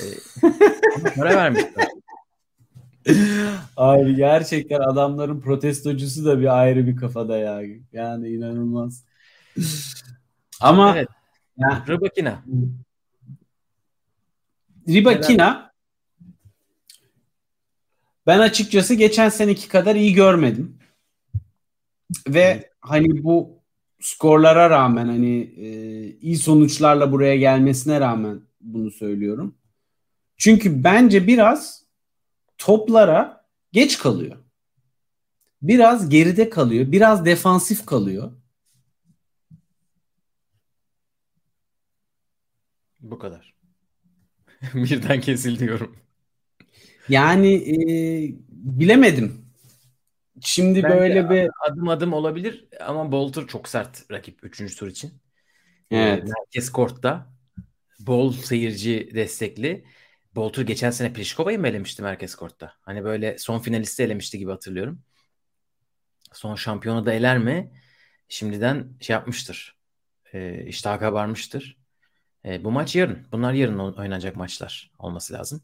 Ee, 0.00 0.04
para 1.16 1.36
vermişler. 1.36 1.88
Abi 3.76 4.16
gerçekten 4.16 4.80
adamların 4.80 5.40
protestocusu 5.40 6.24
da 6.24 6.40
bir 6.40 6.58
ayrı 6.60 6.86
bir 6.86 6.96
kafada 6.96 7.36
ya. 7.36 7.62
Yani 7.92 8.28
inanılmaz. 8.28 9.04
Ama 10.60 10.92
evet. 10.96 11.08
Ya, 11.56 11.84
Rybakina. 11.88 12.44
Rybakina 14.88 15.67
ben 18.28 18.38
açıkçası 18.38 18.94
geçen 18.94 19.28
seneki 19.28 19.68
kadar 19.68 19.96
iyi 19.96 20.14
görmedim. 20.14 20.78
Ve 22.28 22.70
hani 22.80 23.24
bu 23.24 23.62
skorlara 24.00 24.70
rağmen 24.70 25.06
hani 25.06 25.40
e, 25.40 25.68
iyi 26.20 26.36
sonuçlarla 26.36 27.12
buraya 27.12 27.36
gelmesine 27.36 28.00
rağmen 28.00 28.40
bunu 28.60 28.90
söylüyorum. 28.90 29.58
Çünkü 30.36 30.84
bence 30.84 31.26
biraz 31.26 31.84
toplara 32.58 33.46
geç 33.72 33.98
kalıyor. 33.98 34.36
Biraz 35.62 36.08
geride 36.08 36.50
kalıyor. 36.50 36.92
Biraz 36.92 37.24
defansif 37.24 37.86
kalıyor. 37.86 38.32
Bu 43.00 43.18
kadar. 43.18 43.54
Birden 44.74 45.20
kesil 45.20 45.58
diyorum. 45.58 46.07
Yani 47.08 47.54
e, 47.54 47.76
bilemedim. 48.50 49.44
Şimdi 50.40 50.82
Bence 50.82 50.94
böyle 50.94 51.30
bir 51.30 51.50
adım 51.66 51.88
adım 51.88 52.12
olabilir 52.12 52.68
ama 52.80 53.12
Bolter 53.12 53.46
çok 53.46 53.68
sert 53.68 54.10
rakip 54.10 54.44
3. 54.44 54.76
tur 54.76 54.86
için. 54.88 55.12
Evet. 55.90 56.24
Merkez 56.24 56.72
kortta 56.72 57.26
bol 58.00 58.32
seyirci 58.32 59.10
destekli. 59.14 59.84
Bolter 60.34 60.62
geçen 60.62 60.90
sene 60.90 61.12
Pliškova'yı 61.12 61.58
mı 61.58 61.68
elemişti 61.68 62.02
merkez 62.02 62.34
kortta? 62.34 62.72
Hani 62.80 63.04
böyle 63.04 63.38
son 63.38 63.58
finalisti 63.58 64.02
elemişti 64.02 64.38
gibi 64.38 64.50
hatırlıyorum. 64.50 65.02
Son 66.32 66.54
şampiyonu 66.54 67.06
da 67.06 67.12
eler 67.12 67.38
mi? 67.38 67.72
Şimdiden 68.28 68.88
şey 69.00 69.14
yapmıştır. 69.14 69.78
E, 70.32 70.64
iştah 70.66 71.00
kabarmıştır. 71.00 71.76
E, 72.44 72.64
bu 72.64 72.70
maç 72.70 72.96
yarın. 72.96 73.26
Bunlar 73.32 73.52
yarın 73.52 73.78
oynanacak 73.78 74.36
maçlar 74.36 74.90
olması 74.98 75.34
lazım. 75.34 75.62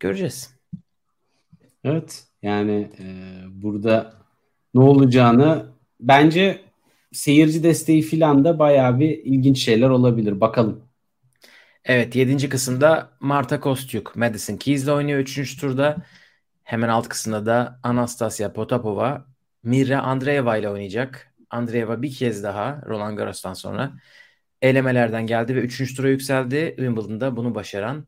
Göreceğiz. 0.00 0.54
Evet. 1.84 2.24
Yani 2.42 2.90
e, 2.98 3.04
burada 3.62 4.14
ne 4.74 4.80
olacağını 4.80 5.66
bence 6.00 6.60
seyirci 7.12 7.62
desteği 7.62 8.02
filan 8.02 8.44
da 8.44 8.58
bayağı 8.58 9.00
bir 9.00 9.10
ilginç 9.10 9.58
şeyler 9.58 9.88
olabilir. 9.88 10.40
Bakalım. 10.40 10.84
Evet 11.84 12.16
7. 12.16 12.48
kısımda 12.48 13.10
Marta 13.20 13.60
Kostyuk 13.60 14.16
Madison 14.16 14.56
Keys 14.56 14.84
ile 14.84 14.92
oynuyor 14.92 15.18
3. 15.18 15.60
turda. 15.60 15.96
Hemen 16.64 16.88
alt 16.88 17.08
kısımda 17.08 17.46
da 17.46 17.80
Anastasia 17.82 18.52
Potapova 18.52 19.26
Mira 19.62 20.00
Andreeva 20.02 20.56
ile 20.56 20.68
oynayacak. 20.68 21.34
Andreeva 21.50 22.02
bir 22.02 22.14
kez 22.14 22.42
daha 22.42 22.82
Roland 22.86 23.18
Garros'tan 23.18 23.54
sonra 23.54 23.92
elemelerden 24.62 25.26
geldi 25.26 25.56
ve 25.56 25.60
3. 25.60 25.96
tura 25.96 26.08
yükseldi. 26.08 26.74
Wimbledon'da 26.76 27.36
bunu 27.36 27.54
başaran 27.54 28.06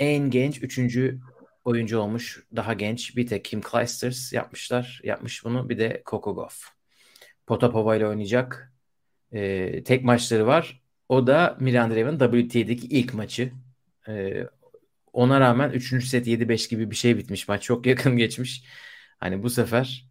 en 0.00 0.30
genç 0.30 0.62
3. 0.62 0.80
oyuncu 1.64 1.98
olmuş. 1.98 2.46
Daha 2.56 2.72
genç 2.72 3.16
bir 3.16 3.26
tek 3.26 3.44
Kim 3.44 3.60
Clijsters 3.60 4.32
yapmışlar. 4.32 5.00
Yapmış 5.04 5.44
bunu. 5.44 5.68
Bir 5.68 5.78
de 5.78 6.02
Coco 6.06 6.34
Gauff. 6.34 6.68
Potapova 7.46 7.96
ile 7.96 8.06
oynayacak. 8.06 8.72
Ee, 9.32 9.84
tek 9.84 10.04
maçları 10.04 10.46
var. 10.46 10.82
O 11.08 11.26
da 11.26 11.56
Mirandrev'in 11.60 12.18
WTA'deki 12.18 12.86
ilk 12.86 13.14
maçı. 13.14 13.52
Ee, 14.08 14.46
ona 15.12 15.40
rağmen 15.40 15.70
3. 15.70 16.04
set 16.08 16.26
7-5 16.26 16.70
gibi 16.70 16.90
bir 16.90 16.96
şey 16.96 17.18
bitmiş 17.18 17.48
maç. 17.48 17.62
Çok 17.62 17.86
yakın 17.86 18.16
geçmiş. 18.16 18.64
Hani 19.18 19.42
bu 19.42 19.50
sefer 19.50 20.10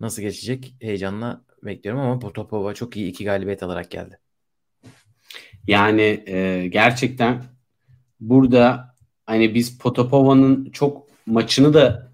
nasıl 0.00 0.22
geçecek 0.22 0.74
heyecanla 0.80 1.44
bekliyorum 1.62 2.00
ama 2.00 2.18
Potapova 2.18 2.74
çok 2.74 2.96
iyi 2.96 3.10
iki 3.10 3.24
galibiyet 3.24 3.62
alarak 3.62 3.90
geldi. 3.90 4.18
Yani 5.66 6.24
e, 6.26 6.68
gerçekten 6.68 7.42
burada 8.20 8.91
hani 9.26 9.54
biz 9.54 9.78
Potapova'nın 9.78 10.70
çok 10.70 11.06
maçını 11.26 11.74
da 11.74 12.10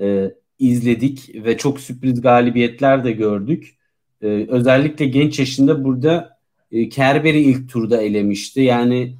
e, 0.00 0.30
izledik 0.58 1.44
ve 1.44 1.56
çok 1.56 1.80
sürpriz 1.80 2.20
galibiyetler 2.20 3.04
de 3.04 3.12
gördük. 3.12 3.76
E, 4.22 4.26
özellikle 4.48 5.06
genç 5.06 5.38
yaşında 5.38 5.84
burada 5.84 6.38
e, 6.72 6.88
Kerber'i 6.88 7.40
ilk 7.40 7.70
turda 7.70 8.02
elemişti. 8.02 8.60
Yani 8.60 9.16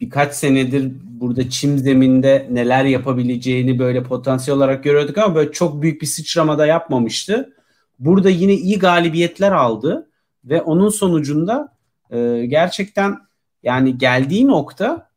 birkaç 0.00 0.34
senedir 0.34 0.92
burada 1.02 1.50
çim 1.50 1.78
zeminde 1.78 2.48
neler 2.50 2.84
yapabileceğini 2.84 3.78
böyle 3.78 4.02
potansiyel 4.02 4.56
olarak 4.56 4.84
görüyorduk 4.84 5.18
ama 5.18 5.34
böyle 5.34 5.52
çok 5.52 5.82
büyük 5.82 6.02
bir 6.02 6.06
sıçramada 6.06 6.66
yapmamıştı. 6.66 7.52
Burada 7.98 8.30
yine 8.30 8.54
iyi 8.54 8.78
galibiyetler 8.78 9.52
aldı 9.52 10.10
ve 10.44 10.62
onun 10.62 10.88
sonucunda 10.88 11.76
e, 12.10 12.46
gerçekten 12.46 13.18
yani 13.62 13.98
geldiği 13.98 14.46
nokta 14.46 15.10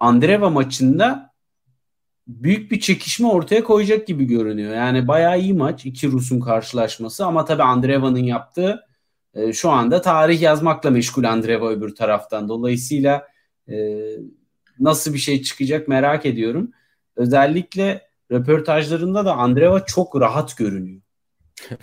Andreva 0.00 0.50
maçında 0.50 1.34
büyük 2.26 2.70
bir 2.70 2.80
çekişme 2.80 3.28
ortaya 3.28 3.64
koyacak 3.64 4.06
gibi 4.06 4.24
görünüyor. 4.24 4.74
Yani 4.74 5.08
bayağı 5.08 5.40
iyi 5.40 5.54
maç 5.54 5.86
iki 5.86 6.08
Rus'un 6.08 6.40
karşılaşması 6.40 7.26
ama 7.26 7.44
tabii 7.44 7.62
Andreva'nın 7.62 8.18
yaptığı 8.18 8.86
e, 9.34 9.52
şu 9.52 9.70
anda 9.70 10.00
tarih 10.02 10.42
yazmakla 10.42 10.90
meşgul 10.90 11.24
Andreva 11.24 11.70
öbür 11.70 11.94
taraftan. 11.94 12.48
Dolayısıyla 12.48 13.28
e, 13.68 13.96
nasıl 14.80 15.14
bir 15.14 15.18
şey 15.18 15.42
çıkacak 15.42 15.88
merak 15.88 16.26
ediyorum. 16.26 16.70
Özellikle 17.16 18.08
röportajlarında 18.32 19.24
da 19.24 19.36
Andreva 19.36 19.84
çok 19.84 20.20
rahat 20.20 20.56
görünüyor. 20.56 21.02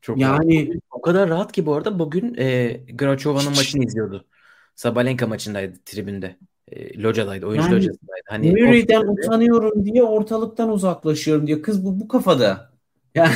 çok 0.00 0.18
yani 0.18 0.68
rahat. 0.68 0.82
o 0.90 1.00
kadar 1.00 1.28
rahat 1.28 1.52
ki 1.52 1.66
bu 1.66 1.74
arada 1.74 1.98
bugün 1.98 2.34
e, 2.38 2.72
Grachova'nın 2.92 3.50
maçını 3.50 3.84
izliyordu. 3.84 4.24
Sabalenka 4.74 5.26
maçındaydı 5.26 5.78
tribünde. 5.84 6.36
E, 6.72 7.02
locadaydı, 7.02 7.46
oyuncu 7.46 7.66
yani, 7.66 7.76
locasındaydı. 7.76 8.24
Hani 8.28 8.50
Murray'den 8.50 9.06
utanıyorum 9.06 9.84
diye 9.84 10.02
ortalıktan 10.02 10.70
uzaklaşıyorum 10.70 11.46
diyor. 11.46 11.62
Kız 11.62 11.84
bu 11.84 12.00
bu 12.00 12.08
kafada. 12.08 12.70
Yani 13.14 13.34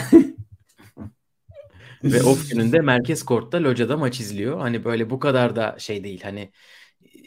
ve 2.04 2.22
off 2.22 2.50
gününde 2.50 2.80
merkez 2.80 3.22
kortta 3.22 3.62
locada 3.62 3.96
maç 3.96 4.20
izliyor. 4.20 4.58
Hani 4.58 4.84
böyle 4.84 5.10
bu 5.10 5.18
kadar 5.18 5.56
da 5.56 5.76
şey 5.78 6.04
değil. 6.04 6.20
Hani 6.22 6.50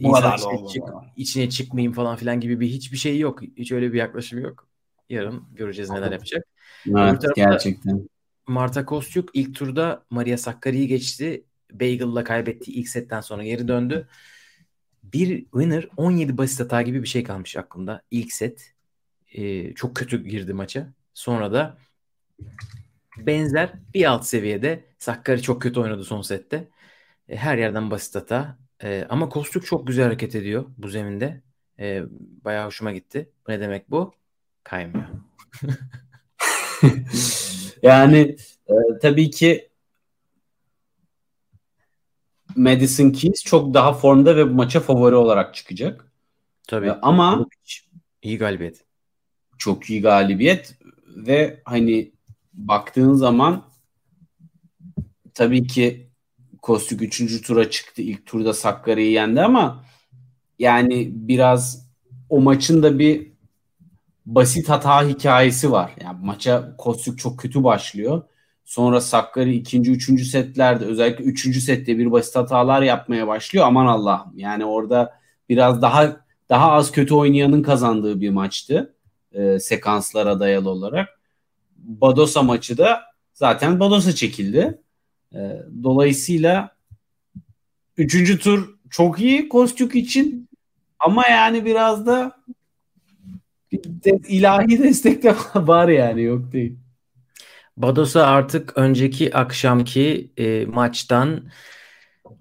bu 0.01 0.12
kadar 0.12 0.38
içine, 0.38 0.68
çık, 0.68 0.84
içine 1.16 1.49
çıkmayayım 1.49 1.93
falan 1.93 2.16
filan 2.16 2.39
gibi 2.39 2.60
bir 2.60 2.68
hiçbir 2.68 2.97
şey 2.97 3.20
yok. 3.20 3.41
Hiç 3.58 3.72
öyle 3.72 3.93
bir 3.93 3.97
yaklaşım 3.97 4.39
yok. 4.39 4.68
Yarın 5.10 5.43
göreceğiz 5.53 5.89
neler 5.89 6.12
yapacak. 6.12 6.45
Evet, 6.88 7.24
gerçekten. 7.36 8.10
Marta 8.47 8.86
Kostyuk 8.86 9.30
ilk 9.34 9.55
turda 9.55 10.03
Maria 10.10 10.38
Sakkari'yi 10.38 10.88
geçti. 10.88 11.43
Bagel'la 11.72 12.24
kaybettiği 12.24 12.78
ilk 12.78 12.89
setten 12.89 13.22
sonra 13.22 13.43
geri 13.43 13.68
döndü. 13.68 14.08
Bir 15.14 15.43
winner 15.43 15.88
17 15.97 16.38
basit 16.38 16.60
hata 16.60 16.82
gibi 16.82 17.03
bir 17.03 17.08
şey 17.08 17.24
kalmış 17.24 17.58
aklımda. 17.58 18.01
ilk 18.12 18.34
set. 18.34 18.74
Ee, 19.34 19.74
çok 19.74 19.95
kötü 19.95 20.24
girdi 20.24 20.53
maça. 20.53 20.93
Sonra 21.14 21.53
da 21.53 21.78
benzer 23.18 23.74
bir 23.93 24.05
alt 24.05 24.26
seviyede. 24.26 24.86
Sakkari 24.99 25.41
çok 25.41 25.62
kötü 25.62 25.80
oynadı 25.80 26.03
son 26.03 26.22
sette. 26.22 26.68
E, 27.30 27.36
her 27.36 27.58
yerden 27.58 27.91
basit 27.91 28.16
hata. 28.16 28.58
E, 28.84 29.05
ama 29.10 29.30
Kostuk 29.30 29.66
çok 29.66 29.88
güzel 29.88 30.05
hareket 30.05 30.36
ediyor 30.36 30.66
bu 30.78 30.88
zeminde. 30.88 31.41
E, 31.80 32.03
bayağı 32.45 32.66
hoşuma 32.66 32.91
gitti. 32.91 33.30
Bu 33.47 33.51
ne 33.51 33.60
demek 33.60 33.91
bu? 33.91 34.14
Kaymıyor. 34.64 35.08
yani 37.82 38.36
e, 38.68 38.74
tabii 39.01 39.30
ki 39.30 39.70
Madison 42.58 43.10
Keys 43.10 43.43
çok 43.43 43.74
daha 43.74 43.93
formda 43.93 44.38
ve 44.38 44.43
maça 44.43 44.80
favori 44.80 45.16
olarak 45.16 45.55
çıkacak. 45.55 46.12
Tabii. 46.68 46.88
E, 46.88 46.91
ama 47.01 47.45
iyi 48.22 48.38
galibiyet. 48.38 48.86
Çok 49.58 49.89
iyi 49.89 50.01
galibiyet 50.01 50.76
ve 51.08 51.62
hani 51.66 52.12
baktığın 52.53 53.14
zaman 53.14 53.64
tabii 55.34 55.68
ki 55.68 56.08
Kostik 56.62 57.01
3. 57.01 57.41
tura 57.41 57.70
çıktı. 57.70 58.01
İlk 58.01 58.26
turda 58.26 58.53
Sakarya'yı 58.53 59.12
yendi 59.12 59.41
ama 59.41 59.84
yani 60.60 61.10
biraz 61.14 61.88
o 62.30 62.41
maçın 62.41 62.84
da 62.84 62.99
bir 62.99 63.32
basit 64.26 64.70
hata 64.70 65.08
hikayesi 65.08 65.72
var. 65.72 65.91
Yani 66.03 66.18
maça 66.26 66.76
Kostik 66.78 67.20
çok 67.20 67.39
kötü 67.39 67.64
başlıyor. 67.64 68.22
Sonra 68.68 69.01
Sakkari 69.01 69.55
ikinci, 69.55 69.91
üçüncü 69.91 70.26
setlerde 70.26 70.86
özellikle 70.86 71.24
üçüncü 71.24 71.61
sette 71.61 71.97
bir 71.97 72.11
basit 72.11 72.36
hatalar 72.36 72.82
yapmaya 72.82 73.28
başlıyor. 73.28 73.65
Aman 73.65 73.86
Allah'ım. 73.86 74.38
Yani 74.38 74.65
orada 74.65 75.20
biraz 75.49 75.82
daha 75.82 76.26
daha 76.49 76.72
az 76.72 76.91
kötü 76.91 77.13
oynayanın 77.13 77.63
kazandığı 77.63 78.22
bir 78.22 78.30
maçtı. 78.30 78.93
E, 79.32 79.59
sekanslara 79.59 80.39
dayalı 80.39 80.70
olarak. 80.70 81.20
Badosa 81.78 82.43
maçı 82.43 82.78
da 82.78 83.01
zaten 83.34 83.80
Badosa 83.80 84.15
çekildi. 84.15 84.82
E, 85.34 85.61
dolayısıyla 85.84 86.76
üçüncü 87.97 88.39
tur 88.39 88.76
çok 88.89 89.20
iyi 89.20 89.49
Kostük 89.49 89.95
için 89.95 90.49
ama 90.99 91.28
yani 91.28 91.65
biraz 91.65 92.05
da 92.05 92.38
ilahi 94.28 94.84
destek 94.84 95.24
de 95.24 95.36
var 95.55 95.88
yani 95.88 96.24
yok 96.24 96.51
değil. 96.51 96.78
Badosa 97.78 98.28
artık 98.28 98.78
önceki 98.78 99.38
akşamki 99.38 100.32
e, 100.38 100.65
maçtan 100.65 101.49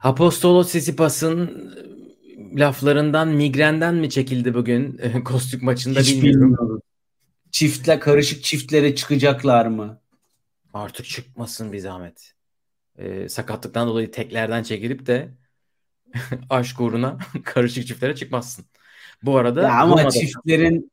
Apostolos 0.01 0.69
Sisipas'ın 0.69 1.73
laflarından 2.57 3.29
migrenden 3.29 3.95
mi 3.95 4.11
çekildi 4.11 4.55
bugün 4.55 4.99
e, 5.03 5.23
maçında 5.63 6.01
Hiç 6.01 6.13
bilmiyorum. 6.13 6.43
bilmiyorum. 6.43 6.83
Çiftle 7.51 7.99
karışık 7.99 8.45
çiftlere 8.45 8.95
çıkacaklar 8.95 9.67
mı? 9.67 10.01
Artık 10.75 11.07
çıkmasın 11.07 11.73
bir 11.73 11.79
zahmet. 11.79 12.33
E, 12.99 13.29
sakatlıktan 13.29 13.89
dolayı 13.89 14.11
teklerden 14.11 14.63
çekilip 14.63 15.07
de 15.07 15.29
aşk 16.51 16.81
uğruna 16.81 17.19
karışık 17.45 17.87
çiftlere 17.87 18.15
çıkmazsın. 18.15 18.65
Bu 19.23 19.39
arada 19.39 19.63
Ya 19.63 19.81
ama 19.81 20.11
çiftlerin 20.11 20.93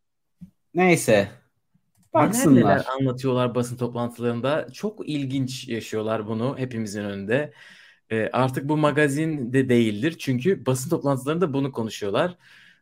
neyse 0.74 1.43
baksınlar. 2.14 2.62
neler 2.62 2.86
anlatıyorlar 3.00 3.56
basın 3.56 3.78
toplantılarında. 3.78 4.68
Çok 4.74 5.10
ilginç 5.10 5.68
yaşıyorlar 5.68 6.28
bunu 6.28 6.56
hepimizin 6.58 7.04
önünde. 7.04 7.54
Ee, 8.12 8.30
artık 8.34 8.70
bu 8.70 8.78
magazin 8.78 9.54
de 9.54 9.70
değildir. 9.70 10.16
Çünkü 10.20 10.66
basın 10.66 10.90
toplantılarında 10.90 11.54
bunu 11.54 11.72
konuşuyorlar. 11.72 12.38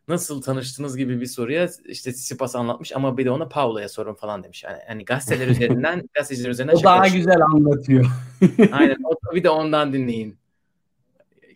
Nasıl 0.08 0.42
tanıştınız 0.42 0.96
gibi 0.96 1.20
bir 1.20 1.26
soruya 1.26 1.68
işte 1.84 2.12
Tsitsipas 2.12 2.56
anlatmış 2.56 2.92
ama 2.96 3.18
bir 3.18 3.24
de 3.24 3.30
ona 3.30 3.48
Paolo'ya 3.48 3.88
sorun 3.88 4.14
falan 4.14 4.44
demiş. 4.44 4.64
Yani, 4.64 4.78
hani 4.88 5.04
gazeteler 5.04 5.46
üzerinden, 5.48 6.08
gazeteciler 6.14 6.50
üzerinden 6.50 6.74
O 6.74 6.82
daha 6.82 6.96
şakalaşıyor. 6.96 7.24
güzel 7.24 7.42
anlatıyor. 7.42 8.06
Aynen. 8.72 8.96
O, 9.04 9.34
bir 9.34 9.44
de 9.44 9.50
ondan 9.50 9.92
dinleyin. 9.92 10.38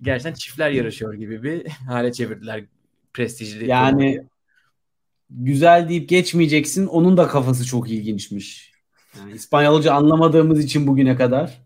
Gerçekten 0.03 0.35
çiftler 0.35 0.71
yarışıyor 0.71 1.15
gibi 1.15 1.43
bir 1.43 1.67
hale 1.67 2.13
çevirdiler 2.13 2.65
prestijli. 3.13 3.67
Yani 3.69 4.27
güzel 5.31 5.89
deyip 5.89 6.09
geçmeyeceksin. 6.09 6.87
Onun 6.87 7.17
da 7.17 7.29
kafası 7.29 7.65
çok 7.65 7.91
ilginçmiş. 7.91 8.73
Yani 9.19 9.33
İspanyolca 9.33 9.93
anlamadığımız 9.93 10.65
için 10.65 10.87
bugüne 10.87 11.17
kadar 11.17 11.63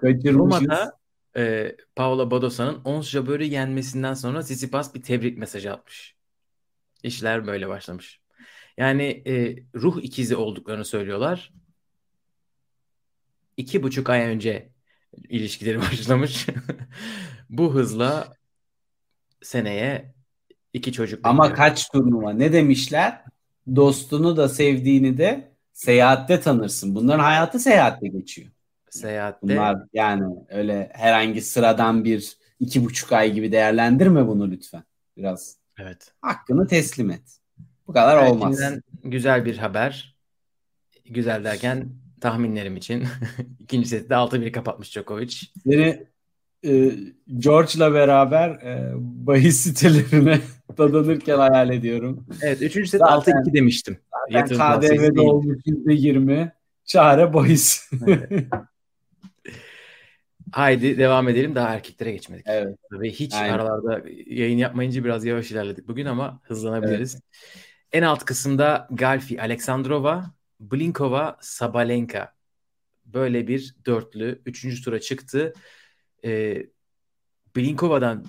kaçırmışız. 0.00 0.34
Roma'da 0.34 1.00
e, 1.36 1.76
Paola 1.96 2.30
Badosa'nın 2.30 2.80
Ons 2.84 3.08
Jabeur'ü 3.08 3.44
yenmesinden 3.44 4.14
sonra 4.14 4.42
Tsitsipas 4.42 4.94
bir 4.94 5.02
tebrik 5.02 5.38
mesajı 5.38 5.72
atmış. 5.72 6.16
İşler 7.02 7.46
böyle 7.46 7.68
başlamış. 7.68 8.20
Yani 8.76 9.22
e, 9.26 9.56
ruh 9.74 10.02
ikizi 10.02 10.36
olduklarını 10.36 10.84
söylüyorlar. 10.84 11.52
İki 13.56 13.82
buçuk 13.82 14.10
ay 14.10 14.20
önce 14.20 14.72
ilişkileri 15.28 15.78
başlamış. 15.80 16.46
Bu 17.50 17.74
hızla 17.74 18.36
seneye 19.42 20.14
iki 20.72 20.92
çocuk 20.92 21.20
Ama 21.22 21.42
bekliyor. 21.42 21.56
kaç 21.56 21.88
turnuva? 21.88 22.32
Ne 22.32 22.52
demişler? 22.52 23.24
Dostunu 23.76 24.36
da 24.36 24.48
sevdiğini 24.48 25.18
de 25.18 25.50
seyahatte 25.72 26.40
tanırsın. 26.40 26.94
Bunların 26.94 27.24
hayatı 27.24 27.58
seyahatte 27.58 28.08
geçiyor. 28.08 28.48
seyahatte 28.90 29.42
Bunlar 29.42 29.78
yani 29.92 30.36
öyle 30.48 30.90
herhangi 30.94 31.42
sıradan 31.42 32.04
bir 32.04 32.36
iki 32.60 32.84
buçuk 32.84 33.12
ay 33.12 33.32
gibi 33.32 33.52
değerlendirme 33.52 34.26
bunu 34.26 34.50
lütfen. 34.50 34.82
Biraz 35.16 35.56
evet. 35.78 36.12
hakkını 36.20 36.66
teslim 36.66 37.10
et. 37.10 37.40
Bu 37.86 37.92
kadar 37.92 38.26
olmaz. 38.26 38.60
Erkin'den 38.60 38.82
güzel 39.10 39.44
bir 39.44 39.58
haber. 39.58 40.16
Güzel 41.04 41.44
derken 41.44 41.88
tahminlerim 42.20 42.76
için. 42.76 43.04
İkinci 43.60 43.88
sette 43.88 44.14
6-1 44.14 44.52
kapatmış 44.52 44.94
Djokovic. 44.94 45.36
Seni 45.64 46.06
e, 46.66 46.90
George'la 47.38 47.94
beraber 47.94 48.48
e, 48.50 48.92
bahis 48.96 49.56
sitelerine 49.60 50.40
dadanırken 50.78 51.38
hayal 51.38 51.70
ediyorum. 51.70 52.26
Evet 52.42 52.62
3. 52.62 52.88
set 52.88 53.00
Zaten- 53.00 53.32
6-2 53.36 53.52
demiştim. 53.54 53.98
Tavsiyesi 54.32 54.96
KDV'de 54.96 55.20
olmuş 55.20 55.58
%20 55.66 56.50
çare 56.84 57.34
bahis. 57.34 57.90
Haydi 60.52 60.98
devam 60.98 61.28
edelim. 61.28 61.54
Daha 61.54 61.74
erkeklere 61.74 62.12
geçmedik. 62.12 62.44
evet. 62.48 62.76
Tabii 62.92 63.12
hiç 63.12 63.34
Aynen. 63.34 63.54
aralarda 63.54 64.02
yayın 64.26 64.58
yapmayınca 64.58 65.04
biraz 65.04 65.24
yavaş 65.24 65.50
ilerledik 65.50 65.88
bugün 65.88 66.06
ama 66.06 66.40
hızlanabiliriz. 66.42 67.20
En 67.92 68.02
alt 68.02 68.24
kısımda 68.24 68.88
Galfi, 68.90 69.42
Aleksandrova, 69.42 70.30
Blinkova, 70.60 71.36
Sabalenka. 71.40 72.32
Böyle 73.04 73.48
bir 73.48 73.74
dörtlü. 73.86 74.42
Üçüncü 74.46 74.82
tura 74.82 75.00
çıktı. 75.00 75.52
Ee, 76.24 76.66
Blinkova'dan 77.56 78.26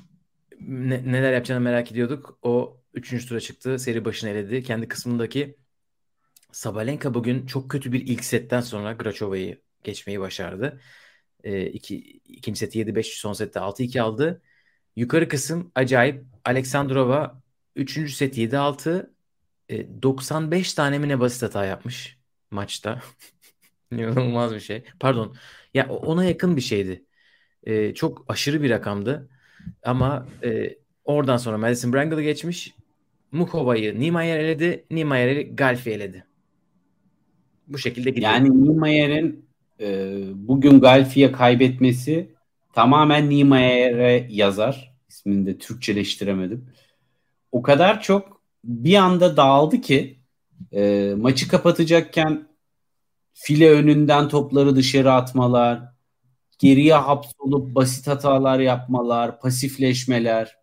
ne- 0.62 1.12
neler 1.12 1.34
yapacağını 1.34 1.62
merak 1.62 1.92
ediyorduk. 1.92 2.40
O 2.42 2.82
üçüncü 2.94 3.28
tura 3.28 3.40
çıktı. 3.40 3.80
Seri 3.80 4.06
başını 4.06 4.30
eledi. 4.30 4.64
Kendi 4.64 4.88
kısmındaki 4.88 5.58
Sabalenka 6.52 7.14
bugün 7.14 7.46
çok 7.46 7.72
kötü 7.72 7.92
bir 7.94 8.08
ilk 8.08 8.24
setten 8.24 8.62
sonra 8.62 8.94
Grachova'yı 8.94 9.62
geçmeyi 9.84 10.20
başardı. 10.20 10.82
Ee, 11.44 11.66
iki, 11.66 11.98
ikinci 12.28 12.60
seti 12.60 12.80
7-5 12.80 13.20
son 13.20 13.34
sette 13.34 13.60
6-2 13.60 14.02
aldı. 14.02 14.42
Yukarı 14.96 15.28
kısım 15.28 15.72
acayip. 15.76 16.26
Aleksandrova 16.46 17.44
3. 17.76 18.14
set 18.16 18.38
7-6 18.38 19.14
e, 19.70 20.02
95 20.02 20.74
tane 20.74 21.00
mi 21.00 21.10
ne 21.10 21.20
basit 21.20 21.44
hata 21.44 21.66
yapmış 21.66 22.18
maçta. 22.52 23.02
İnanılmaz 23.92 24.54
bir 24.56 24.60
şey. 24.60 24.84
Pardon. 25.00 25.36
Ya 25.74 25.90
ona 25.90 26.26
yakın 26.26 26.56
bir 26.56 26.62
şeydi. 26.62 27.06
E, 27.64 27.94
çok 27.94 28.26
aşırı 28.28 28.64
bir 28.64 28.70
rakamdı. 28.70 29.30
Ama 29.84 30.28
e, 30.44 30.76
oradan 31.06 31.38
sonra 31.38 31.58
Madison 31.58 31.94
Brangle'ı 31.94 32.22
geçmiş. 32.22 32.76
Mukova'yı 33.32 34.00
Niemeyer 34.00 34.40
eledi. 34.40 34.86
Niemeyer'i 34.92 35.56
Galfi 35.56 35.92
eledi. 35.92 36.26
Bu 37.68 37.78
şekilde 37.78 38.10
gidiyor. 38.10 38.32
Yani 38.32 38.64
Niemeyer'in 38.64 39.46
e, 39.80 40.18
bugün 40.36 40.80
Galfi'ye 40.80 41.32
kaybetmesi 41.32 42.36
tamamen 42.74 43.30
Niemeyer'e 43.30 44.28
yazar. 44.30 44.92
İsmini 45.10 45.46
de 45.46 45.58
Türkçeleştiremedim. 45.58 46.70
O 47.52 47.62
kadar 47.62 48.02
çok 48.02 48.42
bir 48.64 48.96
anda 48.96 49.38
dağıldı 49.38 49.82
ki 49.82 50.20
e, 50.74 51.14
maçı 51.18 51.48
kapatacakken 51.48 52.48
file 53.34 53.70
önünden 53.70 54.30
topları 54.30 54.76
dışarı 54.76 55.12
atmalar, 55.12 55.91
geriye 56.62 56.94
hapsolup 56.94 57.76
basit 57.76 58.08
hatalar 58.08 58.60
yapmalar, 58.60 59.40
pasifleşmeler. 59.40 60.58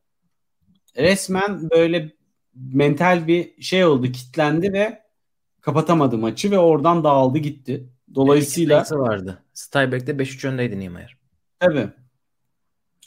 Resmen 0.96 1.70
böyle 1.70 2.12
mental 2.54 3.26
bir 3.26 3.62
şey 3.62 3.84
oldu, 3.84 4.12
kitlendi 4.12 4.72
ve 4.72 5.02
kapatamadı 5.60 6.18
maçı 6.18 6.50
ve 6.50 6.58
oradan 6.58 7.04
dağıldı 7.04 7.38
gitti. 7.38 7.88
Dolayısıyla 8.14 8.84
sayısı 8.84 8.98
vardı. 8.98 9.42
Steinbeck'te 9.54 10.12
5-3 10.12 10.48
öndeydi 10.48 10.80
Niemeyer. 10.80 11.16
tabii. 11.60 11.88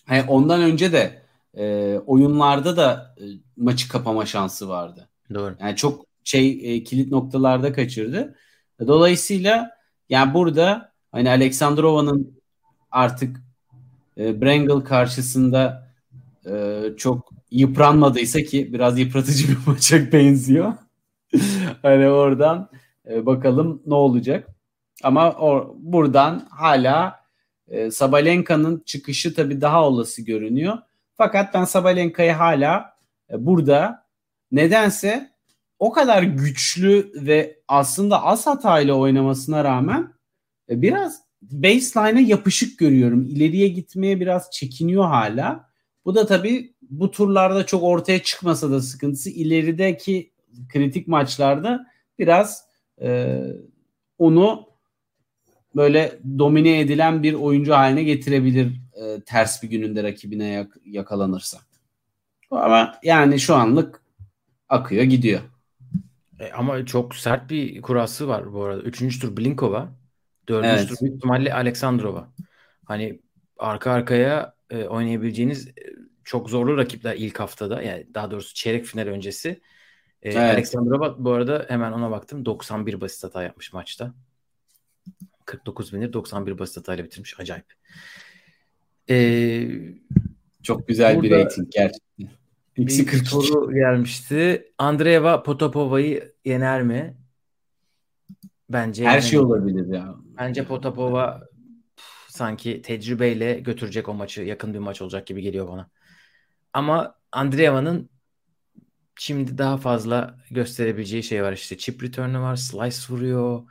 Hani 0.06 0.24
ondan 0.28 0.62
önce 0.62 0.92
de 0.92 1.22
e, 1.54 1.98
oyunlarda 2.06 2.78
da 2.78 3.16
e, 3.20 3.24
maçı 3.58 3.90
kapama 3.90 4.26
şansı 4.26 4.70
vardı. 4.70 5.10
Doğru. 5.34 5.56
Yani 5.60 5.76
çok 5.76 6.06
şey 6.24 6.76
e, 6.76 6.84
kilit 6.84 7.12
noktalarda 7.12 7.74
kaçırdı. 7.74 8.36
Dolayısıyla 8.88 9.72
yani 10.10 10.34
burada 10.34 10.94
hani 11.12 11.30
Aleksandrova'nın 11.30 12.41
artık 12.92 13.38
e, 14.18 14.42
Brangle 14.42 14.84
karşısında 14.84 15.88
e, 16.46 16.84
çok 16.98 17.32
yıpranmadıysa 17.52 18.42
ki 18.42 18.74
biraz 18.74 19.00
yıpratıcı 19.00 19.48
bir 19.52 19.58
maça 19.68 20.12
benziyor. 20.12 20.74
hani 21.82 22.10
oradan 22.10 22.70
e, 23.10 23.26
bakalım 23.26 23.82
ne 23.86 23.94
olacak. 23.94 24.48
Ama 25.04 25.32
o, 25.32 25.76
buradan 25.80 26.48
hala 26.50 27.22
e, 27.68 27.92
Sabalenka'nın 27.92 28.84
çıkışı 28.86 29.36
tabii 29.36 29.62
daha 29.62 29.88
olası 29.88 30.22
görünüyor. 30.22 30.78
Fakat 31.18 31.54
ben 31.54 31.64
Sabalenka'yı 31.64 32.32
hala 32.32 32.94
e, 33.32 33.46
burada 33.46 34.06
nedense 34.52 35.32
o 35.80 35.92
kadar 35.92 36.24
güçlü 36.24 37.12
ve 37.16 37.60
aslında 37.68 38.24
az 38.24 38.48
hatayla 38.48 38.94
oynamasına 38.94 39.64
rağmen 39.64 40.14
e, 40.70 40.82
biraz 40.82 41.22
baseline'a 41.42 42.20
yapışık 42.20 42.80
görüyorum. 42.80 43.26
İleriye 43.26 43.68
gitmeye 43.68 44.20
biraz 44.20 44.52
çekiniyor 44.52 45.06
hala. 45.06 45.70
Bu 46.06 46.16
da 46.16 46.26
tabii 46.26 46.74
bu 46.82 47.12
turlarda 47.12 47.66
çok 47.66 47.84
ortaya 47.84 48.24
çıkmasa 48.24 48.72
da 48.72 48.82
sıkıntısı 48.82 49.30
ilerideki 49.30 50.32
kritik 50.70 51.08
maçlarda 51.08 51.86
biraz 52.20 52.64
e, 53.02 53.40
onu 54.18 54.68
böyle 55.76 56.20
domine 56.40 56.80
edilen 56.80 57.24
bir 57.24 57.34
oyuncu 57.34 57.74
haline 57.74 58.04
getirebilir 58.04 58.82
e, 58.94 59.22
ters 59.22 59.64
bir 59.64 59.70
gününde 59.70 60.04
rakibine 60.04 60.48
yak- 60.48 60.78
yakalanırsa. 60.86 61.58
Ama 62.52 62.96
yani 63.04 63.40
şu 63.40 63.56
anlık 63.56 64.02
akıyor 64.70 65.04
gidiyor. 65.04 65.42
E, 66.40 66.52
ama 66.52 66.86
çok 66.86 67.16
sert 67.16 67.50
bir 67.50 67.82
kurası 67.82 68.28
var 68.28 68.54
bu 68.54 68.64
arada. 68.64 68.82
Üçüncü 68.82 69.20
tur 69.20 69.38
Blinkova. 69.38 70.01
Dördüncü 70.50 70.74
Evet. 70.76 70.90
tur 70.90 70.98
büyük 71.02 71.16
ihtimalle 71.16 71.54
Aleksandrova. 71.54 72.30
Hani 72.86 73.20
arka 73.58 73.92
arkaya 73.92 74.54
e, 74.70 74.84
oynayabileceğiniz 74.86 75.68
e, 75.68 75.72
çok 76.24 76.50
zorlu 76.50 76.78
rakipler 76.78 77.16
ilk 77.16 77.40
haftada. 77.40 77.82
Yani 77.82 78.08
daha 78.14 78.32
doğrusu 78.32 78.54
çeyrek 78.54 78.86
final 78.86 79.08
öncesi. 79.08 79.50
E, 80.22 80.30
Evet. 80.30 80.38
Aleksandrova 80.38 81.26
bu 81.26 81.32
arada 81.32 81.66
hemen 81.70 81.92
ona 81.92 82.12
baktım. 82.12 82.46
91 82.46 83.02
basit 83.02 83.24
hata 83.24 83.44
yapmış 83.44 83.74
maçta. 83.74 84.14
49 85.46 85.94
binir 85.94 86.14
91 86.14 86.60
basit 86.60 86.78
hatayla 86.78 87.04
bitirmiş. 87.04 87.40
Acayip. 87.40 87.66
E, 89.10 89.68
Çok 90.64 90.88
güzel 90.88 91.22
bir 91.22 91.32
rating 91.32 91.68
gerçekten. 91.72 92.30
Bir 92.78 92.88
42. 93.06 93.26
soru 93.26 93.74
gelmişti. 93.74 94.72
Andreeva 94.78 95.44
Potapova'yı 95.44 96.34
yener 96.46 96.84
mi? 96.84 97.18
Bence 98.70 99.06
Her 99.06 99.22
şey 99.22 99.40
yenemez. 99.40 99.52
olabilir 99.52 99.94
ya. 99.94 100.16
Bence 100.42 100.66
Potapova 100.66 101.40
pf, 101.98 102.30
sanki 102.30 102.82
tecrübeyle 102.82 103.60
götürecek 103.60 104.10
o 104.10 104.14
maçı. 104.14 104.42
Yakın 104.42 104.74
bir 104.74 104.80
maç 104.80 105.02
olacak 105.02 105.28
gibi 105.28 105.42
geliyor 105.42 105.68
bana. 105.68 105.90
Ama 106.74 107.16
Andreeva'nın 107.32 108.10
şimdi 109.20 109.58
daha 109.58 109.78
fazla 109.78 110.38
gösterebileceği 110.52 111.24
şey 111.24 111.44
var 111.44 111.54
işte. 111.54 111.78
Chip 111.78 112.04
return'ı 112.04 112.42
var, 112.42 112.56
slice 112.56 112.98
vuruyor, 113.10 113.64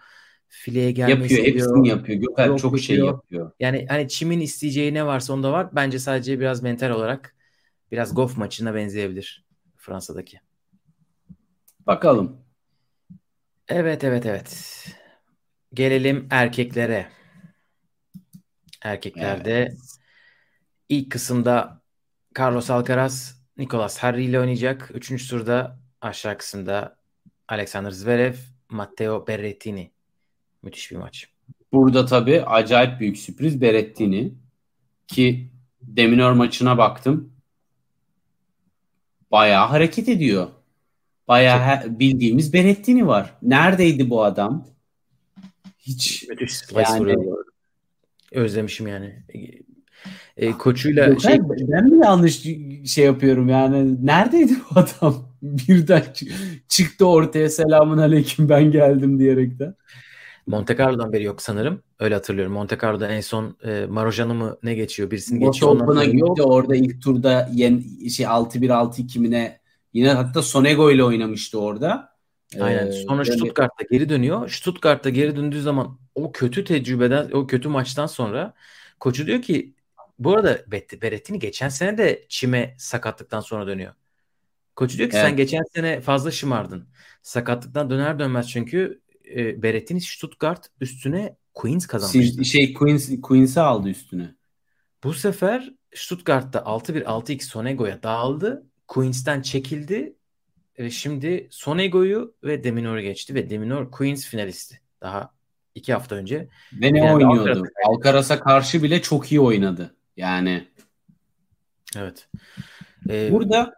fileye 0.49 0.91
gelmeyi 0.93 1.21
Yapıyor, 1.23 1.45
seviyor. 1.45 1.67
hepsini 1.67 1.89
yapıyor. 1.89 2.19
Gökhan 2.19 2.57
çok 2.57 2.79
şey 2.79 2.97
yapıyor. 2.97 3.15
yapıyor. 3.15 3.53
Yani 3.61 3.87
hani 3.89 4.09
Çim'in 4.09 4.41
isteyeceği 4.41 4.95
ne 4.95 5.07
varsa 5.07 5.33
onda 5.33 5.53
var. 5.53 5.69
Bence 5.73 5.99
sadece 5.99 6.41
biraz 6.41 6.63
mental 6.63 6.91
olarak 6.91 7.37
biraz 7.93 8.15
golf 8.15 8.37
maçına 8.37 8.75
benzeyebilir 8.75 9.45
Fransa'daki. 9.77 10.41
Bakalım. 11.87 12.37
Evet 13.69 14.05
evet 14.05 14.27
evet. 14.27 14.87
Gelelim 15.75 16.27
erkeklere. 16.31 17.09
Erkeklerde 18.83 19.69
ilk 20.89 21.13
kısımda 21.13 21.83
Carlos 22.39 22.71
Alcaraz, 22.71 23.43
Nicolas 23.57 23.99
Harry 23.99 24.25
ile 24.25 24.41
oynayacak. 24.41 24.91
Üçüncü 24.95 25.29
turda 25.29 25.79
aşağı 26.01 26.39
kısımda 26.39 26.97
Alexander 27.49 27.91
Zverev, 27.91 28.35
Matteo 28.69 29.27
Berrettini. 29.27 29.91
Müthiş 30.63 30.91
bir 30.91 30.97
maç. 30.97 31.29
Burada 31.73 32.07
tabii 32.07 32.43
acayip 32.43 33.01
büyük 33.01 33.19
sürpriz 33.19 33.61
Berrettini 33.61 34.35
ki 35.09 35.51
Deminor 35.83 36.33
maçına 36.33 36.79
baktım. 36.79 37.33
Bayağı 39.31 39.67
hareket 39.67 40.09
ediyor. 40.09 40.49
Bayağı 41.29 41.99
bildiğimiz 41.99 42.53
Berrettini 42.53 43.07
var. 43.07 43.35
Neredeydi 43.43 44.11
bu 44.11 44.25
adam? 44.25 44.67
Hiç 45.81 46.29
Müthiş 46.29 46.57
slice 46.57 46.81
Yani- 46.81 47.01
vuruyor. 47.01 47.45
Özlemişim 48.33 48.87
yani. 48.87 49.23
E, 50.37 50.53
koçuyla 50.53 51.07
Yok, 51.07 51.21
şey 51.23 51.33
ben, 51.33 51.49
ben 51.69 51.85
mi 51.91 52.05
yanlış 52.05 52.43
şey 52.87 53.05
yapıyorum 53.05 53.49
yani? 53.49 54.07
Neredeydi 54.07 54.53
bu 54.71 54.81
adam? 54.81 55.31
Birden 55.43 56.01
çı- 56.01 56.31
çıktı 56.69 57.07
ortaya 57.07 57.51
selamun 57.51 57.99
aleyküm 57.99 58.49
ben 58.49 58.71
geldim 58.71 59.19
diyerekten. 59.19 59.75
Monte 60.47 60.77
Carlo'dan 60.77 61.13
beri 61.13 61.25
yok 61.25 61.43
sanırım. 61.43 61.83
Öyle 62.01 62.15
hatırlıyorum. 62.15 62.53
Monte 62.53 62.79
Carlo'da 62.83 63.09
en 63.09 63.21
son 63.21 63.57
e, 63.65 63.87
Marojan'ı 63.87 64.35
mı 64.35 64.59
ne 64.63 64.75
geçiyor? 64.75 65.11
Birisini 65.11 65.41
Boş 65.41 65.55
geçiyor. 65.55 65.73
ondan 65.73 66.05
gitti 66.05 66.19
yok. 66.19 66.39
orada 66.45 66.77
ilk 66.77 67.03
turda 67.03 67.51
yen, 67.55 67.85
şey 68.09 68.27
6-1 68.27 68.69
6-2 68.69 69.19
mi 69.19 69.31
ne? 69.31 69.61
Yine 69.93 70.11
hatta 70.11 70.43
Sonego 70.43 70.91
ile 70.91 71.05
oynamıştı 71.05 71.61
orada. 71.61 72.10
Aynen. 72.61 72.91
Sonra 72.91 73.19
böyle- 73.19 73.33
Stuttgart'ta 73.33 73.85
geri 73.91 74.09
dönüyor. 74.09 74.49
Stuttgart'ta 74.49 75.11
geri 75.11 75.37
döndüğü 75.37 75.63
zaman 75.63 75.99
o 76.15 76.33
kötü 76.33 76.65
tecrübeden, 76.65 77.31
o 77.31 77.47
kötü 77.47 77.69
maçtan 77.69 78.07
sonra 78.07 78.55
koçu 79.01 79.27
diyor 79.27 79.43
ki 79.43 79.75
bu 80.19 80.35
arada 80.35 80.59
Berrettini 81.03 81.39
geçen 81.39 81.69
sene 81.69 81.99
de 81.99 82.27
çime 82.29 82.75
sakatlıktan 82.79 83.41
sonra 83.41 83.67
dönüyor. 83.67 83.95
Koçu 84.77 84.99
diyor 84.99 85.11
ki 85.11 85.17
sen 85.17 85.29
Evet. 85.29 85.37
geçen 85.37 85.63
sene 85.75 86.01
fazla 86.01 86.31
şımardın. 86.31 86.89
Sakatlıktan 87.23 87.91
döner 87.91 88.19
dönmez 88.19 88.49
çünkü 88.51 89.01
e, 89.37 89.63
Berrettini 89.63 90.01
Stuttgart 90.01 90.67
üstüne 90.81 91.37
Queens 91.55 91.87
kazanmıştı. 91.87 92.45
Şey 92.45 92.75
Queens 92.75 93.11
Queens'i 93.23 93.61
aldı 93.61 93.89
üstüne. 93.89 94.35
Bu 95.05 95.15
sefer 95.15 95.75
Stuttgart'ta 95.95 96.59
6-1 96.59 97.03
6-2 97.05 97.45
Sonego'ya 97.45 98.03
dağıldı. 98.03 98.67
Queens'ten 98.89 99.43
çekildi. 99.43 100.17
Ve 100.81 100.91
şimdi 100.91 101.49
Sonego'yu 101.51 102.35
ve 102.45 102.65
Deminor'u 102.65 103.01
geçti 103.01 103.35
ve 103.35 103.51
Deminor 103.51 103.91
Queens 103.91 104.27
finalisti. 104.27 104.81
Daha 105.01 105.35
iki 105.75 105.93
hafta 105.93 106.15
önce. 106.15 106.49
Ve 106.73 106.93
ne 106.93 107.13
oynuyordu? 107.13 107.41
Alcaraz'a 107.41 107.69
Alcaraz'a 107.85 108.41
karşı 108.41 108.83
bile 108.83 109.03
çok 109.03 109.33
iyi 109.33 109.41
oynadı. 109.41 109.95
Yani 110.17 110.69
Evet. 111.97 112.29
Ee, 113.11 113.33
burada 113.33 113.75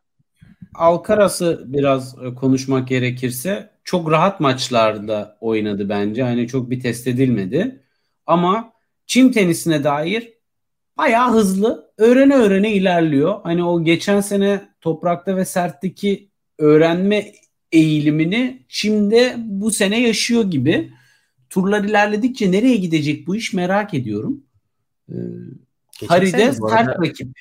Alcaraz'ı 0.74 1.64
biraz 1.66 2.18
e, 2.22 2.34
konuşmak 2.34 2.88
gerekirse 2.88 3.70
çok 3.84 4.10
rahat 4.10 4.40
maçlarda 4.40 5.38
oynadı 5.40 5.88
bence. 5.88 6.22
Hani 6.22 6.48
çok 6.48 6.70
bir 6.70 6.80
test 6.80 7.06
edilmedi. 7.06 7.82
Ama 8.26 8.72
çim 9.06 9.32
tenisine 9.32 9.84
dair 9.84 10.32
bayağı 10.96 11.32
hızlı 11.32 11.92
öğrene 11.98 12.34
öğrene 12.34 12.72
ilerliyor. 12.72 13.40
Hani 13.42 13.64
o 13.64 13.84
geçen 13.84 14.20
sene 14.20 14.68
toprakta 14.80 15.36
ve 15.36 15.44
sertteki 15.44 16.31
öğrenme 16.58 17.32
eğilimini 17.72 18.64
şimdi 18.68 19.34
bu 19.38 19.70
sene 19.70 20.00
yaşıyor 20.00 20.50
gibi. 20.50 20.92
Turlar 21.50 21.84
ilerledikçe 21.84 22.52
nereye 22.52 22.76
gidecek 22.76 23.26
bu 23.26 23.36
iş 23.36 23.52
merak 23.52 23.94
ediyorum. 23.94 24.44
Ee, 25.08 25.14
geçen 26.00 26.14
Harry 26.14 26.30
sene 26.30 26.54
de 26.54 26.60
bu 26.60 26.68
sert 26.68 26.88
rakip. 26.88 27.40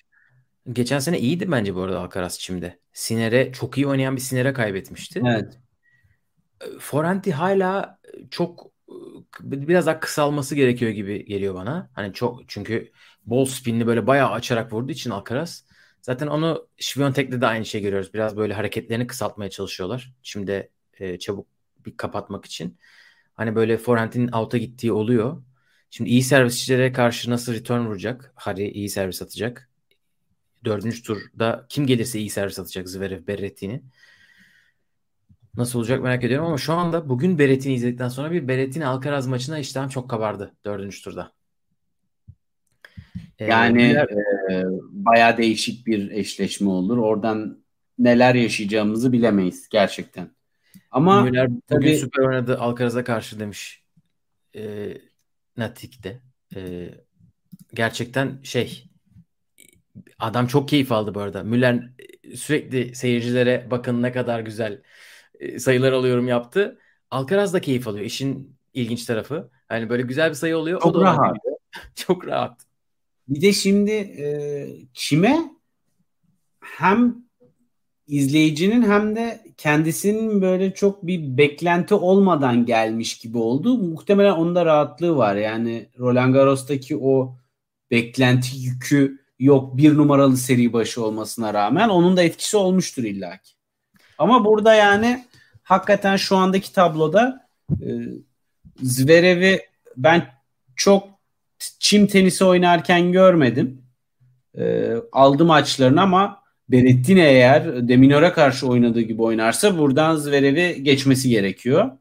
geçen 0.72 1.00
sene 1.00 1.20
iyiydi 1.20 1.52
bence 1.52 1.76
bu 1.76 1.82
arada 1.82 2.00
Alcaraz 2.00 2.40
çimde. 2.40 2.80
Siner'e 2.94 3.52
çok 3.52 3.78
iyi 3.78 3.88
oynayan 3.88 4.16
bir 4.16 4.22
Siner'e 4.22 4.54
kaybetmişti. 4.54 5.22
Evet. 5.26 5.58
Forenti 6.80 7.32
hala 7.32 8.00
çok 8.32 8.72
e, 8.90 8.94
biraz 9.44 9.86
daha 9.86 10.00
kısalması 10.00 10.56
gerekiyor 10.56 10.92
gibi 10.92 11.26
geliyor 11.26 11.56
bana. 11.56 11.90
Hani 11.94 12.14
çok 12.14 12.42
çünkü 12.48 12.92
bol 13.26 13.46
spinli 13.46 13.88
böyle 13.88 14.08
bayağı 14.08 14.32
açarak 14.32 14.74
vurduğu 14.74 14.92
için 14.92 15.10
Alcaraz. 15.10 15.66
Zaten 16.02 16.28
onu 16.28 16.68
Świątek'te 16.78 17.42
de 17.42 17.48
aynı 17.48 17.66
şey 17.66 17.82
görüyoruz. 17.82 18.14
Biraz 18.14 18.38
böyle 18.38 18.54
hareketlerini 18.54 19.08
kısaltmaya 19.08 19.50
çalışıyorlar. 19.50 20.14
Şimdi 20.24 20.72
e, 21.00 21.20
çabuk 21.20 21.48
bir 21.86 21.98
kapatmak 21.98 22.46
için. 22.46 22.78
Hani 23.36 23.56
böyle 23.56 23.78
forehand'in 23.78 24.32
out'a 24.32 24.58
gittiği 24.58 24.92
oluyor. 24.92 25.44
Şimdi 25.90 26.10
iyi 26.10 26.24
servisçilere 26.24 26.94
karşı 26.94 27.30
nasıl 27.32 27.54
return 27.54 27.86
vuracak? 27.86 28.34
Harry 28.36 28.70
iyi 28.72 28.90
servis 28.90 29.22
atacak. 29.22 29.70
Dördüncü 30.66 31.04
turda 31.04 31.66
kim 31.70 31.88
gelirse 31.88 32.20
iyi 32.20 32.30
servis 32.30 32.60
atacak 32.60 32.90
Zverev 32.90 33.28
Berrettini. 33.28 33.84
Nasıl 35.58 35.80
olacak 35.80 36.04
merak 36.04 36.24
ediyorum 36.24 36.48
ama 36.48 36.58
şu 36.58 36.74
anda 36.74 37.10
bugün 37.10 37.40
Berrettini 37.40 37.74
izledikten 37.74 38.10
sonra 38.10 38.32
bir 38.32 38.48
Berrettini 38.48 38.86
Alcaraz 38.86 39.28
maçına 39.28 39.60
iştahım 39.60 39.90
çok 39.90 40.10
kabardı 40.10 40.56
dördüncü 40.66 41.02
turda. 41.04 41.41
Ee, 43.42 43.46
Yani 43.46 43.82
e, 44.52 44.64
bayağı 44.92 45.38
değişik 45.38 45.88
bir 45.88 46.12
eşleşme 46.12 46.70
olur. 46.70 46.98
Oradan 46.98 47.64
neler 48.00 48.36
yaşayacağımızı 48.36 49.12
bilemeyiz 49.12 49.70
gerçekten. 49.70 50.32
Ama 50.92 51.24
Müller 51.24 51.48
bugün 51.48 51.64
tabii- 51.68 51.98
süper 51.98 52.24
oynadı 52.24 52.58
Alcaraz'a 52.60 53.04
karşı 53.04 53.40
demiş 53.40 53.84
e, 54.56 54.94
Natik'te. 55.58 56.22
E, 56.56 56.90
gerçekten 57.74 58.40
şey 58.44 58.88
adam 60.20 60.48
çok 60.48 60.70
keyif 60.70 60.92
aldı 60.92 61.16
bu 61.16 61.20
arada. 61.20 61.44
Müller 61.44 61.90
sürekli 62.36 62.96
seyircilere 62.96 63.68
bakın 63.72 64.02
ne 64.02 64.12
kadar 64.12 64.40
güzel 64.40 64.82
e, 65.40 65.60
sayılar 65.60 65.92
alıyorum 65.92 66.28
yaptı. 66.28 66.80
Alcaraz 67.12 67.54
da 67.54 67.62
keyif 67.62 67.88
alıyor. 67.88 68.06
İşin 68.06 68.58
ilginç 68.74 69.06
tarafı. 69.06 69.50
Hani 69.68 69.90
böyle 69.90 70.04
güzel 70.04 70.30
bir 70.30 70.36
sayı 70.36 70.58
oluyor. 70.58 70.80
o 70.80 70.84
Çok 70.84 70.94
da 70.94 71.00
ona 71.00 71.06
rahat. 71.06 71.38
çok 71.96 72.28
rahat. 72.28 72.71
Bir 73.32 73.42
de 73.42 73.54
şimdi 73.54 73.92
e, 73.92 74.26
çime 74.94 75.52
hem 76.60 77.16
izleyicinin 78.08 78.82
hem 78.82 79.16
de 79.16 79.42
kendisinin 79.58 80.42
böyle 80.42 80.74
çok 80.74 81.08
bir 81.08 81.38
beklenti 81.38 81.96
olmadan 81.96 82.66
gelmiş 82.66 83.18
gibi 83.20 83.38
oldu. 83.38 83.78
Muhtemelen 83.78 84.32
onda 84.32 84.66
rahatlığı 84.66 85.18
var. 85.18 85.36
Yani 85.36 85.90
Roland 86.00 86.34
Garros'taki 86.34 86.98
o 86.98 87.36
beklenti 87.92 88.58
yükü 88.58 89.22
yok 89.40 89.78
bir 89.78 89.98
numaralı 89.98 90.38
seri 90.38 90.74
başı 90.74 91.06
olmasına 91.06 91.54
rağmen 91.54 91.90
onun 91.90 92.18
da 92.18 92.24
etkisi 92.24 92.58
olmuştur 92.58 93.04
illaki. 93.04 93.52
Ama 94.18 94.46
burada 94.46 94.74
yani 94.74 95.26
hakikaten 95.64 96.16
şu 96.16 96.36
andaki 96.36 96.74
tabloda 96.74 97.48
e, 97.72 97.88
Zverev'i 98.82 99.60
ben 99.98 100.28
çok 100.76 101.11
çim 101.80 102.08
tenisi 102.08 102.46
oynarken 102.46 103.12
görmedim. 103.12 103.82
E, 104.58 104.94
aldı 105.12 105.46
maçlarını 105.46 106.02
ama 106.02 106.42
Berettin 106.70 107.18
eğer 107.18 107.88
Deminör'e 107.88 108.34
karşı 108.34 108.68
oynadığı 108.68 109.02
gibi 109.02 109.22
oynarsa 109.22 109.78
buradan 109.78 110.16
Zverev'i 110.16 110.84
geçmesi 110.84 111.30
gerekiyor. 111.30 111.92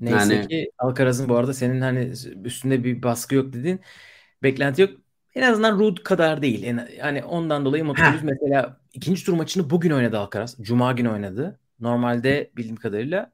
Neyse 0.00 0.34
yani, 0.34 0.48
ki 0.48 0.70
Alcaraz'ın 0.78 1.28
bu 1.28 1.36
arada 1.36 1.54
senin 1.54 1.80
hani 1.80 2.12
üstünde 2.44 2.84
bir 2.84 3.02
baskı 3.02 3.34
yok 3.34 3.52
dedin. 3.52 3.80
Beklenti 4.42 4.82
yok. 4.82 4.90
En 5.34 5.42
azından 5.42 5.78
Rud 5.78 5.98
kadar 5.98 6.42
değil. 6.42 6.62
Yani, 6.62 6.80
yani 6.98 7.24
ondan 7.24 7.64
dolayı 7.64 7.84
mutluyuz. 7.84 8.22
Mesela 8.22 8.80
ikinci 8.92 9.24
tur 9.24 9.32
maçını 9.32 9.70
bugün 9.70 9.90
oynadı 9.90 10.18
Alcaraz. 10.18 10.56
Cuma 10.60 10.92
günü 10.92 11.08
oynadı. 11.08 11.60
Normalde 11.80 12.50
bildiğim 12.56 12.76
kadarıyla 12.76 13.32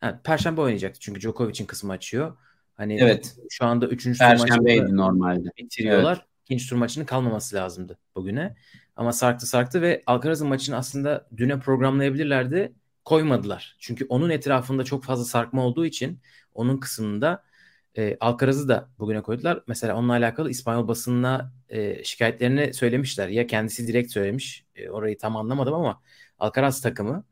ha, 0.00 0.20
Perşembe 0.24 0.60
oynayacaktı. 0.60 1.00
Çünkü 1.00 1.20
Djokovic'in 1.20 1.66
kısmı 1.66 1.92
açıyor. 1.92 2.36
Hani 2.74 2.98
evet. 3.00 3.36
şu 3.50 3.64
anda 3.64 3.86
üçüncü 3.86 4.18
tur 4.18 4.24
maçını 4.24 4.96
normalde. 4.96 5.48
bitiriyorlar. 5.58 6.16
Evet. 6.16 6.26
İkinci 6.44 6.68
tur 6.68 6.76
maçının 6.76 7.04
kalmaması 7.04 7.56
lazımdı 7.56 7.98
bugüne. 8.14 8.56
Ama 8.96 9.12
sarktı 9.12 9.46
sarktı 9.46 9.82
ve 9.82 10.02
Alcaraz'ın 10.06 10.48
maçını 10.48 10.76
aslında 10.76 11.28
düne 11.36 11.60
programlayabilirlerdi. 11.60 12.72
Koymadılar. 13.04 13.76
Çünkü 13.78 14.06
onun 14.08 14.30
etrafında 14.30 14.84
çok 14.84 15.04
fazla 15.04 15.24
sarkma 15.24 15.64
olduğu 15.64 15.86
için 15.86 16.20
onun 16.54 16.78
kısmında 16.78 17.44
e, 17.96 18.16
Alcaraz'ı 18.20 18.68
da 18.68 18.88
bugüne 18.98 19.22
koydular. 19.22 19.62
Mesela 19.66 19.96
onunla 19.96 20.12
alakalı 20.12 20.50
İspanyol 20.50 20.88
basınına 20.88 21.52
e, 21.68 22.04
şikayetlerini 22.04 22.74
söylemişler. 22.74 23.28
Ya 23.28 23.46
kendisi 23.46 23.88
direkt 23.88 24.12
söylemiş. 24.12 24.64
E, 24.76 24.90
orayı 24.90 25.18
tam 25.18 25.36
anlamadım 25.36 25.74
ama 25.74 26.02
Alcaraz 26.38 26.80
takımı 26.80 27.24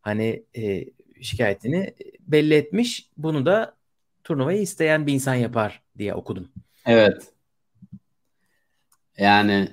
hani 0.00 0.44
e, 0.56 0.84
şikayetini 1.22 1.94
belli 2.20 2.54
etmiş. 2.54 3.08
Bunu 3.16 3.46
da 3.46 3.76
turnuvayı 4.24 4.60
isteyen 4.60 5.06
bir 5.06 5.12
insan 5.12 5.34
yapar 5.34 5.82
diye 5.98 6.14
okudum. 6.14 6.48
Evet. 6.86 7.32
Yani 9.18 9.68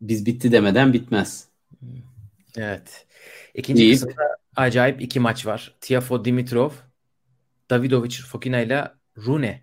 biz 0.00 0.26
bitti 0.26 0.52
demeden 0.52 0.92
bitmez. 0.92 1.48
Evet. 2.56 3.06
İkinci 3.54 3.82
İyi. 3.82 3.92
kısımda 3.92 4.36
acayip 4.56 5.02
iki 5.02 5.20
maç 5.20 5.46
var. 5.46 5.74
Tiafo 5.80 6.24
Dimitrov, 6.24 6.70
Davidovic 7.70 8.16
Fokina 8.16 8.60
ile 8.60 8.88
Rune. 9.16 9.62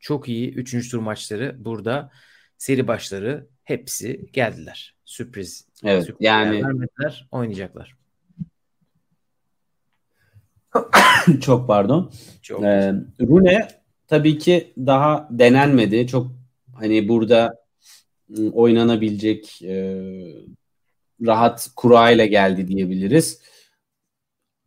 Çok 0.00 0.28
iyi. 0.28 0.54
Üçüncü 0.54 0.90
tur 0.90 0.98
maçları 0.98 1.56
burada. 1.58 2.10
Seri 2.58 2.88
başları 2.88 3.46
hepsi 3.64 4.26
geldiler. 4.32 4.96
Sürpriz. 5.04 5.66
Evet. 5.84 6.04
Sürpriz 6.04 6.26
yani 6.26 6.64
vermediler, 6.64 7.28
oynayacaklar. 7.30 7.97
Çok 11.40 11.68
pardon. 11.68 12.12
Çok 12.42 12.62
ee, 12.62 12.94
Rune 13.20 13.68
tabii 14.06 14.38
ki 14.38 14.72
daha 14.78 15.28
denenmedi. 15.30 16.06
Çok 16.06 16.32
hani 16.74 17.08
burada 17.08 17.54
ıı, 18.38 18.50
oynanabilecek 18.50 19.62
e, 19.62 20.02
rahat 21.26 21.70
kura 21.76 22.10
ile 22.10 22.26
geldi 22.26 22.68
diyebiliriz. 22.68 23.40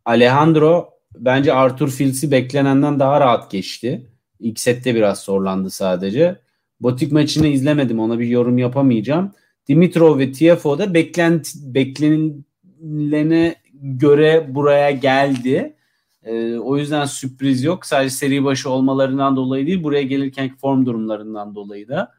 Alejandro 0.04 0.90
bence 1.16 1.52
Arthur 1.52 1.88
Fils'i 1.88 2.30
beklenenden 2.30 3.00
daha 3.00 3.20
rahat 3.20 3.50
geçti. 3.50 4.06
İlk 4.40 4.60
sette 4.60 4.94
biraz 4.94 5.18
zorlandı 5.18 5.70
sadece. 5.70 6.40
Botik 6.80 7.12
maçını 7.12 7.46
izlemedim 7.46 8.00
ona 8.00 8.18
bir 8.18 8.26
yorum 8.26 8.58
yapamayacağım. 8.58 9.32
Dimitrov 9.68 10.18
ve 10.18 10.32
Tiafo 10.32 10.78
da 10.78 10.94
beklenti, 10.94 11.50
beklenilene 11.74 13.54
göre 13.72 14.46
buraya 14.54 14.90
geldi. 14.90 15.76
E, 16.24 16.58
o 16.58 16.76
yüzden 16.76 17.04
sürpriz 17.04 17.64
yok. 17.64 17.86
Sadece 17.86 18.10
seri 18.10 18.44
başı 18.44 18.70
olmalarından 18.70 19.36
dolayı 19.36 19.66
değil, 19.66 19.82
buraya 19.82 20.02
gelirken 20.02 20.56
form 20.56 20.86
durumlarından 20.86 21.54
dolayı 21.54 21.88
da. 21.88 22.12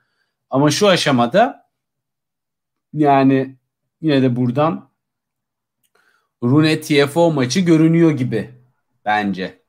Ama 0.50 0.72
şu 0.72 0.88
aşamada 0.88 1.70
yani 2.94 3.58
yine 4.02 4.22
de 4.22 4.36
buradan 4.36 4.90
Rune 6.44 6.82
TFO 6.82 7.32
maçı 7.32 7.60
görünüyor 7.60 8.12
gibi 8.12 8.50
bence. 9.06 9.64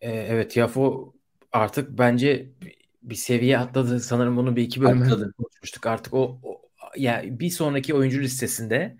Ee, 0.00 0.10
evet 0.10 0.50
TFO 0.50 1.14
artık 1.52 1.98
bence 1.98 2.52
bir 3.02 3.14
seviye 3.14 3.58
atladı. 3.58 4.00
Sanırım 4.00 4.36
bunu 4.36 4.56
bir 4.56 4.62
iki 4.62 4.80
bölümde 4.80 5.32
konuşmuştuk. 5.38 5.86
Artık 5.86 6.14
o, 6.14 6.40
o 6.42 6.62
yani 6.96 7.40
bir 7.40 7.50
sonraki 7.50 7.94
oyuncu 7.94 8.20
listesinde 8.20 8.96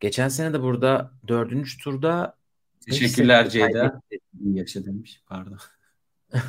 geçen 0.00 0.28
sene 0.28 0.52
de 0.52 0.62
burada 0.62 1.12
dördüncü 1.28 1.78
turda 1.78 2.39
Teşekkürler 2.86 3.48
Ceyda. 3.48 4.00
Yaşa 4.44 4.84
demiş 4.84 5.22
pardon. 5.26 5.58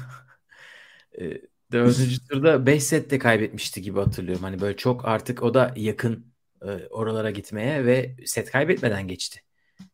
Ee, 1.19 1.41
dördüncü 1.71 2.27
turda 2.27 2.65
5 2.65 2.83
sette 2.83 3.19
kaybetmişti 3.19 3.81
gibi 3.81 3.99
hatırlıyorum. 3.99 4.43
Hani 4.43 4.61
böyle 4.61 4.77
çok 4.77 5.05
artık 5.05 5.43
o 5.43 5.53
da 5.53 5.73
yakın 5.75 6.25
e, 6.61 6.87
oralara 6.89 7.31
gitmeye 7.31 7.85
ve 7.85 8.15
set 8.25 8.51
kaybetmeden 8.51 9.07
geçti. 9.07 9.39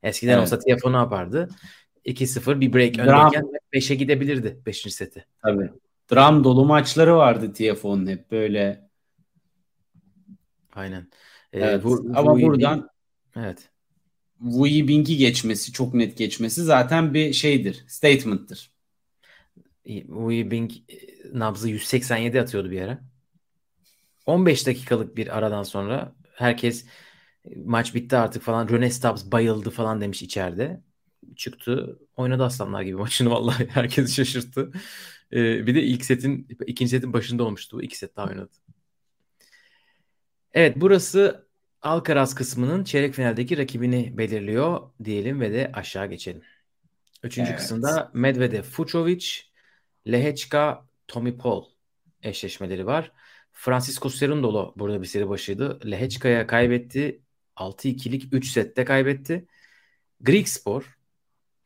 Eskiden 0.03 0.33
evet. 0.33 0.41
olsa 0.41 0.59
Tiafo 0.59 0.93
ne 0.93 0.97
yapardı? 0.97 1.49
2-0 2.05 2.59
bir 2.59 2.73
break 2.73 2.99
öndeyken 2.99 3.45
5'e 3.73 3.95
gidebilirdi 3.95 4.61
5. 4.65 4.93
seti. 4.93 5.25
Tabii. 5.41 5.71
Dram 6.11 6.43
dolu 6.43 6.65
maçları 6.65 7.15
vardı 7.17 7.53
Tiafoe'nun 7.53 8.07
hep 8.07 8.31
böyle. 8.31 8.89
Aynen. 10.73 11.07
Ee, 11.53 11.59
evet. 11.59 11.83
bu, 11.83 12.11
Ama 12.15 12.35
bu 12.35 12.41
buradan 12.41 12.89
evet. 13.35 13.69
Wu 14.39 14.67
Yibing'i 14.67 15.17
geçmesi, 15.17 15.71
çok 15.71 15.93
net 15.93 16.17
geçmesi 16.17 16.63
zaten 16.63 17.13
bir 17.13 17.33
şeydir, 17.33 17.85
statement'tır. 17.87 18.71
Wu 19.85 20.31
Yibing 20.31 20.71
e, 20.71 20.95
nabzı 21.33 21.69
187 21.69 22.41
atıyordu 22.41 22.71
bir 22.71 22.81
ara. 22.81 23.01
15 24.25 24.67
dakikalık 24.67 25.17
bir 25.17 25.37
aradan 25.37 25.63
sonra 25.63 26.15
herkes 26.33 26.85
e, 27.45 27.55
maç 27.65 27.95
bitti 27.95 28.17
artık 28.17 28.43
falan. 28.43 28.69
Rene 28.69 28.91
Stubbs 28.91 29.25
bayıldı 29.25 29.69
falan 29.69 30.01
demiş 30.01 30.21
içeride. 30.21 30.81
Çıktı 31.35 31.99
oynadı 32.15 32.43
aslanlar 32.43 32.81
gibi 32.81 32.95
maçını 32.97 33.29
vallahi 33.29 33.67
herkesi 33.69 34.13
şaşırttı. 34.15 34.71
Ee, 35.33 35.67
bir 35.67 35.75
de 35.75 35.83
ilk 35.83 36.05
setin 36.05 36.47
ikinci 36.67 36.89
setin 36.89 37.13
başında 37.13 37.43
olmuştu. 37.43 37.81
İki 37.81 37.97
set 37.97 38.15
daha 38.15 38.27
oynadı. 38.27 38.51
Evet 40.53 40.73
burası 40.77 41.46
Alcaraz 41.81 42.35
kısmının 42.35 42.83
çeyrek 42.83 43.13
finaldeki 43.13 43.57
rakibini 43.57 44.17
belirliyor 44.17 44.91
diyelim 45.03 45.41
ve 45.41 45.53
de 45.53 45.71
aşağı 45.73 46.07
geçelim. 46.07 46.41
Üçüncü 47.23 47.49
evet. 47.49 47.59
kısımda 47.59 48.11
Medvedev, 48.13 48.61
Fucovic, 48.61 49.27
Lehechka, 50.07 50.85
Tommy 51.07 51.37
Paul 51.37 51.65
eşleşmeleri 52.23 52.85
var. 52.85 53.11
Francisco 53.51 54.09
Cerundolo 54.09 54.73
burada 54.75 55.01
bir 55.01 55.07
seri 55.07 55.29
başıydı. 55.29 55.91
Lehechka'ya 55.91 56.47
kaybetti. 56.47 57.21
6-2'lik 57.55 58.33
3 58.33 58.51
sette 58.51 58.85
kaybetti. 58.85 59.47
Greek 60.21 60.49
Spor 60.49 60.97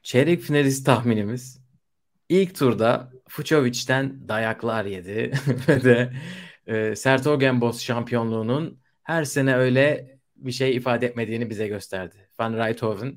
çeyrek 0.03 0.41
finalist 0.41 0.85
tahminimiz 0.85 1.61
ilk 2.29 2.55
turda 2.55 3.11
Fucovic'ten 3.29 4.27
dayaklar 4.27 4.85
yedi 4.85 5.31
ve 5.67 5.83
de 5.83 6.13
e, 6.67 6.95
Sertogenbos 6.95 7.81
şampiyonluğunun 7.81 8.80
her 9.03 9.23
sene 9.23 9.55
öyle 9.55 10.17
bir 10.35 10.51
şey 10.51 10.75
ifade 10.75 11.05
etmediğini 11.05 11.49
bize 11.49 11.67
gösterdi. 11.67 12.15
Van 12.39 12.53
Rijthoven 12.53 13.15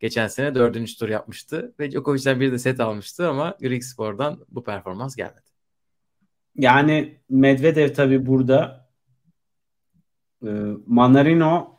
geçen 0.00 0.26
sene 0.26 0.54
dördüncü 0.54 0.98
tur 0.98 1.08
yapmıştı 1.08 1.74
ve 1.80 1.90
Djokovic'den 1.90 2.40
bir 2.40 2.52
de 2.52 2.58
set 2.58 2.80
almıştı 2.80 3.28
ama 3.28 3.56
Greek 3.60 3.84
Spor'dan 3.84 4.44
bu 4.48 4.64
performans 4.64 5.16
gelmedi. 5.16 5.40
Yani 6.56 7.16
Medvedev 7.30 7.94
tabi 7.94 8.26
burada 8.26 8.88
e, 10.42 10.50
Manarino 10.86 11.78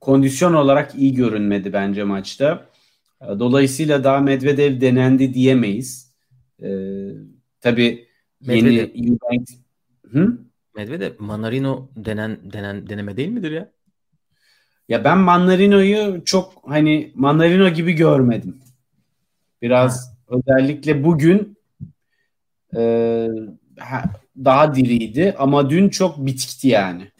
kondisyon 0.00 0.54
olarak 0.54 0.94
iyi 0.94 1.14
görünmedi 1.14 1.72
bence 1.72 2.04
maçta. 2.04 2.68
E, 3.20 3.26
dolayısıyla 3.26 4.04
daha 4.04 4.20
Medvedev 4.20 4.80
denendi 4.80 5.34
diyemeyiz. 5.34 6.14
E, 6.62 6.68
tabii 7.60 8.08
yeni 8.40 8.78
Eubank... 8.78 9.48
Hı? 10.10 10.38
Medvedev 10.74 11.12
Manarino 11.18 11.90
denen 11.96 12.52
denen 12.52 12.88
deneme 12.88 13.16
değil 13.16 13.28
midir 13.28 13.50
ya? 13.50 13.72
Ya 14.88 15.04
ben 15.04 15.18
Manarino'yu 15.18 16.24
çok 16.24 16.62
hani 16.66 17.12
Manarino 17.14 17.68
gibi 17.68 17.92
görmedim. 17.92 18.60
Biraz 19.62 20.08
ha. 20.08 20.36
özellikle 20.36 21.04
bugün 21.04 21.58
e, 22.76 23.28
daha 24.44 24.74
diriydi 24.74 25.34
ama 25.38 25.70
dün 25.70 25.88
çok 25.88 26.26
bitikti 26.26 26.68
yani. 26.68 27.10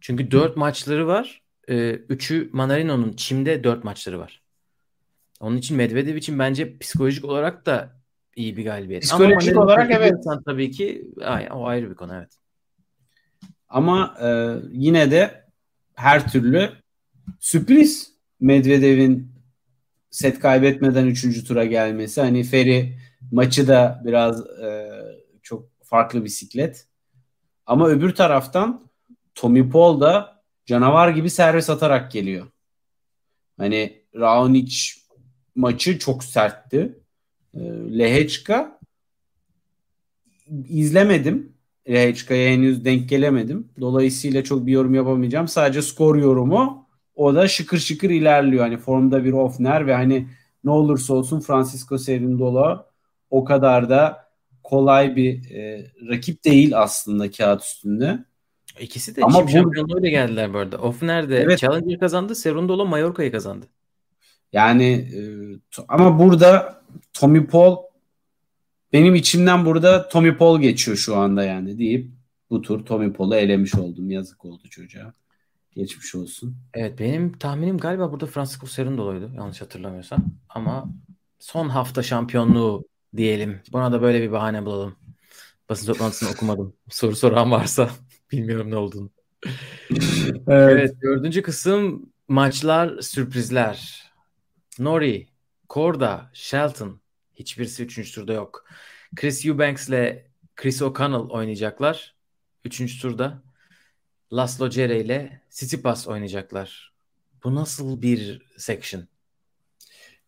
Çünkü 0.00 0.30
dört 0.30 0.56
maçları 0.56 1.06
var. 1.06 1.42
e, 1.68 1.90
üçü 1.90 2.50
Manarino'nun 2.52 3.12
çimde 3.12 3.64
dört 3.64 3.84
maçları 3.84 4.18
var. 4.18 4.42
Onun 5.40 5.56
için 5.56 5.76
Medvedev 5.76 6.16
için 6.16 6.38
bence 6.38 6.78
psikolojik 6.78 7.24
olarak 7.24 7.66
da 7.66 8.00
iyi 8.36 8.56
bir 8.56 8.64
galibiyet. 8.64 9.02
Psikolojik 9.02 9.56
Ama 9.56 9.64
olarak 9.64 9.90
evet. 9.90 10.14
Tabii 10.46 10.70
ki 10.70 11.10
ay, 11.20 11.48
o 11.52 11.66
ayrı 11.66 11.90
bir 11.90 11.94
konu 11.94 12.14
evet. 12.14 12.43
Ama 13.74 14.16
e, 14.22 14.28
yine 14.72 15.10
de 15.10 15.44
her 15.94 16.28
türlü 16.32 16.72
sürpriz 17.40 18.12
Medvedev'in 18.40 19.32
set 20.10 20.38
kaybetmeden 20.38 21.06
3. 21.06 21.44
tura 21.44 21.64
gelmesi. 21.64 22.20
Hani 22.20 22.44
Feri 22.44 22.98
maçı 23.32 23.68
da 23.68 24.02
biraz 24.04 24.46
e, 24.46 24.90
çok 25.42 25.68
farklı 25.82 26.24
bisiklet. 26.24 26.88
Ama 27.66 27.88
öbür 27.88 28.14
taraftan 28.14 28.90
Tommy 29.34 29.70
Paul 29.70 30.00
da 30.00 30.42
canavar 30.66 31.08
gibi 31.08 31.30
servis 31.30 31.70
atarak 31.70 32.12
geliyor. 32.12 32.46
Hani 33.58 34.04
Raonic 34.14 34.76
maçı 35.54 35.98
çok 35.98 36.24
sertti. 36.24 36.98
E, 37.54 37.60
Lehechka 37.98 38.78
izlemedim. 40.68 41.53
Lehechka'ya 41.88 42.50
henüz 42.50 42.84
denk 42.84 43.08
gelemedim. 43.08 43.68
Dolayısıyla 43.80 44.44
çok 44.44 44.66
bir 44.66 44.72
yorum 44.72 44.94
yapamayacağım. 44.94 45.48
Sadece 45.48 45.82
skor 45.82 46.16
yorumu 46.16 46.86
o 47.14 47.34
da 47.34 47.48
şıkır 47.48 47.78
şıkır 47.78 48.10
ilerliyor. 48.10 48.64
Hani 48.64 48.76
formda 48.76 49.24
bir 49.24 49.32
Ofner 49.32 49.86
ve 49.86 49.94
hani 49.94 50.28
ne 50.64 50.70
olursa 50.70 51.14
olsun 51.14 51.40
Francisco 51.40 51.98
Cerundolo 51.98 52.86
o 53.30 53.44
kadar 53.44 53.90
da 53.90 54.28
kolay 54.62 55.16
bir 55.16 55.50
e, 55.50 55.86
rakip 56.08 56.44
değil 56.44 56.80
aslında 56.80 57.30
kağıt 57.30 57.62
üstünde. 57.62 58.24
İkisi 58.80 59.16
de 59.16 59.22
Ama 59.22 59.44
bu... 59.44 59.48
şampiyonluğuyla 59.48 60.08
geldiler 60.08 60.54
bu 60.54 60.58
arada. 60.58 60.78
Ofner 60.78 61.28
de 61.28 61.36
evet. 61.36 61.58
Challenger 61.58 61.98
kazandı. 61.98 62.34
Cerundolo 62.34 62.86
Mallorca'yı 62.86 63.32
kazandı. 63.32 63.66
Yani 64.52 64.92
e, 64.92 65.20
ama 65.88 66.18
burada 66.18 66.82
Tommy 67.12 67.46
Paul 67.46 67.76
benim 68.94 69.14
içimden 69.14 69.64
burada 69.64 70.08
Tommy 70.08 70.36
Paul 70.36 70.60
geçiyor 70.60 70.96
şu 70.96 71.16
anda 71.16 71.44
yani 71.44 71.78
deyip 71.78 72.10
bu 72.50 72.62
tur 72.62 72.86
Tommy 72.86 73.12
Paul'u 73.12 73.34
elemiş 73.36 73.74
oldum. 73.74 74.10
Yazık 74.10 74.44
oldu 74.44 74.68
çocuğa. 74.70 75.14
Geçmiş 75.72 76.14
olsun. 76.14 76.56
Evet 76.74 76.98
benim 76.98 77.38
tahminim 77.38 77.78
galiba 77.78 78.12
burada 78.12 78.26
Francisco 78.26 78.66
Cerundolo'ydu 78.66 79.32
yanlış 79.36 79.60
hatırlamıyorsam. 79.60 80.24
Ama 80.48 80.90
son 81.38 81.68
hafta 81.68 82.02
şampiyonluğu 82.02 82.88
diyelim. 83.16 83.60
Buna 83.72 83.92
da 83.92 84.02
böyle 84.02 84.22
bir 84.22 84.32
bahane 84.32 84.66
bulalım. 84.66 84.96
Basın 85.68 85.86
toplantısını 85.86 86.30
okumadım. 86.30 86.74
Soru 86.88 87.16
soran 87.16 87.50
varsa 87.50 87.90
bilmiyorum 88.32 88.70
ne 88.70 88.76
olduğunu. 88.76 89.10
evet. 89.90 90.48
evet 90.48 91.02
dördüncü 91.02 91.42
kısım 91.42 92.12
maçlar 92.28 93.00
sürprizler. 93.00 94.04
Nori, 94.78 95.26
Korda, 95.68 96.30
Shelton 96.32 97.03
hiçbirisi 97.34 97.84
üçüncü 97.84 98.12
turda 98.12 98.32
yok. 98.32 98.64
Chris 99.16 99.46
Eubanks 99.46 99.88
ile 99.88 100.26
Chris 100.56 100.82
O'Connell 100.82 101.30
oynayacaklar. 101.30 102.14
Üçüncü 102.64 103.00
turda. 103.00 103.42
Laszlo 104.32 104.70
Cere 104.70 105.00
ile 105.00 105.40
Tsitsipas 105.50 106.08
oynayacaklar. 106.08 106.92
Bu 107.44 107.54
nasıl 107.54 108.02
bir 108.02 108.42
section? 108.56 109.08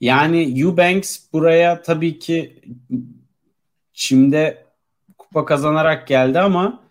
Yani 0.01 0.61
Eubanks 0.61 1.33
buraya 1.33 1.83
tabii 1.83 2.19
ki 2.19 2.63
şimdi 3.93 4.67
kupa 5.19 5.45
kazanarak 5.45 6.09
geldi 6.09 6.41
ama 6.41 6.87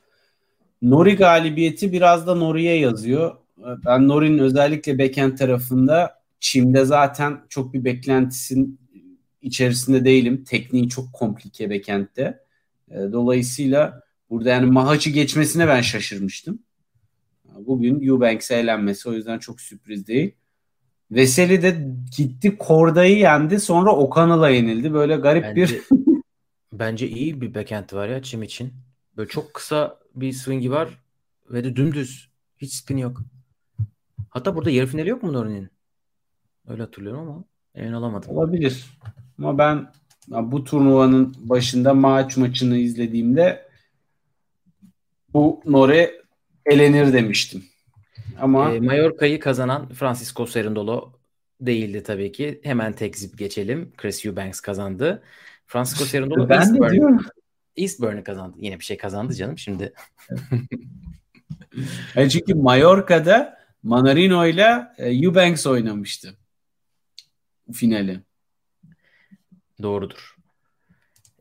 Nori 0.82 1.16
galibiyeti 1.16 1.92
biraz 1.92 2.28
da 2.28 2.36
Nori'ye 2.36 2.80
yazıyor. 2.80 3.38
Ben 3.58 4.08
Nori'nin 4.08 4.38
özellikle 4.38 5.00
backhand 5.00 5.38
tarafında 5.38 6.22
Çim'de 6.40 6.86
zaten 6.86 7.42
çok 7.50 7.74
bir 7.74 7.84
beklentisin 7.84 8.80
içerisinde 9.46 10.06
değilim. 10.06 10.44
Tekniği 10.44 10.90
çok 10.90 11.14
komplike 11.14 11.70
backhand'de. 11.70 12.44
Dolayısıyla 12.92 14.02
burada 14.30 14.50
yani 14.50 14.66
Mahaç'ı 14.66 15.10
geçmesine 15.10 15.68
ben 15.68 15.82
şaşırmıştım. 15.82 16.60
Bugün 17.60 18.08
Eubanks'e 18.08 18.56
eğlenmesi 18.56 19.10
o 19.10 19.14
yüzden 19.14 19.40
çok 19.40 19.62
sürpriz 19.62 20.08
değil. 20.08 20.36
Veseli 21.12 21.62
de 21.62 21.88
gitti 22.18 22.58
Korda'yı 22.58 23.18
yendi 23.18 23.60
sonra 23.60 23.96
Okan'la 23.96 24.50
yenildi. 24.50 24.94
Böyle 24.94 25.16
garip 25.16 25.44
bence, 25.44 25.76
bir... 25.76 25.82
bence 26.74 27.08
iyi 27.08 27.42
bir 27.42 27.56
backhand 27.56 27.94
var 27.94 28.10
ya 28.10 28.22
Çim 28.22 28.44
için. 28.44 28.74
Böyle 29.18 29.30
çok 29.30 29.54
kısa 29.54 30.00
bir 30.16 30.32
swing'i 30.32 30.72
var 30.72 31.04
ve 31.50 31.64
de 31.64 31.76
dümdüz. 31.76 32.30
Hiç 32.58 32.74
spin 32.74 32.98
yok. 32.98 33.22
Hatta 34.30 34.56
burada 34.56 34.70
yarı 34.70 34.88
finali 34.88 35.10
yok 35.10 35.24
mu 35.24 35.34
Nori'nin? 35.34 35.70
Öyle 36.68 36.82
hatırlıyorum 36.82 37.22
ama 37.22 37.44
emin 37.76 37.94
olamadım. 37.94 38.30
Olabilir. 38.32 38.86
Ama 39.40 39.58
ben 39.58 39.92
bu 40.30 40.64
turnuvanın 40.64 41.36
başında 41.40 41.94
maç 41.94 42.38
maçını 42.38 42.78
izlediğimde 42.78 43.68
bu 45.34 45.62
Nore 45.66 46.22
elenir 46.66 47.14
demiştim. 47.14 47.64
Ama 48.40 48.74
e, 48.74 48.80
Mallorca'yı 48.80 49.40
kazanan 49.40 49.90
Francisco 49.90 50.46
Cerundolo 50.46 51.14
değildi 51.62 52.04
tabii 52.04 52.32
ki. 52.32 52.60
Hemen 52.64 52.94
tekzip 52.94 53.38
geçelim. 53.38 53.92
Chris 53.98 54.26
Eubanks 54.26 54.60
kazandı. 54.60 55.24
Francisco 55.68 56.06
Cerundolo 56.06 56.50
ben 56.50 56.60
Eastburn, 56.60 56.90
de 56.90 56.92
diyorum. 56.92 57.26
Eastburn'u 57.78 58.24
kazandı. 58.24 58.58
Yine 58.60 58.80
bir 58.80 58.84
şey 58.84 58.98
kazandı 58.98 59.34
canım 59.34 59.58
şimdi. 59.58 59.94
yani 62.16 62.30
çünkü 62.30 62.54
Mallorca'da 62.54 63.58
Manarino 63.84 64.48
ile 64.48 64.88
e, 64.98 65.10
Eubanks 65.10 65.68
oynamıştı 65.68 66.38
finali. 67.74 68.20
Doğrudur. 69.82 70.36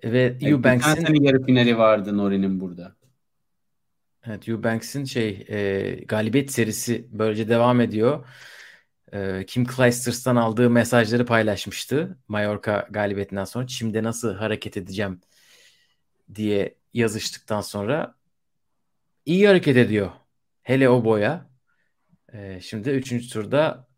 Ve 0.04 0.20
yani 0.20 0.48
Eubanks'in 0.52 1.22
yarı 1.22 1.42
finali 1.42 1.78
vardı 1.78 2.16
Nori'nin 2.16 2.60
burada. 2.60 2.96
Evet, 4.26 4.48
Eubanks'in 4.48 5.04
şey 5.04 5.46
e, 5.48 5.94
galibiyet 6.04 6.52
serisi 6.52 7.08
böylece 7.10 7.48
devam 7.48 7.80
ediyor. 7.80 8.26
E, 9.12 9.46
Kim 9.46 9.66
Clijsters'tan 9.66 10.36
aldığı 10.36 10.70
mesajları 10.70 11.26
paylaşmıştı. 11.26 12.18
Mallorca 12.28 12.88
galibiyetinden 12.90 13.44
sonra 13.44 13.66
Çim'de 13.66 14.02
nasıl 14.02 14.34
hareket 14.34 14.76
edeceğim 14.76 15.20
diye 16.34 16.74
yazıştıktan 16.94 17.60
sonra 17.60 18.14
iyi 19.26 19.48
hareket 19.48 19.76
ediyor. 19.76 20.10
Hele 20.62 20.88
o 20.88 21.04
boya. 21.04 21.50
E, 22.32 22.60
şimdi 22.60 22.90
3. 22.90 23.28
turda 23.32 23.88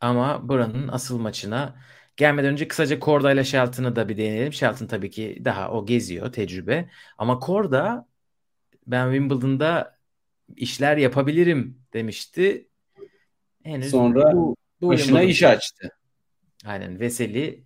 ama 0.00 0.48
buranın 0.48 0.88
asıl 0.88 1.18
maçına 1.18 1.76
gelmeden 2.16 2.52
önce 2.52 2.68
kısaca 2.68 2.98
Korda 2.98 3.32
ile 3.32 3.44
Shelton'ı 3.44 3.96
da 3.96 4.08
bir 4.08 4.16
deneyelim. 4.16 4.52
Shelton 4.52 4.86
tabii 4.86 5.10
ki 5.10 5.42
daha 5.44 5.70
o 5.70 5.86
geziyor 5.86 6.32
tecrübe. 6.32 6.90
Ama 7.18 7.38
Korda 7.38 8.08
ben 8.86 9.12
Wimbledon'da 9.12 9.98
işler 10.56 10.96
yapabilirim 10.96 11.78
demişti. 11.92 12.68
Henüz 13.62 13.90
Sonra 13.90 14.32
bu, 14.32 14.56
bu 14.80 14.88
başına 14.88 15.22
iş 15.22 15.42
açtı. 15.42 15.90
Aynen 16.64 17.00
Veseli 17.00 17.64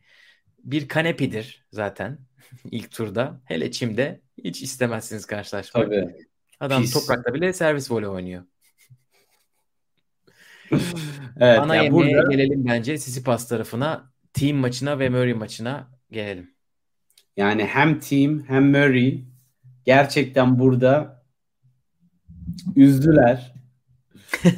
bir 0.59 0.89
kanepidir 0.89 1.67
zaten 1.73 2.19
ilk 2.71 2.91
turda. 2.91 3.41
Hele 3.45 3.71
çimde 3.71 4.21
hiç 4.45 4.63
istemezsiniz 4.63 5.27
karşılaşmak. 5.27 5.85
Tabii. 5.85 6.29
Adam 6.61 6.83
Pis. 6.83 6.93
toprakta 6.93 7.35
bile 7.35 7.53
servis 7.53 7.91
voley 7.91 8.09
oynuyor. 8.09 8.45
evet, 11.41 11.59
Ana 11.59 11.77
yani 11.77 11.85
yemeğe 11.85 12.15
burada... 12.15 12.31
gelelim 12.31 12.67
bence 12.67 12.99
Sisipas 12.99 13.49
tarafına. 13.49 14.13
Team 14.33 14.57
maçına 14.57 14.99
ve 14.99 15.09
Murray 15.09 15.35
maçına 15.35 15.87
gelelim. 16.11 16.51
Yani 17.37 17.65
hem 17.65 18.01
team 18.01 18.43
hem 18.49 18.71
Murray 18.71 19.25
gerçekten 19.85 20.59
burada 20.59 21.23
üzdüler. 22.77 23.55
ee, 24.45 24.51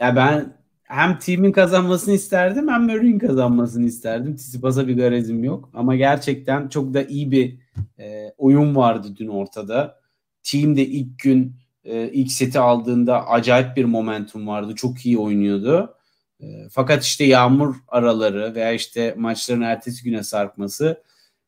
ya 0.00 0.16
ben 0.16 0.54
hem 0.84 1.18
team'in 1.18 1.52
kazanmasını 1.52 2.14
isterdim 2.14 2.68
hem 2.68 2.82
Murray'in 2.82 3.18
kazanmasını 3.18 3.86
isterdim. 3.86 4.36
Tsitsipas'a 4.36 4.88
bir 4.88 4.96
garezim 4.96 5.44
yok. 5.44 5.70
Ama 5.74 5.96
gerçekten 5.96 6.68
çok 6.68 6.94
da 6.94 7.02
iyi 7.02 7.30
bir 7.30 7.58
e, 7.98 8.34
oyun 8.38 8.76
vardı 8.76 9.08
dün 9.16 9.28
ortada. 9.28 10.00
Team 10.42 10.76
de 10.76 10.86
ilk 10.86 11.18
gün 11.18 11.56
e, 11.84 12.08
ilk 12.12 12.32
seti 12.32 12.58
aldığında 12.58 13.28
acayip 13.28 13.76
bir 13.76 13.84
momentum 13.84 14.46
vardı. 14.46 14.74
Çok 14.74 15.06
iyi 15.06 15.18
oynuyordu. 15.18 15.94
E, 16.40 16.68
fakat 16.70 17.04
işte 17.04 17.24
yağmur 17.24 17.76
araları 17.88 18.54
veya 18.54 18.72
işte 18.72 19.14
maçların 19.18 19.60
ertesi 19.60 20.04
güne 20.04 20.22
sarkması 20.22 21.02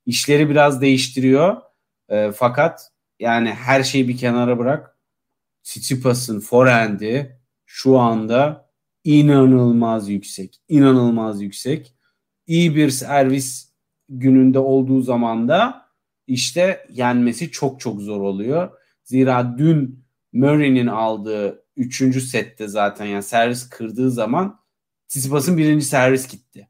işleri 0.06 0.50
biraz 0.50 0.80
değiştiriyor. 0.80 1.56
E, 2.08 2.32
fakat 2.32 2.92
yani 3.20 3.50
her 3.50 3.82
şeyi 3.82 4.08
bir 4.08 4.16
kenara 4.16 4.58
bırak. 4.58 4.96
Tsitsipas'ın 5.62 6.40
forehand'i 6.40 7.40
şu 7.66 7.98
anda 7.98 8.70
inanılmaz 9.04 10.08
yüksek. 10.08 10.60
İnanılmaz 10.68 11.42
yüksek. 11.42 11.94
İyi 12.46 12.76
bir 12.76 12.90
servis 12.90 13.72
gününde 14.08 14.58
olduğu 14.58 15.00
zaman 15.00 15.48
da 15.48 15.86
işte 16.26 16.86
yenmesi 16.90 17.50
çok 17.50 17.80
çok 17.80 18.00
zor 18.00 18.20
oluyor. 18.20 18.70
Zira 19.04 19.58
dün 19.58 20.04
Murray'nin 20.32 20.86
aldığı 20.86 21.64
üçüncü 21.76 22.20
sette 22.20 22.68
zaten 22.68 23.04
yani 23.06 23.22
servis 23.22 23.68
kırdığı 23.68 24.10
zaman 24.10 24.60
Tsitsipas'ın 25.08 25.58
birinci 25.58 25.84
servis 25.84 26.28
gitti. 26.28 26.68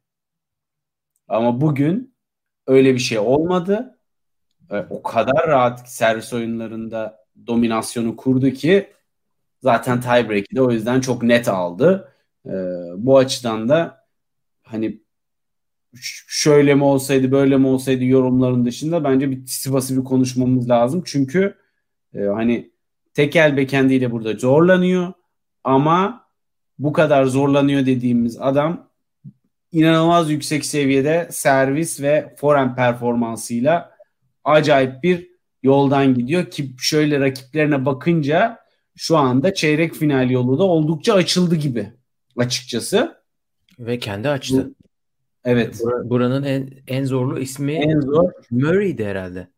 Ama 1.29 1.61
bugün 1.61 2.15
öyle 2.67 2.95
bir 2.95 2.99
şey 2.99 3.19
olmadı. 3.19 3.99
O 4.91 5.03
kadar 5.03 5.49
rahat 5.49 5.91
servis 5.91 6.33
oyunlarında 6.33 7.27
dominasyonu 7.47 8.17
kurdu 8.17 8.51
ki 8.51 8.93
zaten 9.63 10.01
tiebreak'i 10.01 10.57
de 10.57 10.63
o 10.63 10.71
yüzden 10.71 11.01
çok 11.01 11.23
net 11.23 11.49
aldı. 11.49 12.13
E, 12.47 12.53
bu 12.97 13.19
açıdan 13.19 13.69
da 13.69 14.07
hani 14.63 15.03
şöyle 16.27 16.75
mi 16.75 16.85
olsaydı 16.85 17.33
böyle 17.33 17.57
mi 17.57 17.67
olsaydı 17.67 18.05
yorumların 18.05 18.65
dışında 18.65 19.05
bence 19.05 19.31
bir 19.31 19.47
Tsitsipas'ı 19.47 19.99
bir 19.99 20.05
konuşmamız 20.05 20.69
lazım. 20.69 21.03
Çünkü 21.07 21.55
e, 22.15 22.21
hani 22.21 22.73
tekel 23.15 23.57
bekendiyle 23.57 24.13
burada 24.13 24.33
zorlanıyor 24.33 25.13
ama 25.65 26.26
bu 26.79 26.93
kadar 26.93 27.25
zorlanıyor 27.25 27.87
dediğimiz 27.87 28.41
adam 28.41 28.91
inanılmaz 29.73 30.31
yüksek 30.31 30.65
seviyede 30.65 31.29
servis 31.31 32.01
ve 32.01 32.35
forehand 32.37 32.77
performansıyla 32.77 33.97
acayip 34.45 35.03
bir 35.03 35.31
yoldan 35.63 36.15
gidiyor 36.15 36.51
ki 36.51 36.75
şöyle 36.79 37.21
rakiplerine 37.21 37.87
bakınca 37.87 38.59
şu 38.97 39.17
anda 39.17 39.55
çeyrek 39.55 39.95
final 39.95 40.31
yolu 40.31 40.59
da 40.59 40.65
oldukça 40.65 41.15
açıldı 41.15 41.55
gibi 41.55 41.93
açıkçası. 42.37 43.17
Ve 43.79 43.99
kendi 43.99 44.29
açtı. 44.29 44.75
Evet. 45.45 45.81
Buranın 46.05 46.43
en 46.43 46.71
en 46.87 47.05
zorlu 47.05 47.39
ismi 47.39 47.73
en 47.73 48.01
zor 48.01 48.33
Murray'di 48.51 49.05
herhalde. 49.05 49.49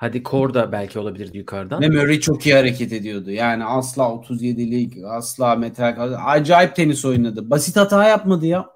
Hadi 0.00 0.22
Kor 0.22 0.54
da 0.54 0.72
belki 0.72 0.98
olabilirdi 0.98 1.38
yukarıdan. 1.38 1.80
Ve 1.82 1.88
Murray 1.88 2.20
çok 2.20 2.46
iyi 2.46 2.54
hareket 2.54 2.92
ediyordu. 2.92 3.30
Yani 3.30 3.64
asla 3.64 4.02
37'lik, 4.02 5.04
asla 5.04 5.56
metal 5.56 6.12
acayip 6.26 6.76
tenis 6.76 7.04
oynadı. 7.04 7.50
Basit 7.50 7.76
hata 7.76 8.08
yapmadı 8.08 8.46
ya. 8.46 8.70